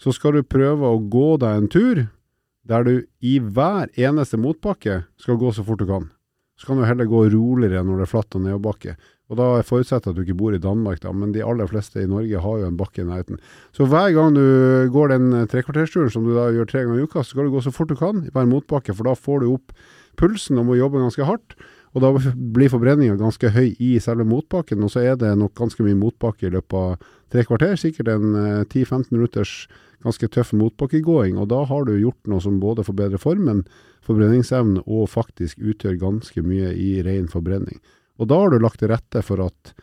så 0.00 0.14
skal 0.16 0.38
du 0.38 0.46
prøve 0.48 0.88
å 0.88 1.02
gå 1.12 1.34
deg 1.42 1.58
en 1.58 1.70
tur 1.70 2.06
der 2.70 2.86
du 2.86 2.94
i 3.24 3.38
hver 3.40 3.90
eneste 3.98 4.38
motbakke 4.40 5.02
skal 5.20 5.38
gå 5.40 5.52
så 5.52 5.64
fort 5.66 5.80
du 5.82 5.86
kan. 5.88 6.08
Så 6.60 6.68
kan 6.68 6.80
du 6.80 6.84
heller 6.84 7.08
gå 7.08 7.24
roligere 7.32 7.82
når 7.84 8.00
det 8.02 8.06
er 8.06 8.12
flatt 8.12 8.36
og 8.36 8.44
nedoverbakke. 8.44 8.96
Og 9.30 9.38
da 9.38 9.48
forutsetter 9.62 10.10
at 10.10 10.18
du 10.18 10.24
ikke 10.24 10.38
bor 10.40 10.54
i 10.54 10.60
Danmark, 10.62 10.98
da, 11.04 11.12
men 11.14 11.30
de 11.34 11.44
aller 11.46 11.68
fleste 11.70 12.02
i 12.02 12.08
Norge 12.10 12.42
har 12.42 12.60
jo 12.60 12.66
en 12.66 12.78
bakke 12.78 13.04
i 13.04 13.06
nærheten. 13.06 13.38
Så 13.76 13.86
hver 13.86 14.10
gang 14.16 14.34
du 14.34 14.42
går 14.90 15.12
den 15.14 15.30
trekvartersturen 15.52 16.10
som 16.10 16.26
du 16.26 16.34
da 16.34 16.48
gjør 16.50 16.66
tre 16.70 16.82
ganger 16.82 16.98
i 16.98 17.06
uka, 17.06 17.22
så 17.22 17.36
skal 17.36 17.46
du 17.46 17.54
gå 17.54 17.62
så 17.62 17.72
fort 17.74 17.92
du 17.92 17.98
kan 17.98 18.24
i 18.26 18.32
hver 18.34 18.48
motbakke, 18.50 18.96
for 18.96 19.06
da 19.06 19.14
får 19.14 19.44
du 19.44 19.52
opp 19.52 19.76
pulsen 20.18 20.58
og 20.58 20.66
må 20.66 20.80
jobbe 20.80 21.02
ganske 21.02 21.28
hardt. 21.28 21.54
Og 21.94 22.04
da 22.04 22.10
blir 22.54 22.70
forbrenninga 22.70 23.16
ganske 23.18 23.50
høy 23.50 23.72
i 23.82 23.92
selve 24.02 24.26
motbakken, 24.26 24.82
og 24.86 24.92
så 24.92 25.02
er 25.02 25.16
det 25.18 25.30
nok 25.38 25.56
ganske 25.58 25.82
mye 25.86 25.98
motbakke 25.98 26.46
i 26.46 26.52
løpet 26.54 26.76
av 26.78 27.14
tre 27.34 27.46
kvarter. 27.46 27.78
Sikkert 27.78 28.10
en 28.12 28.34
10-15 28.66 29.10
minutters 29.14 29.54
ganske 30.04 30.30
tøff 30.32 30.52
motbakkegåing, 30.56 31.38
og 31.38 31.50
da 31.50 31.64
har 31.68 31.86
du 31.86 31.96
gjort 31.98 32.30
noe 32.30 32.42
som 32.42 32.60
både 32.62 32.86
forbedrer 32.86 33.20
formen, 33.20 33.64
forbrenningsevnen 34.06 34.84
og 34.86 35.10
faktisk 35.12 35.60
utgjør 35.60 35.98
ganske 36.00 36.44
mye 36.46 36.70
i 36.74 36.92
ren 37.06 37.28
forbrenning. 37.30 37.82
Og 38.20 38.28
da 38.28 38.36
har 38.42 38.52
du 38.52 38.60
lagt 38.60 38.82
til 38.82 38.92
rette 38.92 39.22
for 39.24 39.40
at 39.46 39.74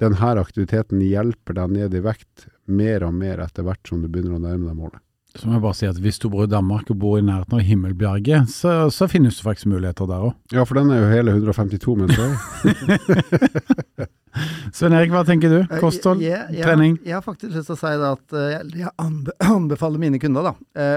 denne 0.00 0.34
aktiviteten 0.40 1.02
hjelper 1.04 1.60
deg 1.60 1.66
ned 1.76 1.94
i 1.94 2.02
vekt 2.02 2.48
mer 2.66 3.04
og 3.06 3.14
mer 3.14 3.38
etter 3.44 3.62
hvert 3.66 3.88
som 3.88 4.02
du 4.02 4.08
begynner 4.08 4.38
å 4.38 4.42
nærme 4.42 4.70
deg 4.70 4.78
målet. 4.78 5.00
Så 5.32 5.48
må 5.48 5.54
jeg 5.56 5.64
bare 5.64 5.76
si 5.78 5.86
at 5.88 5.98
Hvis 6.02 6.18
du 6.20 6.26
bor 6.28 6.44
i 6.44 6.50
Danmark 6.50 6.90
og 6.92 6.98
bor 7.00 7.16
i 7.16 7.24
nærheten 7.24 7.56
av 7.56 7.62
Himmelbjerget, 7.64 8.50
så, 8.52 8.90
så 8.92 9.08
finnes 9.08 9.38
det 9.38 9.46
faktisk 9.46 9.70
muligheter 9.72 10.06
der 10.10 10.26
òg. 10.28 10.34
Ja, 10.52 10.66
for 10.68 10.74
den 10.76 10.92
er 10.92 10.98
jo 11.00 11.06
hele 11.08 11.32
152 11.38 11.94
meter. 12.02 12.26
Svein 14.76 14.94
Erik, 14.96 15.12
hva 15.12 15.22
tenker 15.28 15.52
du? 15.52 15.58
Kosthold, 15.80 16.22
jeg, 16.24 16.40
jeg, 16.52 16.64
trening? 16.64 16.98
Jeg 17.04 17.14
har 17.18 17.24
faktisk 17.24 17.56
lyst 17.56 17.68
til 17.68 17.76
å 17.76 17.80
si 17.80 17.92
det 18.00 18.10
at 18.10 18.36
jeg, 18.52 18.60
jeg 18.82 18.90
anbefaler 19.48 20.00
mine 20.00 20.20
kunder 20.20 20.42
da, 20.50 20.52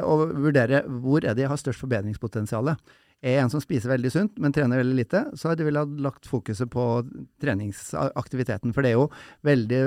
å 0.07 0.13
vurdere 0.31 0.83
hvor 0.87 1.23
er 1.23 1.35
det 1.35 1.43
jeg 1.43 1.51
har 1.51 1.59
størst 1.59 1.83
forbedringspotensial 1.83 2.65
er 3.25 3.39
en 3.41 3.49
som 3.49 3.61
spiser 3.63 3.89
veldig 3.89 4.11
sunt, 4.13 4.35
men 4.41 4.53
trener 4.53 4.81
veldig 4.81 4.97
lite, 4.97 5.21
så 5.33 5.49
hadde 5.49 5.63
jeg 5.63 5.71
vel 5.71 5.79
lagt 6.03 6.27
fokuset 6.29 6.69
på 6.71 6.83
treningsaktiviteten. 7.41 8.73
For 8.75 8.85
det 8.85 8.91
er 8.91 8.99
jo 8.99 9.07
veldig 9.45 9.81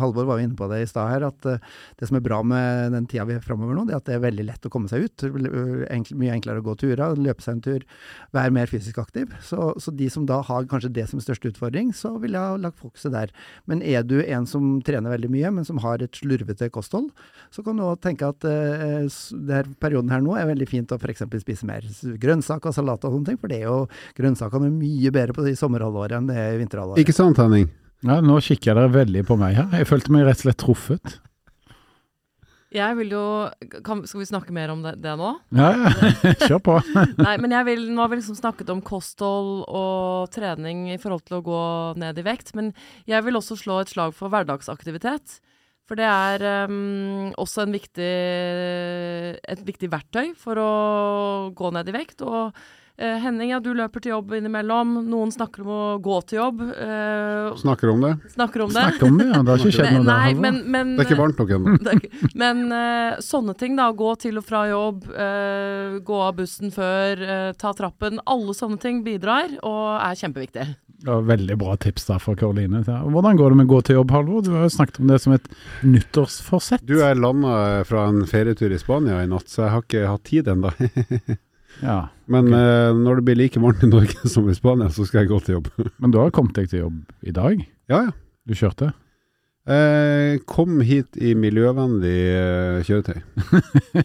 Halvor 0.00 0.28
var 0.28 0.40
jo 0.40 0.48
inne 0.48 0.58
på 0.58 0.68
det 0.70 0.82
i 0.84 0.88
stad 0.90 1.08
her, 1.12 1.26
at 1.30 1.46
det 2.00 2.08
som 2.08 2.18
er 2.18 2.24
bra 2.24 2.40
med 2.44 2.92
den 2.96 3.06
tida 3.10 3.24
vi 3.28 3.36
er 3.38 3.44
framover 3.44 3.78
nå, 3.78 3.86
det 3.88 3.94
er 3.94 4.02
at 4.02 4.08
det 4.10 4.16
er 4.18 4.24
veldig 4.26 4.46
lett 4.50 4.66
å 4.66 4.72
komme 4.72 4.90
seg 4.90 5.06
ut. 5.06 5.24
Mye 5.30 6.34
enklere 6.34 6.60
å 6.60 6.66
gå 6.66 6.76
turer, 6.82 7.16
løpe 7.16 7.44
seg 7.44 7.58
en 7.58 7.64
tur, 7.64 7.86
være 8.36 8.54
mer 8.56 8.70
fysisk 8.70 9.00
aktiv. 9.00 9.32
Så, 9.46 9.72
så, 9.80 9.94
de 9.94 10.10
som 10.12 10.26
da 10.28 10.40
har 10.46 10.68
kanskje 10.70 10.92
det 10.96 11.06
som 11.10 11.22
største 11.22 11.52
utfordring, 11.52 11.94
så 11.96 12.12
ville 12.20 12.38
jeg 12.38 12.54
ha 12.54 12.60
lagt 12.60 12.80
fokuset 12.82 13.14
der. 13.14 13.32
Men 13.70 13.84
er 13.86 14.04
du 14.06 14.18
en 14.20 14.48
som 14.48 14.78
trener 14.86 15.14
veldig 15.14 15.32
mye, 15.32 15.54
men 15.60 15.68
som 15.68 15.80
har 15.84 16.02
et 16.04 16.20
slurvete 16.20 16.70
kosthold, 16.74 17.10
så 17.54 17.64
kan 17.66 17.78
du 17.78 17.86
òg 17.86 18.00
tenke 18.04 18.28
at 18.28 18.44
uh, 18.44 19.08
denne 19.32 19.76
perioden 19.80 20.12
her 20.12 20.22
nå 20.24 20.36
er 20.38 20.48
veldig 20.50 20.68
fint 20.68 20.92
å 20.92 21.00
f.eks. 21.00 21.24
spise 21.42 21.68
mer 21.68 21.86
grønnsaker 22.40 22.72
og 22.72 22.76
salat 22.76 23.04
og 23.04 23.16
sånne 23.16 23.30
ting. 23.30 23.40
For 23.40 23.52
det 23.52 23.60
er 23.60 23.68
jo 23.68 23.78
grønnsakene 24.18 24.70
er 24.70 24.76
mye 24.76 25.14
bedre 25.14 25.36
på 25.36 25.46
i 25.48 25.56
sommerhalvåret 25.58 26.18
enn 26.18 26.30
det 26.30 26.38
er 26.40 26.54
i 26.56 26.60
vinterhalvåret. 26.62 27.02
Ikke 27.02 27.16
sant, 27.16 27.40
Henning? 27.40 27.68
Ja, 28.00 28.20
nå 28.24 28.38
kikker 28.40 28.78
dere 28.78 28.92
veldig 28.92 29.26
på 29.28 29.36
meg 29.36 29.58
her. 29.58 29.68
Jeg 29.76 29.88
følte 29.90 30.14
meg 30.14 30.24
rett 30.24 30.40
og 30.40 30.48
slett 30.48 30.62
truffet. 30.62 31.18
Jeg 32.70 32.94
vil 33.00 33.08
jo 33.10 33.22
kan, 33.82 34.04
Skal 34.06 34.20
vi 34.20 34.28
snakke 34.28 34.52
mer 34.54 34.70
om 34.70 34.84
det, 34.84 34.92
det 35.02 35.16
nå? 35.18 35.32
Ja, 35.58 35.72
ja. 35.74 36.10
Kjør 36.46 36.60
på. 36.62 36.76
Nei, 37.26 37.34
men 37.42 37.50
jeg 37.50 37.66
vil, 37.66 37.88
nå 37.90 38.04
har 38.04 38.12
vi 38.12 38.20
liksom 38.20 38.38
snakket 38.38 38.70
om 38.70 38.80
kosthold 38.80 39.64
og 39.66 40.30
trening 40.32 40.86
i 40.94 40.98
forhold 41.02 41.26
til 41.26 41.40
å 41.40 41.44
gå 41.44 41.62
ned 42.00 42.22
i 42.22 42.24
vekt. 42.24 42.54
Men 42.56 42.70
jeg 43.10 43.26
vil 43.26 43.36
også 43.40 43.58
slå 43.58 43.82
et 43.82 43.90
slag 43.90 44.14
for 44.16 44.32
hverdagsaktivitet. 44.32 45.40
For 45.90 45.98
det 45.98 46.06
er 46.06 46.68
um, 46.70 47.32
også 47.34 47.64
viktig, 47.66 48.10
et 49.42 49.62
viktig 49.66 49.88
verktøy 49.90 50.36
for 50.38 50.60
å 50.62 50.74
gå 51.50 51.70
ned 51.74 51.90
i 51.90 51.94
vekt. 51.96 52.22
Og 52.22 52.54
Henning, 53.00 53.52
ja, 53.54 53.60
du 53.64 53.70
løper 53.76 54.02
til 54.04 54.12
jobb 54.12 54.34
innimellom. 54.36 54.98
Noen 55.08 55.32
snakker 55.32 55.64
om 55.64 55.70
å 55.72 55.84
gå 56.04 56.18
til 56.28 56.40
jobb. 56.40 56.60
Uh, 56.68 57.56
snakker 57.60 57.92
om 57.94 58.04
det. 58.04 58.12
Snakker 58.34 58.66
om 58.66 58.74
det. 58.74 58.82
Snakker 58.84 59.08
om 59.08 59.16
det, 59.20 59.28
ja. 59.30 59.40
Det 59.40 59.54
har 59.54 59.64
ikke 59.64 59.76
skjedd 59.78 59.96
noe 59.96 60.04
Nei, 60.08 60.18
der. 60.34 60.42
Men, 60.44 60.60
men, 60.66 60.92
det 60.98 61.06
er 61.06 61.08
ikke 61.08 61.20
varmt 61.22 61.40
nok 61.40 61.54
ennå. 61.56 61.76
men 62.42 62.62
uh, 62.68 63.22
sånne 63.24 63.56
ting, 63.60 63.78
da. 63.80 63.88
Gå 63.96 64.12
til 64.20 64.40
og 64.40 64.46
fra 64.46 64.66
jobb, 64.68 65.08
gå 66.04 66.20
av 66.24 66.36
bussen 66.38 66.72
før, 66.74 67.24
ta 67.58 67.72
trappen. 67.76 68.20
Alle 68.28 68.54
sånne 68.56 68.80
ting 68.82 69.02
bidrar 69.06 69.56
og 69.66 69.82
er 69.98 70.16
kjempeviktig. 70.20 70.68
Ja, 71.02 71.20
veldig 71.20 71.56
bra 71.56 71.76
tips 71.80 72.04
der 72.06 72.18
fra 72.20 72.34
Karoline. 72.36 72.82
Hvordan 72.84 73.36
går 73.36 73.52
det 73.52 73.58
med 73.60 73.68
å 73.70 73.74
gå 73.74 73.80
til 73.88 73.96
jobb, 73.96 74.10
Halvor? 74.12 74.42
Du 74.44 74.50
har 74.52 74.66
jo 74.66 74.72
snakket 74.74 75.00
om 75.00 75.08
det 75.08 75.20
som 75.22 75.32
et 75.32 75.46
nyttårsforsett. 75.86 76.84
Du, 76.84 76.98
er 77.04 77.16
landa 77.16 77.84
fra 77.88 78.04
en 78.10 78.26
ferietur 78.28 78.72
i 78.72 78.80
Spania 78.80 79.22
i 79.24 79.30
natt, 79.30 79.48
så 79.48 79.64
jeg 79.64 79.74
har 79.74 79.86
ikke 79.86 80.10
hatt 80.10 80.26
tid 80.28 80.50
ennå. 80.52 80.74
Ja. 81.80 82.00
Men 82.30 82.50
okay. 82.50 82.64
eh, 82.88 82.96
når 82.98 83.20
det 83.20 83.26
blir 83.28 83.38
like 83.40 83.62
varmt 83.62 83.84
i 83.86 83.90
Norge 83.90 84.28
som 84.34 84.48
i 84.50 84.56
Spania, 84.56 84.90
så 84.94 85.06
skal 85.08 85.24
jeg 85.24 85.32
gå 85.32 85.42
til 85.44 85.58
jobb. 85.58 85.70
Men 86.02 86.14
du 86.14 86.18
har 86.22 86.34
kommet 86.34 86.58
deg 86.58 86.72
til 86.72 86.86
jobb 86.86 87.14
i 87.22 87.36
dag? 87.36 87.62
ja, 87.90 88.08
ja. 88.08 88.18
Du 88.48 88.54
kjørte? 88.56 88.88
Eh, 89.68 90.40
kom 90.48 90.80
hit 90.80 91.18
i 91.20 91.34
miljøvennlig 91.36 92.20
eh, 92.32 92.78
kjøretøy. 92.88 93.20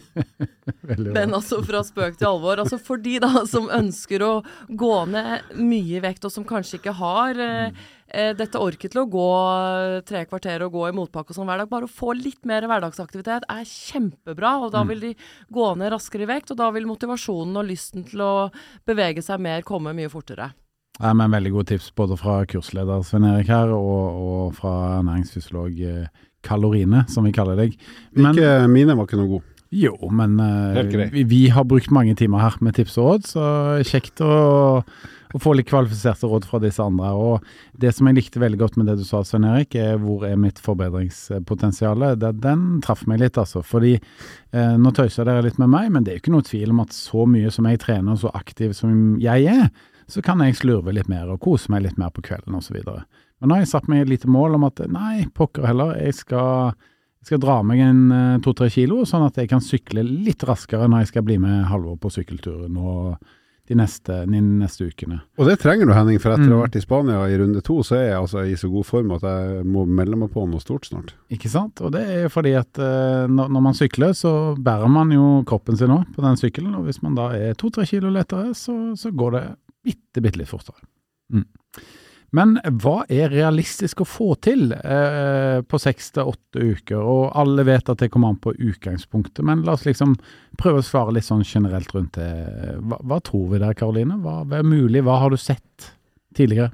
Men 1.16 1.32
altså 1.34 1.62
fra 1.64 1.80
spøk 1.86 2.18
til 2.20 2.28
alvor. 2.28 2.60
Altså 2.60 2.78
for 2.78 3.00
de 3.00 3.16
da 3.24 3.42
som 3.48 3.70
ønsker 3.72 4.22
å 4.22 4.32
gå 4.68 4.92
ned 5.10 5.56
mye 5.56 5.96
i 5.96 6.02
vekt, 6.04 6.28
og 6.28 6.34
som 6.34 6.46
kanskje 6.46 6.78
ikke 6.78 6.94
har 7.00 7.40
eh, 7.40 7.86
eh, 8.08 8.32
dette 8.36 8.58
orket 8.60 8.92
til 8.92 9.02
å 9.02 9.08
gå 9.10 9.26
tre 10.06 10.24
kvarter 10.28 10.62
og 10.66 10.72
gå 10.76 10.84
i 10.88 10.94
motbakke 10.96 11.32
og 11.32 11.38
sånn 11.38 11.48
hver 11.48 11.62
dag, 11.62 11.70
bare 11.70 11.88
å 11.88 11.92
få 11.92 12.12
litt 12.16 12.44
mer 12.48 12.66
hverdagsaktivitet 12.68 13.46
er 13.50 13.64
kjempebra. 13.64 14.56
Og 14.64 14.72
da 14.74 14.84
vil 14.88 15.00
de 15.00 15.14
gå 15.52 15.66
ned 15.80 15.92
raskere 15.94 16.26
i 16.26 16.30
vekt, 16.30 16.50
og 16.54 16.60
da 16.60 16.70
vil 16.74 16.86
motivasjonen 16.88 17.56
og 17.56 17.68
lysten 17.70 18.04
til 18.08 18.20
å 18.24 18.30
bevege 18.86 19.22
seg 19.24 19.40
mer 19.40 19.62
komme 19.66 19.94
mye 19.96 20.08
fortere. 20.12 20.52
Ja, 21.00 21.10
men 21.12 21.30
Veldig 21.30 21.50
gode 21.52 21.68
tips 21.74 21.90
både 21.92 22.16
fra 22.16 22.38
kursleder 22.48 23.02
Svein 23.04 23.26
Erik 23.28 23.50
her, 23.52 23.68
og, 23.68 24.16
og 24.16 24.54
fra 24.56 24.70
ernæringsfysiolog 25.02 25.82
eh, 25.84 26.06
Kalorine, 26.46 27.02
som 27.12 27.26
vi 27.26 27.32
kaller 27.36 27.56
deg. 27.58 27.74
Men- 28.16 28.32
Ikke, 28.34 28.54
mine 28.70 28.96
var 28.96 29.04
ikke 29.08 29.18
noe 29.20 29.28
gode. 29.36 29.52
Jo, 29.74 29.96
men 30.14 30.38
eh, 30.40 31.10
vi, 31.10 31.24
vi 31.26 31.42
har 31.50 31.66
brukt 31.66 31.90
mange 31.90 32.14
timer 32.18 32.44
her 32.44 32.56
med 32.62 32.76
tips 32.76 32.96
og 33.00 33.08
råd, 33.08 33.24
så 33.26 33.46
kjekt 33.86 34.22
å, 34.22 34.36
å 35.34 35.40
få 35.42 35.56
litt 35.58 35.66
kvalifiserte 35.70 36.30
råd 36.30 36.46
fra 36.46 36.60
disse 36.62 36.82
andre. 36.84 37.10
Og 37.18 37.48
Det 37.74 37.90
som 37.96 38.06
jeg 38.06 38.18
likte 38.20 38.42
veldig 38.42 38.60
godt 38.60 38.78
med 38.78 38.86
det 38.90 38.98
du 39.00 39.04
sa, 39.08 39.24
Svein 39.26 39.48
Erik, 39.48 39.74
er 39.74 39.98
hvor 40.02 40.22
er 40.28 40.38
mitt 40.38 40.62
forbedringspotensial? 40.62 42.06
Den 42.22 42.64
traff 42.86 43.04
meg 43.10 43.24
litt, 43.24 43.40
altså. 43.42 43.64
Fordi 43.66 43.96
eh, 43.96 44.76
nå 44.78 44.94
tøyser 44.94 45.26
dere 45.26 45.44
litt 45.48 45.58
med 45.62 45.72
meg, 45.74 45.90
men 45.92 46.06
det 46.06 46.14
er 46.14 46.20
jo 46.20 46.26
ikke 46.26 46.36
noe 46.38 46.46
tvil 46.46 46.72
om 46.76 46.86
at 46.86 46.94
så 46.94 47.26
mye 47.26 47.52
som 47.54 47.66
jeg 47.66 47.82
trener, 47.82 48.14
og 48.14 48.22
så 48.22 48.34
aktiv 48.38 48.76
som 48.78 49.16
jeg 49.22 49.50
er, 49.50 49.70
så 50.06 50.22
kan 50.22 50.38
jeg 50.44 50.60
slurve 50.60 50.94
litt 50.94 51.10
mer 51.10 51.26
og 51.32 51.42
kose 51.42 51.72
meg 51.74 51.82
litt 51.82 51.98
mer 51.98 52.12
på 52.14 52.22
kvelden 52.22 52.54
osv. 52.54 52.78
Men 52.86 53.50
nå 53.50 53.56
har 53.56 53.64
jeg 53.64 53.74
satt 53.74 53.88
meg 53.90 54.04
et 54.04 54.12
lite 54.14 54.30
mål 54.30 54.54
om 54.60 54.68
at 54.68 54.84
nei, 54.86 55.26
pokker 55.34 55.66
heller, 55.66 55.96
jeg 55.98 56.14
skal 56.22 56.76
jeg 57.26 57.32
skal 57.32 57.42
dra 57.42 57.56
meg 57.66 57.80
en 57.82 58.04
eh, 58.14 58.36
to-tre 58.44 58.68
kilo, 58.70 59.00
sånn 59.08 59.24
at 59.26 59.40
jeg 59.42 59.50
kan 59.50 59.58
sykle 59.64 60.04
litt 60.06 60.44
raskere 60.46 60.86
når 60.86 61.02
jeg 61.02 61.08
skal 61.10 61.24
bli 61.26 61.40
med 61.42 61.64
Halvor 61.66 61.96
på 61.98 62.12
sykkelturen 62.14 62.70
nå 62.76 63.16
de 63.66 63.74
neste, 63.74 64.20
de 64.30 64.38
neste 64.62 64.86
ukene. 64.86 65.16
Og 65.42 65.48
det 65.48 65.56
trenger 65.58 65.88
du, 65.88 65.92
Henning, 65.96 66.20
for 66.22 66.30
etter 66.36 66.46
å 66.46 66.52
Mm. 66.52 66.54
ha 66.60 66.66
vært 66.68 66.76
i 66.78 66.82
Spania 66.84 67.16
i 67.26 67.38
runde 67.40 67.60
to, 67.66 67.80
så 67.82 67.96
er 67.98 68.04
jeg 68.12 68.20
altså 68.20 68.44
i 68.46 68.54
så 68.54 68.70
god 68.70 68.86
form 68.86 69.10
at 69.16 69.24
jeg 69.26 69.64
må 69.66 69.82
melde 69.90 70.14
meg 70.20 70.30
på 70.30 70.44
noe 70.46 70.62
stort 70.62 70.86
snart. 70.86 71.14
Ikke 71.34 71.50
sant? 71.50 71.82
Og 71.82 71.90
det 71.96 72.04
er 72.06 72.22
jo 72.22 72.30
fordi 72.30 72.52
at 72.54 72.78
uh, 72.78 73.26
når, 73.26 73.50
når 73.50 73.64
man 73.66 73.74
sykler, 73.74 74.14
så 74.14 74.54
bærer 74.54 74.86
man 74.86 75.10
jo 75.10 75.42
kroppen 75.50 75.74
sin 75.76 75.90
òg 75.90 76.06
på 76.14 76.22
den 76.22 76.38
sykkelen, 76.38 76.76
og 76.78 76.86
hvis 76.86 77.02
man 77.02 77.18
da 77.18 77.32
er 77.34 77.58
to-tre 77.58 77.82
kilo 77.90 78.08
lettere, 78.14 78.54
så, 78.54 78.94
så 78.94 79.10
går 79.10 79.34
det 79.34 79.44
bitte, 79.82 80.22
bitte 80.22 80.38
litt 80.44 80.52
fortere. 80.54 80.78
Mm. 81.34 81.42
Men 82.34 82.56
hva 82.82 83.04
er 83.12 83.30
realistisk 83.30 84.02
å 84.02 84.08
få 84.08 84.32
til 84.42 84.72
eh, 84.74 85.60
på 85.62 85.78
seks 85.80 86.10
til 86.16 86.32
åtte 86.32 86.62
uker? 86.62 86.98
Og 86.98 87.28
alle 87.38 87.66
vet 87.68 87.92
at 87.92 88.02
det 88.02 88.10
kommer 88.12 88.34
an 88.34 88.40
på 88.42 88.54
utgangspunktet, 88.54 89.44
men 89.46 89.62
la 89.66 89.76
oss 89.76 89.86
liksom 89.86 90.16
prøve 90.58 90.82
å 90.82 90.86
svare 90.86 91.14
litt 91.14 91.28
sånn 91.28 91.46
generelt 91.46 91.94
rundt 91.94 92.18
det. 92.18 92.30
Hva, 92.82 92.98
hva 93.06 93.20
tror 93.24 93.52
vi 93.52 93.62
der, 93.62 93.76
Karoline? 93.78 94.18
Hva, 94.24 94.40
er 94.58 94.66
mulig? 94.66 95.04
Hva 95.06 95.20
har 95.22 95.32
du 95.32 95.38
sett 95.40 95.92
tidligere? 96.36 96.72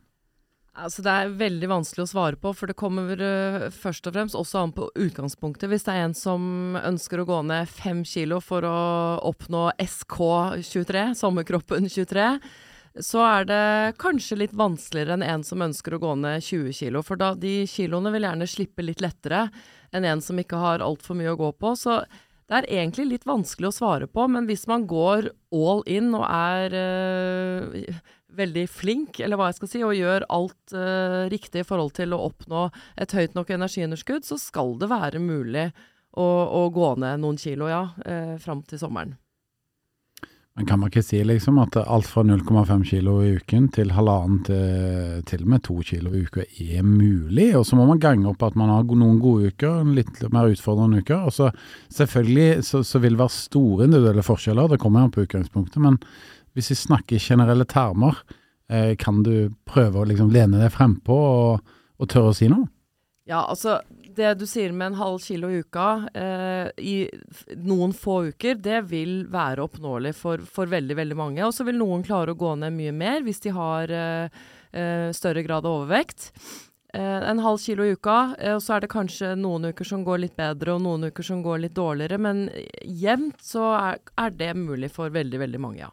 Altså 0.73 1.03
Det 1.05 1.13
er 1.13 1.35
veldig 1.37 1.69
vanskelig 1.69 2.07
å 2.07 2.09
svare 2.09 2.39
på, 2.41 2.55
for 2.57 2.71
det 2.71 2.79
kommer 2.81 3.13
uh, 3.21 3.69
først 3.77 4.07
og 4.09 4.15
fremst 4.17 4.39
også 4.39 4.63
an 4.63 4.73
på 4.73 4.89
utgangspunktet. 5.05 5.69
Hvis 5.69 5.85
det 5.85 5.93
er 5.93 6.07
en 6.07 6.17
som 6.17 6.79
ønsker 6.81 7.21
å 7.21 7.29
gå 7.29 7.43
ned 7.45 7.69
fem 7.69 8.01
kilo 8.09 8.41
for 8.41 8.65
å 8.65 8.77
oppnå 9.29 9.67
SK23, 9.85 11.11
sommerkroppen 11.21 11.91
23, 11.93 12.29
så 13.01 13.23
er 13.25 13.47
det 13.49 13.95
kanskje 14.03 14.37
litt 14.43 14.57
vanskeligere 14.57 15.17
enn 15.17 15.25
en 15.25 15.45
som 15.47 15.63
ønsker 15.65 15.97
å 15.97 16.03
gå 16.03 16.17
ned 16.21 16.45
20 16.45 16.77
kilo. 16.77 17.01
For 17.07 17.21
da, 17.21 17.33
de 17.39 17.63
kiloene 17.71 18.13
vil 18.13 18.27
gjerne 18.27 18.49
slippe 18.51 18.85
litt 18.85 19.01
lettere 19.05 19.47
enn 19.93 20.09
en 20.09 20.21
som 20.25 20.39
ikke 20.41 20.61
har 20.61 20.85
altfor 20.85 21.17
mye 21.17 21.33
å 21.33 21.41
gå 21.41 21.49
på. 21.57 21.73
Så 21.79 22.03
det 22.51 22.59
er 22.59 22.69
egentlig 22.83 23.07
litt 23.09 23.29
vanskelig 23.29 23.71
å 23.71 23.77
svare 23.77 24.09
på, 24.11 24.27
men 24.29 24.45
hvis 24.49 24.67
man 24.69 24.85
går 24.91 25.31
all 25.57 25.81
in 25.89 26.11
og 26.19 26.27
er 26.27 26.77
øh, 26.77 28.03
veldig 28.37 28.67
flink, 28.69 29.23
eller 29.25 29.41
hva 29.41 29.49
jeg 29.49 29.61
skal 29.61 29.73
si, 29.73 29.81
og 29.87 29.97
gjør 29.97 30.29
alt 30.33 30.77
øh, 30.77 31.23
riktig 31.33 31.63
i 31.63 31.69
forhold 31.69 31.95
til 31.97 32.13
å 32.13 32.21
oppnå 32.27 32.67
et 33.01 33.17
høyt 33.17 33.39
nok 33.39 33.55
energiunderskudd, 33.57 34.29
så 34.29 34.37
skal 34.41 34.77
det 34.83 34.91
være 34.93 35.23
mulig 35.23 35.71
å, 36.13 36.29
å 36.29 36.67
gå 36.75 36.93
ned 37.01 37.25
noen 37.25 37.41
kilo, 37.41 37.73
ja, 37.73 37.87
øh, 38.05 38.37
fram 38.43 38.61
til 38.69 38.85
sommeren. 38.85 39.17
Men 40.53 40.67
kan 40.69 40.83
man 40.83 40.91
ikke 40.91 41.01
si 41.05 41.17
liksom 41.25 41.57
at 41.63 41.79
alt 41.81 42.05
fra 42.05 42.23
0,5 42.29 42.83
kilo 42.85 43.15
i 43.25 43.31
uken 43.39 43.71
til 43.73 43.95
halvannen 43.97 44.43
til 44.45 45.23
til 45.29 45.47
og 45.47 45.49
med 45.49 45.63
to 45.65 45.79
kilo 45.89 46.13
i 46.13 46.27
uka 46.27 46.45
er 46.45 46.83
mulig? 46.85 47.55
Og 47.57 47.65
så 47.65 47.79
må 47.79 47.87
man 47.89 48.03
gange 48.03 48.29
opp 48.29 48.45
at 48.45 48.59
man 48.61 48.69
har 48.69 48.85
noen 48.85 49.17
gode 49.23 49.49
uker, 49.55 49.81
litt 49.97 50.21
mer 50.35 50.53
utfordrende 50.53 51.01
uker. 51.01 51.25
Og 51.31 51.33
så 51.33 51.49
selvfølgelig 51.89 52.67
så, 52.69 52.83
så 52.85 53.01
vil 53.01 53.17
det 53.17 53.23
være 53.23 53.37
store 53.39 53.89
individuelle 53.89 54.27
forskjeller, 54.27 54.75
det 54.75 54.81
kommer 54.83 55.07
an 55.07 55.15
på 55.15 55.25
utgangspunktet. 55.25 55.81
Men 55.81 55.97
hvis 56.53 56.69
vi 56.75 56.79
snakker 56.83 57.25
generelle 57.31 57.65
termer, 57.65 58.21
eh, 58.69 58.93
kan 59.01 59.25
du 59.25 59.55
prøve 59.65 60.03
å 60.03 60.09
liksom 60.11 60.35
lene 60.37 60.61
deg 60.61 60.75
frempå 60.75 61.17
og, 61.17 61.75
og 61.97 62.13
tørre 62.13 62.35
å 62.35 62.37
si 62.37 62.53
noe? 62.53 62.69
Ja, 63.25 63.47
altså 63.47 63.79
det 64.17 64.33
du 64.41 64.47
sier 64.49 64.73
med 64.73 64.93
en 64.93 64.99
halv 65.01 65.23
kilo 65.25 65.51
i 65.51 65.61
uka 65.63 65.87
eh, 66.15 66.69
i 66.83 66.97
noen 67.63 67.95
få 67.97 68.19
uker, 68.33 68.59
det 68.63 68.83
vil 68.91 69.23
være 69.33 69.65
oppnåelig 69.65 70.15
for, 70.19 70.43
for 70.45 70.71
veldig, 70.71 70.97
veldig 70.99 71.19
mange. 71.19 71.45
Og 71.47 71.55
så 71.57 71.67
vil 71.69 71.81
noen 71.81 72.05
klare 72.07 72.35
å 72.35 72.39
gå 72.39 72.55
ned 72.61 72.75
mye 72.77 72.93
mer 72.97 73.25
hvis 73.27 73.43
de 73.45 73.55
har 73.57 73.93
eh, 73.93 74.43
eh, 74.73 75.09
større 75.17 75.45
grad 75.47 75.67
av 75.67 75.83
overvekt. 75.83 76.31
Eh, 76.95 77.31
en 77.31 77.39
halv 77.39 77.59
kilo 77.59 77.85
i 77.85 77.95
uka, 77.97 78.35
eh, 78.39 78.55
og 78.55 78.63
så 78.63 78.77
er 78.77 78.85
det 78.85 78.93
kanskje 78.93 79.33
noen 79.41 79.71
uker 79.73 79.89
som 79.89 80.05
går 80.05 80.27
litt 80.27 80.37
bedre, 80.37 80.75
og 80.75 80.85
noen 80.85 81.09
uker 81.09 81.25
som 81.25 81.41
går 81.45 81.65
litt 81.65 81.77
dårligere. 81.79 82.19
Men 82.21 82.45
jevnt 82.85 83.41
så 83.41 83.71
er, 83.79 84.03
er 84.21 84.37
det 84.37 84.53
mulig 84.61 84.93
for 84.93 85.13
veldig, 85.15 85.41
veldig 85.47 85.63
mange, 85.63 85.87
ja. 85.87 85.93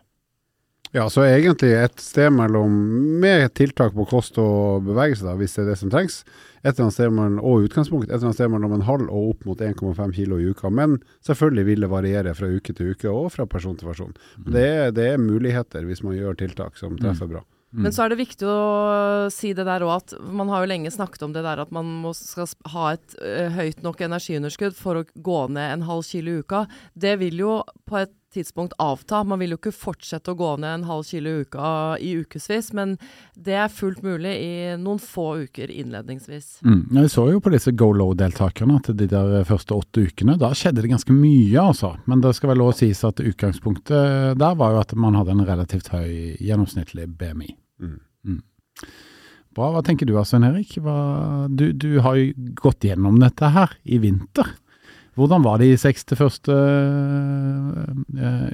Ja, 0.91 1.03
så 1.13 1.21
egentlig 1.21 1.69
et 1.77 2.01
sted 2.01 2.31
mellom, 2.33 2.73
med 3.21 3.51
tiltak 3.53 3.93
på 3.93 4.07
kost 4.09 4.39
og 4.41 4.87
bevegelse, 4.87 5.27
da, 5.27 5.35
hvis 5.37 5.53
det 5.53 5.61
er 5.63 5.69
det 5.69 5.75
som 5.77 5.91
trengs, 5.93 6.23
et 6.63 6.71
eller 6.71 6.87
annet 6.87 6.95
sted 6.95 7.13
mellom, 7.13 7.37
og 7.45 7.67
utgangspunkt, 7.67 8.07
et 8.07 8.15
eller 8.15 8.31
annet 8.31 8.39
sted 8.39 8.49
mellom 8.49 8.73
en 8.73 8.87
halv 8.87 9.05
og 9.05 9.35
opp 9.35 9.45
mot 9.45 9.61
1,5 9.61 10.15
kilo 10.17 10.39
i 10.41 10.49
uka. 10.49 10.71
Men 10.73 10.97
selvfølgelig 11.27 11.67
vil 11.69 11.85
det 11.85 11.91
variere 11.93 12.33
fra 12.37 12.49
uke 12.49 12.73
til 12.73 12.95
uke 12.95 13.13
og 13.13 13.29
fra 13.35 13.45
person 13.49 13.77
til 13.77 13.91
person. 13.91 14.17
Men 14.41 14.57
det 14.57 14.65
er, 14.65 14.91
det 14.97 15.07
er 15.13 15.21
muligheter 15.21 15.85
hvis 15.85 16.01
man 16.05 16.17
gjør 16.17 16.41
tiltak 16.41 16.81
som 16.81 16.97
treffer 16.97 17.29
bra. 17.29 17.45
Men 17.69 17.93
så 17.93 18.07
er 18.07 18.09
det 18.09 18.23
viktig 18.23 18.47
å 18.49 19.29
si 19.29 19.51
det 19.53 19.67
der 19.67 19.83
òg 19.85 19.91
at 19.99 20.13
man 20.33 20.49
har 20.49 20.63
jo 20.63 20.71
lenge 20.71 20.89
snakket 20.89 21.21
om 21.27 21.35
det 21.35 21.43
der 21.45 21.61
at 21.61 21.73
man 21.75 21.85
må, 22.01 22.15
skal 22.17 22.49
ha 22.73 22.95
et 22.95 23.13
ø, 23.21 23.43
høyt 23.59 23.83
nok 23.85 24.01
energiunderskudd 24.07 24.73
for 24.77 24.97
å 24.97 25.03
gå 25.13 25.41
ned 25.53 25.75
en 25.75 25.85
halv 25.85 26.07
kilo 26.07 26.33
i 26.33 26.41
uka. 26.41 26.63
Det 26.97 27.13
vil 27.21 27.43
jo 27.43 27.59
på 27.85 27.99
et 28.01 28.15
tidspunkt 28.33 28.73
avta. 28.77 29.23
Man 29.23 29.41
vil 29.41 29.53
jo 29.53 29.59
ikke 29.59 29.73
fortsette 29.75 30.33
å 30.33 30.37
gå 30.39 30.51
ned 30.61 30.79
en 30.79 30.87
halv 30.89 31.07
kilo 31.07 31.31
i 31.31 31.45
uka 31.45 31.71
i 32.03 32.11
ukevis, 32.21 32.71
men 32.77 32.95
det 33.35 33.55
er 33.57 33.73
fullt 33.73 34.03
mulig 34.05 34.33
i 34.37 34.51
noen 34.81 35.01
få 35.03 35.27
uker 35.45 35.71
innledningsvis. 35.73 36.59
Mm. 36.65 36.81
Ja, 36.91 37.05
vi 37.05 37.13
så 37.13 37.27
jo 37.31 37.41
på 37.43 37.53
disse 37.53 37.73
Go 37.77 37.91
Low-deltakerne 37.95 38.79
at 38.79 38.91
de 38.99 39.09
der 39.09 39.47
første 39.49 39.77
åtte 39.77 40.05
ukene, 40.09 40.37
da 40.39 40.51
skjedde 40.57 40.85
det 40.85 40.93
ganske 40.93 41.15
mye, 41.15 41.59
altså. 41.63 41.95
Men 42.09 42.23
det 42.25 42.35
skal 42.37 42.53
vel 42.53 42.65
òg 42.67 42.75
sies 42.79 43.03
at 43.07 43.23
utgangspunktet 43.23 44.39
der 44.39 44.59
var 44.59 44.75
jo 44.75 44.83
at 44.83 44.95
man 44.99 45.17
hadde 45.17 45.35
en 45.35 45.47
relativt 45.47 45.91
høy 45.93 46.37
gjennomsnittlig 46.37 47.09
BMI. 47.19 47.53
Mm. 47.81 47.99
Bra. 49.55 49.71
Hva 49.73 49.81
tenker 49.85 50.07
du 50.07 50.13
da, 50.13 50.23
Svein 50.27 50.45
Erik? 50.47 50.75
Hva, 50.83 51.47
du, 51.49 51.71
du 51.73 51.99
har 52.05 52.17
jo 52.19 52.53
gått 52.61 52.85
gjennom 52.85 53.17
dette 53.21 53.49
her 53.55 53.73
i 53.83 53.97
vinter. 54.01 54.53
Hvordan 55.19 55.43
var 55.43 55.59
de 55.59 55.73
seks 55.79 56.05
til 56.07 56.19
første 56.19 56.55
eh, 58.23 58.53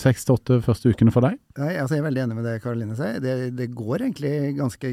Seks 0.00 0.26
til 0.26 0.34
åtte 0.34 0.58
første 0.64 0.90
ukene 0.90 1.14
for 1.14 1.22
deg? 1.22 1.38
Nei, 1.60 1.76
altså 1.78 1.96
jeg 1.96 2.02
er 2.02 2.08
veldig 2.08 2.24
enig 2.24 2.36
med 2.38 2.46
det 2.48 2.58
Karoline 2.64 2.98
sier. 2.98 3.20
Det, 3.22 3.52
det 3.54 3.70
går 3.76 4.08
egentlig 4.08 4.34
ganske 4.58 4.92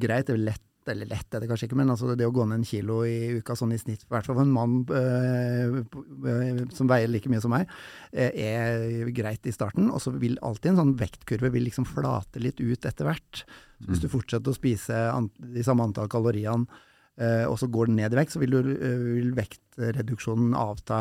greit. 0.00 0.26
Det 0.26 0.34
er 0.34 0.42
lett, 0.48 0.64
eller 0.90 1.10
lett 1.12 1.36
er 1.36 1.44
det 1.44 1.50
kanskje 1.50 1.68
ikke, 1.68 1.78
men 1.78 1.92
altså 1.94 2.16
det 2.18 2.26
å 2.26 2.34
gå 2.34 2.46
ned 2.48 2.58
en 2.58 2.66
kilo 2.66 3.02
i 3.06 3.38
uka 3.38 3.54
sånn 3.58 3.74
i 3.76 3.78
snitt, 3.78 4.02
i 4.02 4.10
hvert 4.10 4.26
fall 4.26 4.40
for 4.40 4.42
en 4.42 4.54
mann 4.56 4.80
øh, 4.88 5.76
som 6.74 6.90
veier 6.90 7.12
like 7.12 7.30
mye 7.30 7.42
som 7.44 7.54
meg, 7.54 7.70
er 8.10 9.12
greit 9.14 9.46
i 9.46 9.54
starten. 9.54 9.92
Og 9.92 10.02
så 10.02 10.14
vil 10.16 10.40
alltid 10.42 10.72
en 10.72 10.80
sånn 10.82 10.96
vektkurve 10.98 11.52
vil 11.54 11.68
liksom 11.68 11.86
flate 11.86 12.42
litt 12.42 12.58
ut 12.58 12.88
etter 12.88 13.06
hvert. 13.06 13.44
Hvis 13.86 14.02
du 14.02 14.08
fortsetter 14.10 14.50
å 14.50 14.56
spise 14.56 15.04
de 15.54 15.66
samme 15.66 15.86
antall 15.86 16.10
kaloriene, 16.10 16.66
eh, 16.66 16.88
og 17.46 17.58
så 17.60 17.68
går 17.70 17.88
den 17.88 17.98
ned 18.00 18.14
i 18.14 18.18
vekt, 18.18 18.34
så 18.34 18.40
vil, 18.42 18.54
du, 18.54 18.72
eh, 18.72 19.02
vil 19.18 19.32
vektreduksjonen 19.36 20.54
avta 20.58 20.98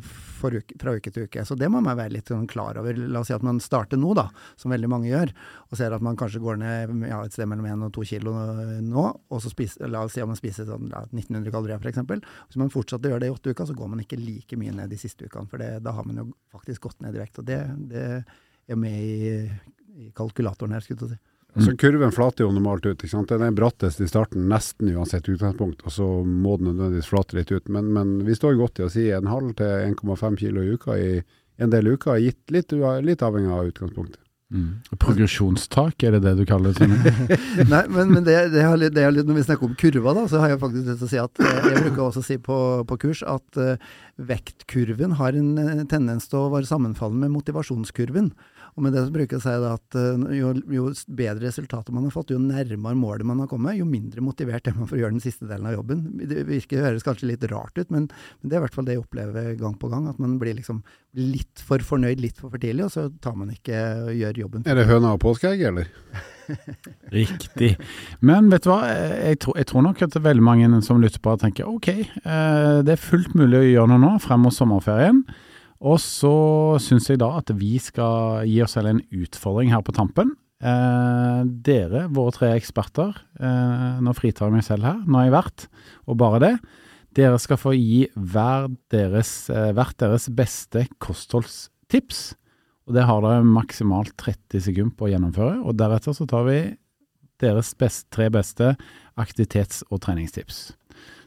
uke, 0.00 0.76
fra 0.80 0.94
uke 0.96 1.12
til 1.12 1.28
uke. 1.28 1.44
Så 1.46 1.56
det 1.58 1.68
må 1.70 1.82
man 1.84 1.98
være 1.98 2.14
litt 2.16 2.32
sånn 2.32 2.48
klar 2.50 2.80
over. 2.80 2.96
La 2.96 3.22
oss 3.22 3.30
si 3.30 3.36
at 3.36 3.44
man 3.46 3.60
starter 3.62 4.00
nå, 4.00 4.12
da, 4.18 4.26
som 4.60 4.74
veldig 4.74 4.90
mange 4.90 5.10
gjør, 5.10 5.32
og 5.68 5.78
ser 5.78 5.94
at 5.96 6.04
man 6.04 6.18
kanskje 6.20 6.42
går 6.42 6.60
ned 6.62 7.06
ja, 7.08 7.22
et 7.24 7.36
sted 7.36 7.48
mellom 7.50 7.68
1 7.70 7.86
og 7.88 7.94
2 7.98 8.06
kilo 8.12 8.34
nå, 8.84 9.06
og 9.30 9.44
så 9.44 9.52
spiser, 9.52 9.90
la 9.92 10.04
oss 10.06 10.16
si 10.16 10.24
at 10.24 10.30
man 10.30 10.40
spiser 10.40 10.68
sånn, 10.68 10.90
ja, 10.92 11.04
1900 11.12 11.54
kalorier 11.54 11.80
f.eks. 11.80 12.02
Hvis 12.50 12.60
man 12.60 12.74
fortsetter 12.74 13.10
å 13.10 13.14
gjøre 13.14 13.26
det 13.26 13.32
i 13.32 13.36
åtte 13.36 13.54
uker, 13.54 13.70
så 13.70 13.78
går 13.78 13.94
man 13.94 14.04
ikke 14.04 14.20
like 14.20 14.60
mye 14.60 14.74
ned 14.76 14.92
de 14.92 15.00
siste 15.00 15.30
ukene, 15.30 15.50
for 15.50 15.62
det, 15.62 15.76
da 15.86 15.94
har 15.96 16.08
man 16.08 16.24
jo 16.24 16.30
faktisk 16.54 16.90
gått 16.90 17.04
ned 17.04 17.18
i 17.18 17.22
vekt. 17.22 17.42
og 17.42 17.50
det, 17.50 17.62
det 17.92 18.06
er 18.70 18.78
med 18.78 18.96
i, 18.96 19.44
i 20.00 20.14
kalkulatoren 20.16 20.74
her, 20.74 20.84
skulle 20.84 21.12
jeg 21.12 21.18
si. 21.18 21.29
Mm. 21.54 21.64
Så 21.66 21.74
kurven 21.80 22.12
flater 22.14 22.44
jo 22.44 22.52
normalt 22.54 22.86
ut. 22.86 22.96
ikke 22.98 23.10
sant? 23.10 23.32
Den 23.32 23.42
er 23.42 23.56
brattest 23.56 24.00
i 24.00 24.08
starten, 24.08 24.46
nesten 24.50 24.92
uansett 24.94 25.28
utgangspunkt, 25.28 25.82
og 25.84 25.94
så 25.94 26.08
må 26.24 26.56
den 26.60 26.70
nødvendigvis 26.70 27.10
flate 27.10 27.38
litt 27.38 27.50
ut. 27.50 27.68
Men, 27.68 27.92
men 27.96 28.18
vi 28.26 28.38
står 28.38 28.58
godt 28.60 28.80
i 28.80 28.86
å 28.86 28.92
si 28.92 29.08
en 29.14 29.30
halv 29.30 29.54
til 29.58 29.90
1,5 29.90 30.40
kilo 30.40 30.64
i 30.64 30.74
uka 30.76 30.98
i 30.98 31.12
en 31.60 31.72
del 31.72 31.92
uker, 31.92 32.20
gitt 32.22 32.54
litt, 32.54 32.72
litt 33.04 33.22
avhengig 33.26 33.52
av 33.52 33.70
utgangspunktet. 33.72 34.22
Mm. 34.50 34.80
Progresjonstak, 34.98 36.02
er 36.02 36.16
det 36.16 36.24
det 36.24 36.32
du 36.40 36.42
kaller 36.48 36.74
det? 36.74 36.86
Nei, 37.70 37.84
men, 37.86 38.10
men 38.10 38.24
det, 38.26 38.34
det, 38.50 38.64
er 38.64 38.80
litt, 38.80 38.96
det, 38.96 39.04
er 39.06 39.12
litt, 39.14 39.28
Når 39.28 39.36
vi 39.38 39.44
snakker 39.46 39.68
om 39.68 39.76
kurver, 39.78 40.16
da, 40.16 40.24
så 40.26 40.40
har 40.42 40.50
jeg 40.50 40.60
faktisk 40.62 40.88
lyst 40.88 41.04
til 41.04 41.06
å 41.06 41.10
si 41.12 41.20
at 41.22 41.42
eh, 41.44 41.68
jeg 41.68 41.84
bruker 41.84 42.02
også 42.08 42.22
å 42.22 42.26
si 42.26 42.38
på, 42.42 42.56
på 42.90 42.98
kurs 43.04 43.22
at 43.30 43.60
uh, 43.62 43.92
vektkurven 44.18 45.14
har 45.20 45.38
en 45.38 45.52
eh, 45.62 45.84
tendens 45.90 46.26
til 46.32 46.40
å 46.40 46.50
være 46.50 46.66
sammenfallende 46.66 47.28
med 47.28 47.36
motivasjonskurven. 47.36 48.32
Og 48.76 48.84
med 48.84 48.94
det 48.94 49.04
så 49.06 49.14
bruker 49.14 49.36
jeg 49.36 49.42
å 49.42 49.44
si 49.44 49.70
at 49.70 49.98
uh, 49.98 50.26
jo, 50.36 50.52
jo, 50.74 50.86
bedre 51.18 51.48
resultater 51.48 51.94
man 51.94 52.06
har 52.06 52.14
fått, 52.14 52.32
jo 52.34 52.40
nærmere 52.42 52.98
målet 52.98 53.26
man 53.28 53.42
har 53.42 53.50
kommet, 53.50 53.78
jo 53.78 53.88
mindre 53.88 54.24
motivert 54.24 54.68
er 54.68 54.76
man 54.76 54.88
for 54.90 54.98
å 54.98 55.02
gjøre 55.02 55.16
den 55.16 55.24
siste 55.24 55.48
delen 55.50 55.68
av 55.70 55.78
jobben. 55.78 56.04
Det 56.20 56.44
virker, 56.48 56.84
høres 56.86 57.06
kanskje 57.06 57.32
litt 57.32 57.46
rart 57.50 57.76
ut, 57.78 57.88
men, 57.90 58.08
men, 58.10 58.50
det 58.50 58.56
er 58.56 58.62
i 58.62 58.66
hvert 58.66 58.76
fall 58.76 58.88
det 58.88 58.96
jeg 58.96 59.04
opplever 59.04 59.54
gang 59.60 59.76
på 59.80 59.90
gang. 59.92 60.08
At 60.10 60.20
man 60.22 60.38
blir 60.40 60.58
liksom 60.58 60.82
litt 61.18 61.62
for 61.66 61.82
fornøyd 61.82 62.22
litt 62.22 62.38
for 62.38 62.52
for 62.52 62.62
tidlig, 62.62 62.86
og 62.86 62.94
så 62.94 63.08
tar 63.22 63.36
man 63.38 63.50
ikke 63.54 63.80
og 64.06 64.14
gjør 64.14 64.44
jobben. 64.44 64.66
Er 64.68 64.78
det 64.78 64.86
høna 64.90 65.14
og 65.16 65.22
påskeegg, 65.22 65.62
eller? 65.70 65.90
Riktig. 67.14 67.74
Men 68.26 68.50
vet 68.52 68.66
du 68.66 68.72
hva, 68.72 68.80
jeg 68.90 69.40
tror, 69.42 69.58
jeg 69.60 69.70
tror, 69.70 69.86
nok 69.86 70.02
at 70.06 70.18
veldig 70.22 70.46
mange 70.46 70.82
som 70.86 71.02
lytter 71.02 71.22
på 71.22 71.36
tenker 71.40 71.70
ok, 71.70 71.88
eh, 71.92 72.80
det 72.86 72.96
er 72.96 73.02
fullt 73.02 73.36
mulig 73.38 73.60
å 73.60 73.68
gjøre 73.68 73.92
noe 73.92 74.04
nå 74.04 74.16
frem 74.22 74.44
mot 74.46 74.54
sommerferien. 74.54 75.24
Og 75.80 75.96
så 76.02 76.34
syns 76.82 77.08
jeg 77.08 77.20
da 77.22 77.30
at 77.38 77.50
vi 77.56 77.78
skal 77.80 78.44
gi 78.48 78.60
oss 78.64 78.76
selv 78.76 78.92
en 78.92 79.02
utfordring 79.16 79.72
her 79.72 79.84
på 79.84 79.94
tampen. 79.96 80.34
Eh, 80.60 81.40
dere, 81.64 82.04
våre 82.12 82.34
tre 82.36 82.50
eksperter, 82.52 83.16
eh, 83.40 84.00
nå 84.04 84.12
fritar 84.12 84.50
jeg 84.50 84.58
meg 84.58 84.66
selv 84.66 84.84
her, 84.84 84.98
nå 85.06 85.16
har 85.16 85.24
jeg 85.24 85.36
vært, 85.38 85.66
og 86.06 86.18
bare 86.20 86.40
det. 86.44 86.52
Dere 87.16 87.38
skal 87.40 87.56
få 87.56 87.72
gi 87.72 88.04
hver 88.12 88.68
deres, 88.92 89.48
eh, 89.48 89.72
hvert 89.72 89.96
deres 89.96 90.28
beste 90.28 90.84
kostholdstips. 91.00 92.34
Og 92.86 92.94
det 92.94 93.06
har 93.06 93.22
dere 93.22 93.42
maksimalt 93.46 94.16
30 94.18 94.60
sekunder 94.60 94.94
på 94.98 95.08
å 95.08 95.10
gjennomføre. 95.14 95.64
Og 95.64 95.76
deretter 95.78 96.12
så 96.12 96.26
tar 96.28 96.44
vi 96.44 96.76
deres 97.40 97.72
best, 97.74 98.10
tre 98.10 98.28
beste 98.28 98.76
aktivitets- 99.16 99.82
og 99.90 100.00
treningstips. 100.00 100.74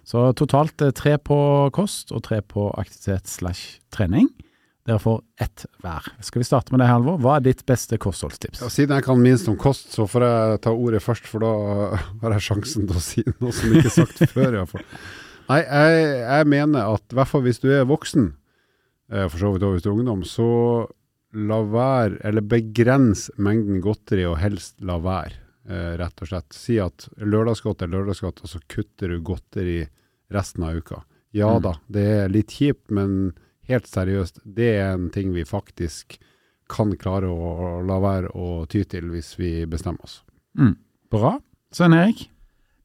Så 0.08 0.26
totalt 0.36 0.82
tre 0.98 1.18
på 1.18 1.38
kost 1.76 2.12
og 2.12 2.26
tre 2.26 2.42
på 2.42 2.68
aktivitet 2.80 3.30
slash 3.32 3.80
trening. 3.94 4.28
Dere 4.84 5.00
får 5.00 5.22
ett 5.40 5.64
hver. 5.80 6.10
Skal 6.20 6.42
vi 6.42 6.48
starte 6.48 6.74
med 6.74 6.82
deg, 6.84 6.90
Halvor? 6.92 7.20
Hva 7.24 7.38
er 7.38 7.46
ditt 7.46 7.62
beste 7.68 7.96
kostholdstips? 8.04 8.60
Ja, 8.60 8.68
siden 8.72 8.98
jeg 8.98 9.06
kan 9.06 9.22
minst 9.24 9.48
om 9.48 9.56
kost, 9.60 9.94
så 9.96 10.04
får 10.12 10.26
jeg 10.28 10.58
ta 10.66 10.74
ordet 10.76 11.00
først, 11.06 11.30
for 11.32 11.44
da 11.44 11.52
har 12.20 12.36
jeg 12.36 12.48
sjansen 12.50 12.90
til 12.90 13.00
å 13.00 13.04
si 13.04 13.24
noe 13.30 13.56
som 13.56 13.72
ikke 13.72 13.88
er 13.88 13.96
sagt 13.96 14.20
før. 14.36 14.58
Iallfall. 14.60 14.84
Nei, 15.48 15.62
jeg, 15.64 16.04
jeg 16.20 16.50
mener 16.52 16.98
at 16.98 17.16
i 17.16 17.20
hvert 17.20 17.32
fall 17.32 17.46
hvis 17.48 17.64
du 17.64 17.70
er 17.72 17.88
voksen, 17.88 18.28
eh, 19.14 19.24
for 19.30 19.40
så 19.40 19.54
vidt 19.54 19.64
også 19.64 19.78
hvis 19.78 19.88
du 19.88 19.90
er 19.94 19.96
ungdom, 19.96 20.28
så 20.28 20.50
la 21.48 21.62
være, 21.64 22.20
eller 22.28 22.46
begrens 22.46 23.30
mengden 23.40 23.80
godteri, 23.84 24.28
og 24.28 24.36
helst 24.44 24.76
la 24.84 25.00
være, 25.04 25.32
eh, 25.32 25.43
rett 25.70 26.22
og 26.22 26.28
slett. 26.30 26.56
Si 26.56 26.78
at 26.82 27.08
lørdagsgodt 27.18 27.86
er 27.86 27.92
lørdagsgodt, 27.94 28.44
og 28.44 28.52
så 28.52 28.60
kutter 28.72 29.14
du 29.14 29.22
godteri 29.24 29.82
resten 30.34 30.66
av 30.68 30.82
uka. 30.82 31.04
Ja 31.34 31.56
mm. 31.56 31.64
da, 31.66 31.74
det 31.88 32.06
er 32.18 32.34
litt 32.34 32.54
kjipt, 32.54 32.92
men 32.94 33.34
helt 33.70 33.88
seriøst, 33.90 34.44
det 34.44 34.70
er 34.82 34.94
en 34.94 35.10
ting 35.14 35.32
vi 35.34 35.46
faktisk 35.48 36.20
kan 36.72 36.94
klare 37.00 37.30
å 37.30 37.80
la 37.86 37.98
være 38.02 38.34
å 38.36 38.66
ty 38.70 38.84
til 38.90 39.10
hvis 39.14 39.34
vi 39.40 39.56
bestemmer 39.70 40.06
oss. 40.06 40.22
Mm. 40.60 40.76
Bra. 41.14 41.38
Svein 41.74 41.96
Erik? 41.98 42.28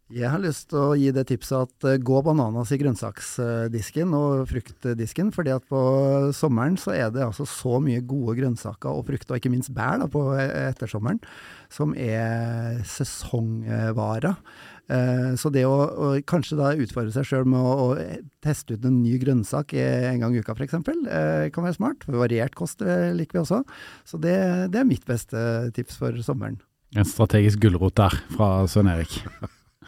Jeg 0.08 0.30
har 0.32 0.40
lyst 0.40 0.70
til 0.70 0.78
å 0.80 0.94
gi 0.96 1.10
det 1.12 1.26
tipset 1.28 1.66
at 1.66 1.84
uh, 1.84 1.98
gå 2.00 2.20
bananas 2.24 2.70
i 2.72 2.78
grønnsaksdisken 2.80 4.14
og 4.16 4.46
fruktdisken. 4.48 5.34
fordi 5.36 5.52
at 5.52 5.66
på 5.68 5.80
sommeren 6.32 6.78
så 6.80 6.94
er 6.94 7.10
det 7.12 7.26
altså 7.26 7.44
så 7.44 7.76
mye 7.84 8.00
gode 8.00 8.38
grønnsaker 8.38 8.88
og 8.88 9.04
frukt, 9.10 9.28
og 9.28 9.36
ikke 9.36 9.52
minst 9.52 9.74
bær 9.76 10.00
da, 10.00 10.06
på 10.08 10.22
eh, 10.32 10.70
ettersommeren, 10.70 11.20
som 11.68 11.92
er 11.92 12.80
sesongvarer. 12.88 14.38
Uh, 14.88 15.36
så 15.36 15.52
det 15.52 15.66
å, 15.68 15.76
å, 15.76 16.08
kanskje 16.24 16.56
da 16.56 16.72
utfordre 16.72 17.12
seg 17.12 17.28
sjøl 17.28 17.44
med 17.52 17.60
å, 17.60 17.90
å, 17.90 18.08
teste 18.40 18.78
ut 18.78 18.88
en 18.88 19.02
ny 19.02 19.18
grønnsak 19.20 19.76
en 19.76 20.24
gang 20.24 20.32
i 20.32 20.40
uka 20.40 20.56
f.eks., 20.56 20.78
kan 21.52 21.68
være 21.68 21.76
smart. 21.76 22.08
Variert 22.08 22.56
kost 22.56 22.80
liker 22.80 23.36
vi 23.36 23.44
også. 23.44 23.60
Så 24.08 24.22
det, 24.24 24.38
det 24.72 24.80
er 24.80 24.88
mitt 24.88 25.04
beste 25.04 25.68
tips 25.76 26.00
for 26.00 26.16
sommeren. 26.24 26.56
En 26.96 27.04
strategisk 27.04 27.60
gulrot 27.60 27.98
der 28.00 28.16
fra 28.32 28.52
Svein 28.72 28.88
Erik. 28.94 29.20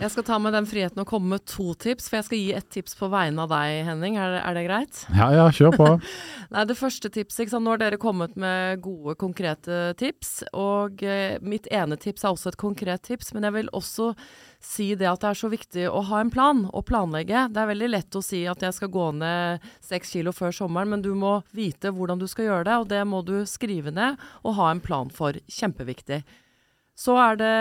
Jeg 0.00 0.14
skal 0.14 0.24
ta 0.24 0.36
med 0.40 0.54
den 0.56 0.64
friheten 0.64 1.02
å 1.02 1.04
komme 1.04 1.34
med 1.34 1.42
to 1.44 1.74
tips, 1.76 2.06
for 2.08 2.16
jeg 2.16 2.24
skal 2.24 2.38
gi 2.40 2.52
et 2.56 2.68
tips 2.72 2.94
på 2.96 3.10
vegne 3.12 3.44
av 3.44 3.50
deg, 3.52 3.82
Henning. 3.84 4.14
Er 4.16 4.38
er 4.40 4.56
det 4.56 4.62
greit? 4.64 5.02
Ja 5.12 5.26
ja, 5.34 5.44
kjør 5.52 5.76
på. 5.76 5.88
Nei, 6.54 6.64
Det 6.64 6.76
første 6.78 7.10
tipset, 7.12 7.42
ikke 7.44 7.52
sant? 7.52 7.66
Nå 7.66 7.74
har 7.74 7.82
dere 7.82 7.98
kommet 8.00 8.32
med 8.40 8.80
gode, 8.80 9.18
konkrete 9.20 9.92
tips. 10.00 10.46
Og 10.56 11.04
eh, 11.04 11.36
mitt 11.44 11.68
ene 11.68 12.00
tips 12.00 12.24
er 12.24 12.32
også 12.32 12.54
et 12.54 12.58
konkret 12.64 13.04
tips, 13.04 13.34
men 13.36 13.44
jeg 13.44 13.58
vil 13.58 13.70
også 13.76 14.14
si 14.56 14.94
det 14.96 15.10
at 15.12 15.20
det 15.20 15.34
er 15.34 15.40
så 15.44 15.52
viktig 15.52 15.88
å 15.92 16.00
ha 16.08 16.24
en 16.24 16.32
plan 16.32 16.64
og 16.72 16.88
planlegge. 16.88 17.50
Det 17.52 17.60
er 17.60 17.72
veldig 17.74 17.92
lett 17.92 18.16
å 18.16 18.24
si 18.24 18.46
at 18.48 18.64
jeg 18.64 18.80
skal 18.80 18.94
gå 18.96 19.10
ned 19.20 19.70
seks 19.84 20.16
kilo 20.16 20.32
før 20.32 20.56
sommeren, 20.62 20.96
men 20.96 21.04
du 21.04 21.12
må 21.12 21.42
vite 21.52 21.92
hvordan 21.92 22.20
du 22.20 22.24
skal 22.24 22.48
gjøre 22.48 22.70
det, 22.72 22.80
og 22.80 22.88
det 22.88 23.04
må 23.04 23.20
du 23.20 23.42
skrive 23.44 23.92
ned 23.92 24.16
og 24.40 24.56
ha 24.56 24.72
en 24.72 24.80
plan 24.80 25.12
for. 25.12 25.36
Kjempeviktig. 25.44 26.24
Så 27.00 27.14
er 27.16 27.38
det 27.40 27.54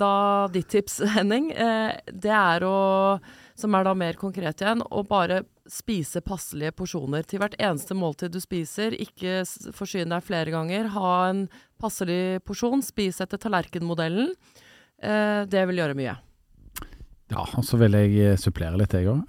da 0.00 0.12
ditt 0.52 0.70
tips, 0.72 1.02
Henning. 1.16 1.50
Eh, 1.52 1.98
det 2.12 2.32
er 2.32 2.64
å, 2.64 3.18
som 3.58 3.76
er 3.76 3.84
da 3.86 3.92
mer 3.98 4.16
konkret 4.20 4.64
igjen, 4.64 4.84
å 4.88 5.04
bare 5.06 5.42
spise 5.68 6.22
passelige 6.24 6.72
porsjoner 6.78 7.26
til 7.26 7.42
hvert 7.42 7.58
eneste 7.60 7.96
måltid 7.98 8.32
du 8.32 8.40
spiser. 8.40 8.96
Ikke 8.96 9.42
forsyne 9.76 10.14
deg 10.14 10.24
flere 10.24 10.54
ganger. 10.54 10.92
Ha 10.96 11.16
en 11.28 11.46
passelig 11.82 12.40
porsjon. 12.46 12.84
Spis 12.86 13.20
etter 13.24 13.42
tallerkenmodellen. 13.42 14.32
Eh, 15.02 15.42
det 15.50 15.66
vil 15.68 15.82
gjøre 15.82 15.98
mye. 15.98 16.16
Ja, 17.26 17.42
og 17.58 17.64
så 17.66 17.74
vil 17.80 17.96
jeg 17.98 18.12
eh, 18.22 18.36
supplere 18.38 18.78
litt, 18.78 18.92
jeg 18.94 19.08
òg. 19.10 19.26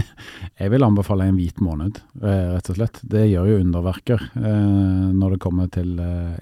jeg 0.62 0.72
vil 0.72 0.86
anbefale 0.86 1.26
en 1.28 1.36
hvit 1.36 1.60
måned, 1.60 1.98
eh, 2.22 2.54
rett 2.54 2.70
og 2.72 2.78
slett. 2.78 3.02
Det 3.04 3.26
gjør 3.28 3.50
jo 3.50 3.58
underverker 3.60 4.24
eh, 4.40 5.10
når 5.12 5.34
det 5.34 5.40
kommer 5.44 5.68
til 5.72 5.92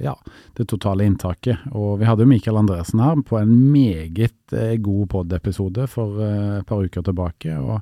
ja, 0.02 0.14
det 0.58 0.68
totale 0.70 1.08
inntaket. 1.08 1.66
Og 1.74 1.98
vi 1.98 2.06
hadde 2.06 2.22
jo 2.22 2.30
Mikael 2.30 2.60
Andresen 2.62 3.02
her 3.02 3.18
på 3.26 3.40
en 3.40 3.50
meget 3.74 4.54
god 4.84 5.04
pod-episode 5.10 5.88
for 5.90 6.22
et 6.22 6.66
par 6.68 6.86
uker 6.86 7.02
tilbake. 7.02 7.56
Og 7.58 7.80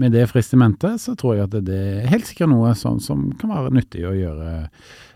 med 0.00 0.14
det 0.16 0.24
fristimentet 0.30 1.02
så 1.02 1.16
tror 1.18 1.36
jeg 1.36 1.50
at 1.50 1.56
det, 1.66 1.76
er 1.76 2.12
helt 2.12 2.28
sikkert 2.28 2.54
noe 2.54 2.72
som, 2.78 3.02
som 3.02 3.28
kan 3.40 3.52
være 3.52 3.74
nyttig 3.76 4.06
å 4.08 4.16
gjøre 4.16 4.52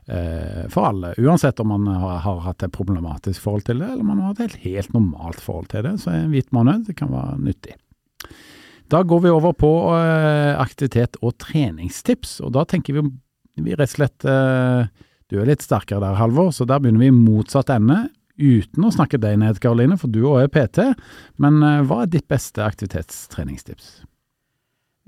for 0.07 0.87
alle. 0.87 1.09
Uansett 1.19 1.59
om 1.59 1.73
man 1.73 1.89
har, 1.91 2.21
har, 2.23 2.37
hatt 2.45 2.63
et 2.63 2.71
problematisk 2.71 3.43
forhold 3.43 3.65
til 3.67 3.81
det, 3.83 3.89
eller 3.91 4.07
man 4.07 4.21
har 4.23 4.31
hatt 4.31 4.45
et 4.45 4.61
helt 4.63 4.93
normalt 4.95 5.41
forhold 5.43 5.67
til 5.73 5.83
det. 5.83 5.97
Så 5.99 6.13
en 6.15 6.31
hvit 6.31 6.53
måned 6.55 6.85
det 6.87 6.95
kan 7.01 7.11
være 7.11 7.41
nyttig. 7.43 7.75
Da 8.89 9.03
går 9.03 9.21
vi 9.21 9.33
over 9.35 9.55
på 9.59 9.71
eh, 9.97 10.53
aktivitet 10.61 11.19
og 11.23 11.35
treningstips, 11.43 12.39
og 12.47 12.53
da 12.55 12.63
tenker 12.69 13.01
vi, 13.01 13.03
vi 13.59 13.75
rett 13.75 13.91
og 13.91 13.97
slett 13.97 14.27
eh, 14.31 14.87
Du 15.27 15.41
er 15.41 15.49
litt 15.49 15.65
sterkere 15.65 16.05
der, 16.05 16.19
Halvor, 16.21 16.53
så 16.55 16.69
der 16.69 16.79
begynner 16.83 17.03
vi 17.03 17.11
i 17.11 17.17
motsatt 17.17 17.73
ende. 17.75 18.05
Uten 18.39 18.85
å 18.87 18.93
snakke 18.95 19.19
deg 19.19 19.41
ned, 19.43 19.59
Karoline, 19.63 19.97
for 19.99 20.13
du 20.13 20.21
òg 20.29 20.45
er 20.45 20.53
PT. 20.55 20.85
Men 21.43 21.59
eh, 21.67 21.83
hva 21.89 22.05
er 22.05 22.13
ditt 22.13 22.29
beste 22.31 22.63
aktivitetstreningstips? 22.63 23.97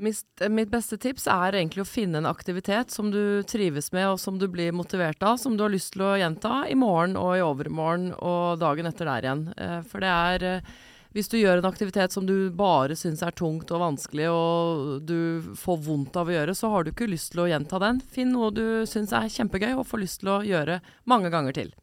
Mitt, 0.00 0.22
mitt, 0.48 0.68
beste 0.70 0.94
tips 0.94 1.24
er 1.26 1.56
egentlig 1.58 1.82
å 1.82 1.88
finne 1.88 2.20
en 2.20 2.28
aktivitet 2.30 2.92
som 2.94 3.08
du 3.10 3.42
trives 3.50 3.88
med, 3.90 4.06
og 4.12 4.20
som 4.22 4.36
du 4.38 4.44
blir 4.46 4.70
motivert 4.70 5.24
av, 5.26 5.40
som 5.42 5.56
du 5.58 5.64
har 5.64 5.72
lyst 5.74 5.96
til 5.96 6.04
å 6.06 6.12
gjenta 6.20 6.60
i 6.70 6.76
morgen 6.78 7.16
og 7.18 7.32
i 7.34 7.42
overmorgen 7.42 8.12
og 8.14 8.60
dagen 8.62 8.86
etter 8.86 9.10
der 9.10 9.26
igjen. 9.26 9.42
Eh, 9.58 9.80
for 9.90 10.06
det 10.06 10.12
er 10.12 10.46
eh, 10.46 10.70
Hvis 11.16 11.30
du 11.32 11.38
gjør 11.40 11.58
en 11.58 11.66
aktivitet 11.66 12.12
som 12.14 12.26
du 12.28 12.52
bare 12.54 12.94
syns 12.94 13.24
er 13.26 13.34
tungt 13.34 13.72
og 13.74 13.80
vanskelig, 13.82 14.28
og 14.30 15.02
du 15.08 15.42
får 15.58 15.82
vondt 15.88 16.20
av 16.20 16.30
å 16.30 16.36
gjøre, 16.36 16.54
så 16.54 16.70
har 16.70 16.84
du 16.84 16.92
ikke 16.92 17.10
lyst 17.10 17.32
til 17.32 17.42
å 17.42 17.48
gjenta 17.50 17.80
den. 17.82 17.98
Finn 17.98 18.30
noe 18.36 18.52
du 18.54 18.86
syns 18.86 19.16
er 19.16 19.26
kjempegøy 19.32 19.72
og 19.72 19.86
får 19.88 20.04
lyst 20.04 20.22
til 20.22 20.34
å 20.36 20.42
gjøre 20.46 20.78
mange 21.10 21.32
ganger 21.34 21.58
til. 21.58 21.74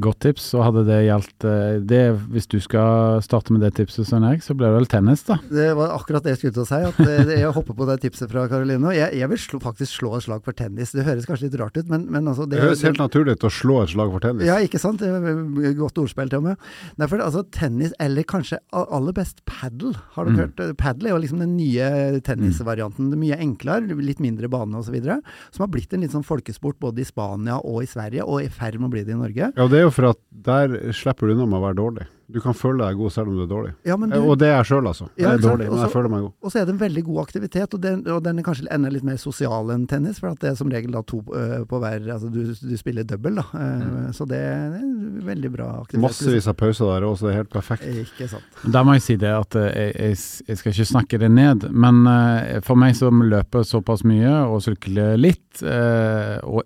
Godt 0.00 0.20
tips. 0.24 0.46
Og 0.56 0.62
hadde 0.64 0.82
det 0.88 0.98
gjaldt 1.04 1.44
eh, 1.44 1.74
det, 1.84 2.00
Hvis 2.32 2.46
du 2.48 2.56
skal 2.64 3.18
starte 3.20 3.52
med 3.52 3.60
det 3.60 3.74
tipset, 3.76 4.06
Svein 4.08 4.24
Erik, 4.24 4.40
så 4.44 4.54
blir 4.56 4.70
det 4.70 4.78
vel 4.78 4.86
tennis, 4.88 5.24
da. 5.28 5.36
Det 5.52 5.66
var 5.76 5.92
akkurat 5.98 6.24
det 6.24 6.32
jeg 6.32 6.38
skulle 6.40 6.56
til 6.56 6.62
å 6.64 6.68
si. 6.70 6.78
At 6.88 7.00
eh, 7.04 7.32
jeg 7.42 7.50
hopper 7.52 7.76
på 7.76 7.88
det 7.90 7.98
tipset 8.06 8.30
fra 8.32 8.46
Karoline. 8.48 8.94
Jeg, 8.96 9.12
jeg 9.20 9.28
vil 9.28 9.40
slå, 9.42 9.60
faktisk 9.60 9.92
slå 10.00 10.14
et 10.16 10.24
slag 10.24 10.40
for 10.46 10.56
tennis. 10.56 10.94
Det 10.96 11.04
høres 11.04 11.26
kanskje 11.28 11.50
litt 11.50 11.58
rart 11.60 11.76
ut, 11.76 11.90
men, 11.92 12.06
men 12.08 12.30
altså 12.32 12.46
Det 12.48 12.62
høres 12.62 12.84
helt 12.86 13.02
naturlig 13.02 13.36
ut 13.36 13.44
å 13.44 13.52
slå 13.52 13.82
et 13.82 13.92
slag 13.92 14.14
for 14.14 14.24
tennis. 14.24 14.46
Ja, 14.48 14.56
ikke 14.64 14.80
sant. 14.80 15.02
Det 15.02 15.10
er 15.12 15.76
Godt 15.82 15.98
ordspill 16.00 16.30
til 16.32 16.40
og 16.40 16.46
med. 16.48 16.64
Nei, 16.96 17.10
for 17.12 17.20
altså 17.24 17.42
tennis, 17.52 17.92
eller 18.00 18.24
kanskje 18.28 18.62
aller 18.72 19.12
best 19.16 19.44
padel. 19.48 19.92
Har 20.16 20.24
du 20.24 20.32
Mm. 20.32 20.38
hørt? 20.40 20.60
Padel 20.80 21.06
er 21.10 21.12
jo 21.12 21.20
liksom 21.20 21.40
den 21.42 21.56
nye 21.58 22.20
tennisvarianten. 22.24 23.10
Det 23.12 23.18
er 23.18 23.22
mye 23.22 23.38
enklere, 23.44 23.96
litt 24.00 24.20
mindre 24.22 24.48
bane 24.52 24.78
osv. 24.78 24.96
Som 25.52 25.64
har 25.66 25.70
blitt 25.72 25.92
en 25.92 26.00
litt 26.04 26.14
sånn 26.14 26.24
folkesport 26.24 26.78
både 26.80 27.02
i 27.02 27.06
Spania 27.08 27.58
og 27.60 27.82
i 27.84 27.88
Sverige, 27.90 28.24
og 28.24 28.40
i 28.44 28.48
ferd 28.52 28.78
med 28.80 28.88
å 28.88 28.92
bli 28.94 29.04
det 29.04 29.12
i 29.16 29.20
Norge. 29.20 29.50
Ja, 29.56 29.68
det 29.68 29.81
er 29.82 29.88
jo 29.88 29.94
for 29.94 30.12
at 30.14 30.20
der 30.42 30.74
slipper 30.96 31.28
du 31.28 31.36
unna 31.36 31.46
med 31.46 31.60
å 31.60 31.66
være 31.68 31.78
dårlig. 31.78 32.08
Du 32.32 32.38
kan 32.40 32.54
føle 32.56 32.80
deg 32.80 32.96
god 32.96 33.12
selv 33.12 33.28
om 33.28 33.36
du 33.36 33.42
er 33.44 33.48
dårlig. 33.50 33.70
Ja, 33.84 33.96
men 34.00 34.08
du, 34.08 34.16
Og 34.24 34.38
det 34.40 34.46
er 34.48 34.54
jeg 34.62 34.68
sjøl, 34.70 34.86
altså. 34.88 35.08
Jeg 35.20 35.26
Ja, 35.26 35.32
er 35.36 35.42
dårlig, 35.42 35.66
men 35.68 35.82
jeg 35.82 35.92
føler 35.92 36.12
meg 36.12 36.22
god. 36.24 36.32
Og 36.40 36.52
så 36.52 36.60
er 36.60 36.64
det 36.68 36.72
en 36.72 36.80
veldig 36.80 37.02
god 37.04 37.18
aktivitet, 37.22 37.74
og 37.76 37.82
den, 37.82 38.00
og 38.08 38.22
den 38.24 38.40
er 38.40 38.46
kanskje 38.46 38.70
enda 38.72 38.92
litt 38.94 39.04
mer 39.04 39.18
sosial 39.20 39.68
enn 39.74 39.84
tennis, 39.90 40.20
for 40.22 40.32
at 40.32 40.40
det 40.40 40.48
er 40.52 40.56
som 40.56 40.72
regel 40.72 40.94
da 40.96 41.02
to 41.04 41.20
øh, 41.28 41.58
på 41.68 41.82
hver 41.82 42.08
Altså 42.14 42.30
du, 42.32 42.40
du 42.56 42.76
spiller 42.80 43.04
double, 43.04 43.34
da. 43.42 43.44
Eh, 43.52 44.08
Så 44.16 44.26
det 44.30 44.40
er 44.40 44.78
en 44.80 45.20
veldig 45.28 45.52
bra 45.52 45.68
aktivitet. 45.82 46.06
Massevis 46.06 46.48
av 46.48 46.56
pauser 46.62 46.88
der 46.94 47.08
òg, 47.10 47.18
så 47.20 47.28
det 47.28 47.34
er 47.34 47.40
helt 47.42 47.52
perfekt. 47.52 47.86
Ikke 48.06 48.30
sant. 48.32 48.60
Der 48.64 48.88
må 48.88 48.96
jeg 48.96 49.06
si 49.10 49.18
det 49.20 49.34
at 49.36 49.60
eh, 49.60 49.68
jeg, 49.68 49.94
jeg, 50.00 50.18
jeg 50.48 50.62
skal 50.62 50.72
ikke 50.72 50.90
snakke 50.94 51.20
det 51.20 51.32
ned, 51.36 51.68
men 51.70 52.04
uh, 52.08 52.60
for 52.64 52.80
meg 52.80 52.96
som 52.96 53.20
løper 53.28 53.66
såpass 53.68 54.06
mye 54.08 54.32
og 54.48 54.62
sykler 54.64 55.18
litt, 55.20 55.60
uh, 55.60 56.38
og 56.48 56.64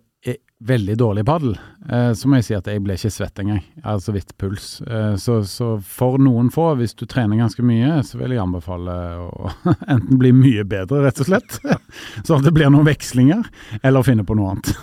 veldig 0.59 0.97
dårlig 0.97 1.25
padel, 1.27 1.59
eh, 1.93 2.13
så 2.13 2.29
må 2.29 2.39
jeg 2.39 2.47
si 2.47 2.55
at 2.57 2.69
jeg 2.71 2.81
ble 2.81 2.95
ikke 2.97 3.11
svett 3.13 3.41
engang. 3.43 3.61
Jeg 3.77 3.85
har 3.85 3.99
så 4.01 4.13
vidt 4.15 4.33
puls. 4.41 4.69
Eh, 4.81 5.17
så, 5.21 5.43
så 5.45 5.75
for 5.85 6.17
noen 6.23 6.49
få, 6.53 6.71
hvis 6.81 6.97
du 6.97 7.05
trener 7.05 7.37
ganske 7.37 7.61
mye, 7.67 7.99
så 8.07 8.17
vil 8.17 8.33
jeg 8.33 8.41
anbefale 8.41 8.95
å 9.21 9.51
enten 9.93 10.17
bli 10.21 10.33
mye 10.33 10.65
bedre, 10.65 11.03
rett 11.05 11.21
og 11.21 11.29
slett, 11.29 11.59
at 11.67 12.47
det 12.47 12.55
blir 12.57 12.73
noen 12.73 12.89
vekslinger, 12.89 13.45
eller 13.83 14.07
finne 14.07 14.25
på 14.25 14.37
noe 14.39 14.55
annet. 14.55 14.73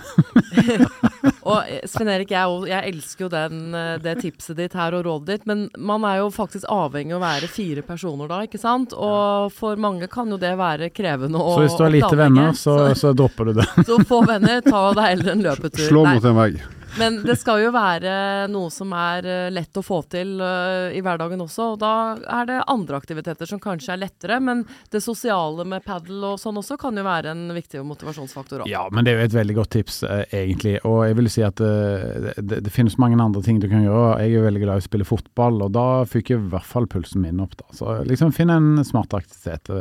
Og 1.44 1.66
eh, 1.66 1.82
Sven 1.90 2.12
Erik, 2.14 2.36
jeg, 2.36 2.70
jeg 2.70 2.94
elsker 2.94 3.26
jo 3.26 3.32
den, 3.34 3.74
det 4.04 4.14
tipset 4.22 4.56
ditt 4.60 4.78
her 4.78 4.94
og 4.96 5.04
rådet 5.08 5.40
ditt, 5.40 5.50
men 5.50 5.66
man 5.82 6.06
er 6.08 6.22
jo 6.22 6.30
faktisk 6.34 6.70
avhengig 6.72 7.18
av 7.18 7.20
å 7.20 7.26
være 7.26 7.50
fire 7.52 7.82
personer 7.88 8.30
da, 8.30 8.44
ikke 8.46 8.62
sant? 8.62 8.94
Og 8.94 9.50
for 9.58 9.82
mange 9.82 10.08
kan 10.12 10.30
jo 10.30 10.38
det 10.38 10.54
være 10.60 10.94
krevende 10.94 11.42
å 11.42 11.58
Så 11.58 11.66
hvis 11.66 11.82
du 11.82 11.84
har 11.88 11.96
lite 11.98 12.14
venner, 12.20 12.54
så, 12.58 12.78
så 12.96 13.12
dropper 13.18 13.50
du 13.50 13.58
det. 13.64 13.68
Så 13.90 13.98
få 14.08 14.22
venner, 14.30 14.62
ta 14.62 14.86
deg 14.94 15.10
heller 15.10 15.34
en 15.34 15.44
løpetur. 15.64 15.88
Slå 15.88 16.06
mot 16.06 16.24
en 16.24 16.36
vegg. 16.36 16.64
Men 16.98 17.16
det 17.26 17.40
skal 17.42 17.64
jo 17.64 17.72
være 17.74 18.46
noe 18.54 18.70
som 18.70 18.92
er 18.94 19.26
eh, 19.26 19.48
lett 19.50 19.78
å 19.80 19.82
få 19.82 20.04
til 20.14 20.36
eh, 20.46 20.94
i 20.94 21.02
hverdagen 21.02 21.42
også, 21.42 21.72
og 21.74 21.80
da 21.82 21.94
er 22.22 22.50
det 22.50 22.60
andre 22.70 23.00
aktiviteter 23.00 23.50
som 23.50 23.62
kanskje 23.62 23.96
er 23.96 24.02
lettere, 24.04 24.38
men 24.44 24.62
det 24.94 25.02
sosiale 25.02 25.66
med 25.66 25.82
padel 25.88 26.22
og 26.30 26.38
sånn 26.42 26.60
også 26.62 26.78
kan 26.78 26.98
jo 26.98 27.06
være 27.08 27.34
en 27.34 27.48
viktig 27.56 27.82
motivasjonsfaktor 27.90 28.62
òg. 28.62 28.70
Ja, 28.70 28.86
men 28.94 29.08
det 29.08 29.16
er 29.16 29.24
jo 29.24 29.32
et 29.32 29.38
veldig 29.40 29.58
godt 29.58 29.74
tips, 29.74 30.04
eh, 30.06 30.24
egentlig. 30.44 30.76
Og 30.86 31.02
jeg 31.08 31.18
vil 31.18 31.32
si 31.34 31.46
at 31.48 31.64
eh, 31.66 32.30
det, 32.38 32.62
det 32.68 32.74
finnes 32.74 33.00
mange 33.02 33.18
andre 33.18 33.42
ting 33.46 33.58
du 33.64 33.70
kan 33.72 33.82
gjøre. 33.82 34.20
Jeg 34.22 34.30
er 34.30 34.38
jo 34.38 34.48
veldig 34.50 34.66
glad 34.68 34.78
i 34.78 34.86
å 34.86 34.90
spille 34.92 35.10
fotball, 35.10 35.64
og 35.66 35.74
da 35.74 35.88
fikk 36.10 36.36
jeg 36.36 36.44
i 36.44 36.52
hvert 36.54 36.70
fall 36.76 36.86
pulsen 36.92 37.26
min 37.26 37.42
opp. 37.42 37.58
da. 37.58 37.74
Så 37.74 37.98
liksom 38.06 38.36
finn 38.38 38.54
en 38.54 38.86
smart 38.86 39.18
aktivitet. 39.18 39.74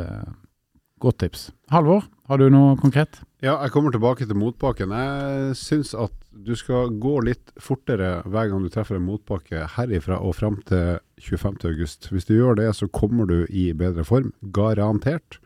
Godt 1.03 1.19
tips. 1.19 1.49
Halvor, 1.73 2.05
har 2.31 2.39
du 2.39 2.45
noe 2.53 2.77
konkret? 2.79 3.17
Ja, 3.43 3.57
jeg 3.65 3.73
kommer 3.73 3.91
tilbake 3.91 4.23
til 4.23 4.37
motbakken. 4.39 4.93
Jeg 4.95 5.55
syns 5.59 5.91
at 5.99 6.13
du 6.31 6.53
skal 6.55 6.93
gå 7.03 7.17
litt 7.27 7.51
fortere 7.59 8.21
hver 8.23 8.47
gang 8.47 8.63
du 8.63 8.71
treffer 8.71 8.95
en 8.95 9.03
motbakke 9.09 9.65
herifra 9.75 10.21
og 10.23 10.37
fram 10.37 10.61
til 10.69 11.01
25. 11.19 11.59
august. 11.73 12.07
Hvis 12.07 12.29
du 12.29 12.37
gjør 12.37 12.55
det, 12.61 12.69
så 12.79 12.87
kommer 12.87 13.27
du 13.27 13.41
i 13.51 13.73
bedre 13.75 14.07
form. 14.07 14.31
Garantert. 14.55 15.41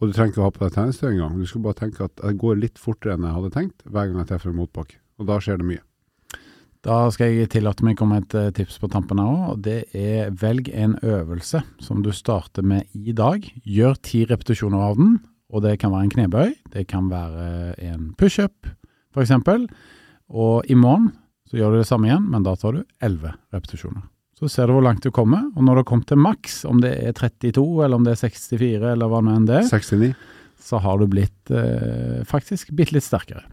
Og 0.00 0.10
du 0.10 0.16
trenger 0.16 0.34
ikke 0.34 0.42
å 0.42 0.48
ha 0.48 0.56
på 0.56 0.64
deg 0.64 0.74
treningstøy 0.74 1.12
engang. 1.12 1.38
Du 1.38 1.46
skal 1.46 1.62
bare 1.68 1.78
tenke 1.84 2.10
at 2.10 2.26
jeg 2.26 2.42
går 2.42 2.58
litt 2.66 2.82
fortere 2.82 3.14
enn 3.14 3.30
jeg 3.30 3.38
hadde 3.38 3.54
tenkt 3.54 3.86
hver 3.86 4.10
gang 4.10 4.24
jeg 4.24 4.32
treffer 4.32 4.50
en 4.50 4.58
motbakke. 4.58 4.98
Og 5.22 5.30
da 5.30 5.38
skjer 5.38 5.62
det 5.62 5.70
mye. 5.70 5.85
Da 6.86 7.08
skal 7.10 7.32
jeg 7.34 7.48
tillate 7.50 7.82
meg 7.82 7.96
å 7.96 7.98
komme 7.98 8.20
med 8.20 8.28
et 8.28 8.34
eh, 8.38 8.52
tips 8.54 8.76
på 8.78 8.86
tampen 8.92 9.18
her 9.18 9.26
òg, 9.26 9.62
det 9.64 9.88
er 9.96 10.28
velg 10.38 10.68
en 10.70 10.94
øvelse 11.02 11.64
som 11.82 12.04
du 12.04 12.12
starter 12.14 12.62
med 12.62 12.86
i 12.94 13.14
dag. 13.16 13.42
Gjør 13.66 13.96
ti 14.06 14.20
repetisjoner 14.30 14.84
av 14.92 15.00
den, 15.00 15.16
og 15.50 15.64
det 15.64 15.80
kan 15.82 15.90
være 15.90 16.06
en 16.06 16.12
knebøy, 16.14 16.52
det 16.76 16.84
kan 16.92 17.08
være 17.10 17.74
en 17.88 18.12
pushup 18.20 18.70
f.eks. 19.16 19.34
Og 20.30 20.70
i 20.70 20.76
morgen 20.78 21.10
så 21.50 21.58
gjør 21.58 21.74
du 21.74 21.80
det 21.80 21.88
samme 21.90 22.06
igjen, 22.06 22.30
men 22.30 22.46
da 22.46 22.54
tar 22.58 22.78
du 22.78 22.84
elleve 23.02 23.34
repetisjoner. 23.54 24.06
Så 24.38 24.50
ser 24.52 24.68
du 24.70 24.76
hvor 24.76 24.86
langt 24.86 25.02
du 25.02 25.10
kommer, 25.14 25.42
og 25.56 25.66
når 25.66 25.80
du 25.80 25.82
har 25.82 25.90
kommet 25.90 26.10
til 26.12 26.22
maks, 26.22 26.60
om 26.70 26.78
det 26.84 26.94
er 27.00 27.18
32 27.18 27.66
eller 27.82 27.98
om 27.98 28.06
det 28.06 28.14
er 28.14 28.22
64 28.22 28.92
eller 28.92 29.10
hva 29.10 29.24
nå 29.26 29.34
enn 29.40 29.50
det 29.50 29.62
er, 29.64 29.68
69. 29.74 30.14
så 30.70 30.82
har 30.86 31.02
du 31.02 31.10
blitt 31.10 31.50
eh, 31.50 32.22
faktisk 32.30 32.70
bitte 32.78 32.94
litt 32.94 33.06
sterkere. 33.06 33.46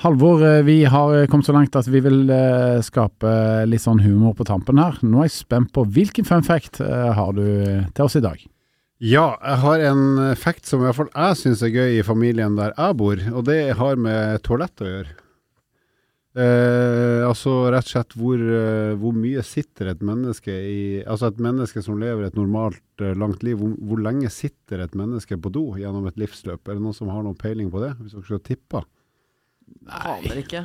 Halvor, 0.00 0.40
eh, 0.46 0.62
vi 0.64 0.84
har 0.84 1.26
kommet 1.26 1.44
så 1.44 1.52
langt 1.52 1.74
at 1.76 1.88
vi 1.92 2.00
vil 2.00 2.30
eh, 2.32 2.78
skape 2.80 3.32
litt 3.68 3.82
sånn 3.84 3.98
humor 4.00 4.32
på 4.38 4.46
tampen 4.48 4.78
her. 4.80 4.94
Nå 5.04 5.20
er 5.20 5.26
jeg 5.28 5.34
spent 5.34 5.74
på 5.76 5.84
hvilken 5.92 6.24
fun 6.24 6.44
fact 6.46 6.78
eh, 6.80 7.10
har 7.12 7.34
du 7.36 7.44
til 7.92 8.06
oss 8.06 8.16
i 8.16 8.22
dag? 8.24 8.40
Ja, 9.04 9.34
jeg 9.44 9.58
har 9.60 9.82
en 9.90 10.06
eh, 10.24 10.38
fact 10.40 10.64
som 10.64 10.80
i 10.80 10.86
hvert 10.86 10.96
fall 10.96 11.10
jeg 11.12 11.36
syns 11.42 11.60
er 11.66 11.74
gøy 11.74 11.98
i 11.98 12.06
familien 12.06 12.56
der 12.56 12.72
jeg 12.72 12.96
bor, 12.96 13.20
og 13.28 13.44
det 13.44 13.58
har 13.76 14.00
med 14.00 14.40
toalett 14.46 14.80
å 14.80 14.88
gjøre. 14.88 15.12
Eh, 16.30 17.20
altså 17.26 17.52
rett 17.74 17.84
og 17.84 17.92
slett 17.92 18.16
hvor, 18.16 18.40
eh, 18.40 18.92
hvor 19.02 19.16
mye 19.18 19.42
sitter 19.44 19.90
et 19.90 20.04
menneske 20.06 20.54
i 20.54 20.80
Altså 21.02 21.26
et 21.26 21.40
menneske 21.42 21.82
som 21.82 21.98
lever 22.00 22.28
et 22.28 22.38
normalt, 22.38 22.80
eh, 23.02 23.12
langt 23.18 23.44
liv, 23.44 23.58
hvor, 23.60 23.74
hvor 23.84 24.00
lenge 24.00 24.32
sitter 24.32 24.80
et 24.80 24.96
menneske 24.96 25.36
på 25.36 25.52
do 25.52 25.66
gjennom 25.76 26.08
et 26.08 26.16
livsløp? 26.22 26.64
Er 26.64 26.78
det 26.78 26.84
noen 26.86 26.96
som 26.96 27.12
har 27.12 27.26
noen 27.26 27.36
peiling 27.36 27.68
på 27.68 27.84
det, 27.84 27.92
hvis 28.00 28.16
dere 28.16 28.28
skal 28.30 28.42
tippe? 28.48 28.84
Aner 29.88 30.40
ikke. 30.42 30.64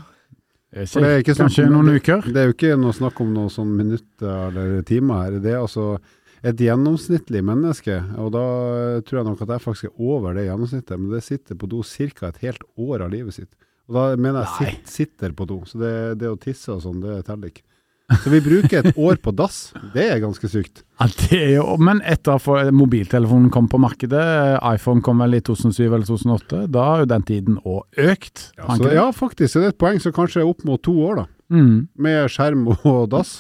Eh, 0.73 0.85
For 0.85 1.01
det 1.01 1.09
er 1.11 1.23
ikke 1.23 1.35
snakk 1.37 1.49
Kanskje 1.49 1.65
om- 1.67 1.73
noen 1.77 1.95
uker? 1.99 2.21
Det 2.27 2.37
er 2.41 2.45
jo 2.49 2.53
ikke 2.55 2.77
noe 2.79 2.93
snakk 2.93 3.21
om 3.21 3.33
noen 3.33 3.49
sånn 3.49 3.75
minutter 3.75 4.47
eller 4.49 4.81
timer 4.83 5.23
her. 5.23 5.39
Det 5.39 5.53
er 5.53 5.61
altså 5.63 5.99
et 6.43 6.57
gjennomsnittlig 6.61 7.41
menneske, 7.43 7.95
og 8.21 8.31
da 8.35 8.41
tror 9.01 9.21
jeg 9.21 9.25
nok 9.25 9.41
at 9.41 9.47
jeg 9.55 9.63
faktisk 9.63 9.85
er 9.85 10.01
over 10.03 10.33
det 10.35 10.43
gjennomsnittet, 10.45 10.99
men 10.99 11.09
det 11.09 11.23
sitter 11.23 11.55
på 11.55 11.67
do 11.69 11.81
ca. 11.81 12.27
et 12.27 12.37
helt 12.43 12.61
år 12.77 13.01
av 13.01 13.09
livet 13.11 13.33
sitt. 13.33 13.55
Og 13.87 13.95
da 13.95 14.15
mener 14.15 14.43
jeg 14.43 14.49
Nei. 14.59 14.69
sitt, 14.71 14.87
sitter 14.87 15.31
på 15.31 15.47
do, 15.47 15.61
så 15.65 15.79
det, 15.79 16.19
det 16.19 16.27
å 16.29 16.37
tisse 16.39 16.69
og 16.73 16.81
sånn, 16.81 17.01
det 17.01 17.25
teller 17.25 17.49
ikke. 17.49 17.61
Så 18.21 18.29
vi 18.29 18.39
bruker 18.41 18.83
et 18.85 18.97
år 19.01 19.17
på 19.17 19.31
dass. 19.33 19.71
Det 19.95 20.03
er 20.13 20.19
ganske 20.21 20.49
sykt. 20.49 20.83
Ja, 20.99 21.07
det 21.09 21.39
er 21.39 21.53
jo, 21.55 21.63
men 21.81 22.03
etter 22.05 22.37
at 22.37 22.73
mobiltelefonen 22.75 23.49
kom 23.53 23.65
på 23.71 23.79
markedet, 23.81 24.21
iPhone 24.61 25.01
kom 25.05 25.23
vel 25.23 25.39
i 25.39 25.41
2007 25.41 25.81
eller 25.87 26.05
2008, 26.05 26.59
da 26.73 26.85
har 26.85 27.01
jo 27.01 27.09
den 27.15 27.25
tiden 27.25 27.57
òg 27.63 27.81
økt. 28.05 28.51
Ja, 28.59 28.69
så, 28.69 28.83
det? 28.83 28.93
ja, 28.99 29.07
faktisk. 29.15 29.57
Det 29.57 29.63
er 29.63 29.73
et 29.73 29.81
poeng 29.81 29.97
som 30.03 30.13
kanskje 30.15 30.43
er 30.43 30.51
opp 30.51 30.61
mot 30.69 30.81
to 30.85 30.93
år, 31.07 31.23
da. 31.23 31.25
Mm. 31.55 31.75
Med 32.05 32.29
skjerm 32.33 32.69
og 32.75 33.09
dass. 33.15 33.39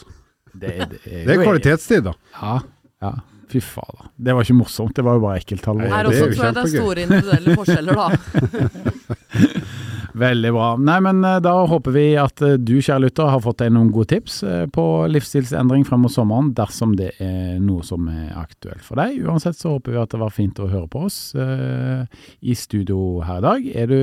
Det, 0.55 0.73
det, 0.73 1.01
er 1.05 1.23
Det 1.29 1.37
er 1.37 1.45
kvalitetstid, 1.45 2.09
da. 2.09 2.17
Ja, 2.41 2.57
ja. 3.05 3.15
Fy 3.51 3.61
fader. 3.61 4.07
Det 4.17 4.33
var 4.33 4.41
ikke 4.41 4.57
morsomt, 4.57 4.95
det 4.97 5.03
var 5.05 5.19
jo 5.19 5.21
bare 5.27 5.37
ekkelt, 5.37 5.67
Her 5.69 5.99
er 5.99 6.07
også 6.09 6.31
tror 6.31 6.45
jeg 6.47 6.55
det 6.55 6.63
er 6.63 6.71
store 6.73 7.03
individuelle 7.05 7.57
forskjeller, 7.59 7.93
da. 8.01 8.07
Veldig 10.15 10.51
bra. 10.55 10.67
Nei, 10.79 10.95
men 11.03 11.19
eh, 11.27 11.41
da 11.43 11.53
håper 11.67 11.91
vi 11.91 12.05
at 12.19 12.39
eh, 12.45 12.55
du, 12.55 12.77
kjære 12.79 13.03
lytter, 13.03 13.27
har 13.33 13.41
fått 13.43 13.59
deg 13.59 13.73
noen 13.75 13.89
gode 13.91 14.13
tips 14.13 14.37
eh, 14.47 14.63
på 14.71 14.85
livsstilsendring 15.11 15.83
frem 15.87 16.05
mot 16.05 16.13
sommeren, 16.13 16.53
dersom 16.55 16.93
det 16.95 17.11
er 17.23 17.57
noe 17.63 17.83
som 17.83 18.07
er 18.11 18.31
aktuelt 18.39 18.85
for 18.85 19.01
deg. 19.01 19.17
Uansett 19.27 19.59
så 19.59 19.73
håper 19.75 19.95
vi 19.95 19.99
at 19.99 20.15
det 20.15 20.21
var 20.21 20.31
fint 20.35 20.61
å 20.63 20.69
høre 20.71 20.87
på 20.91 21.03
oss 21.09 21.17
i 21.35 22.55
studio 22.55 22.99
her 23.25 23.41
i 23.41 23.45
dag. 23.45 23.67
Er 23.83 23.91
du 23.91 23.99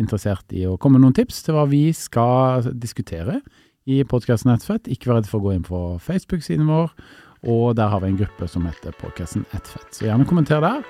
interessert 0.00 0.54
i 0.56 0.64
å 0.66 0.76
komme 0.80 0.98
med 0.98 1.06
noen 1.06 1.16
tips 1.16 1.42
til 1.46 1.56
hva 1.56 1.68
vi 1.70 1.84
skal 1.96 2.66
diskutere 2.72 3.38
i 3.86 4.02
podkasten 4.08 4.50
Nettfett, 4.50 4.90
ikke 4.90 5.10
vær 5.10 5.20
redd 5.20 5.30
for 5.30 5.40
å 5.40 5.46
gå 5.46 5.54
inn 5.56 5.66
på 5.66 5.82
Facebook-siden 6.02 6.66
vår, 6.70 6.90
og 7.50 7.76
der 7.78 7.90
har 7.94 8.02
vi 8.02 8.12
en 8.12 8.20
gruppe 8.20 8.50
som 8.50 8.66
heter 8.68 8.94
podkasten 8.98 9.46
Ettfett. 9.54 9.90
Så 9.94 10.06
gjerne 10.08 10.26
kommenter 10.28 10.62
der, 10.62 10.82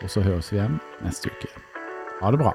og 0.00 0.10
så 0.10 0.22
høres 0.26 0.50
vi 0.54 0.58
igjen 0.60 0.80
neste 1.06 1.34
uke. 1.34 1.52
Ha 2.20 2.34
det 2.34 2.42
bra. 2.42 2.54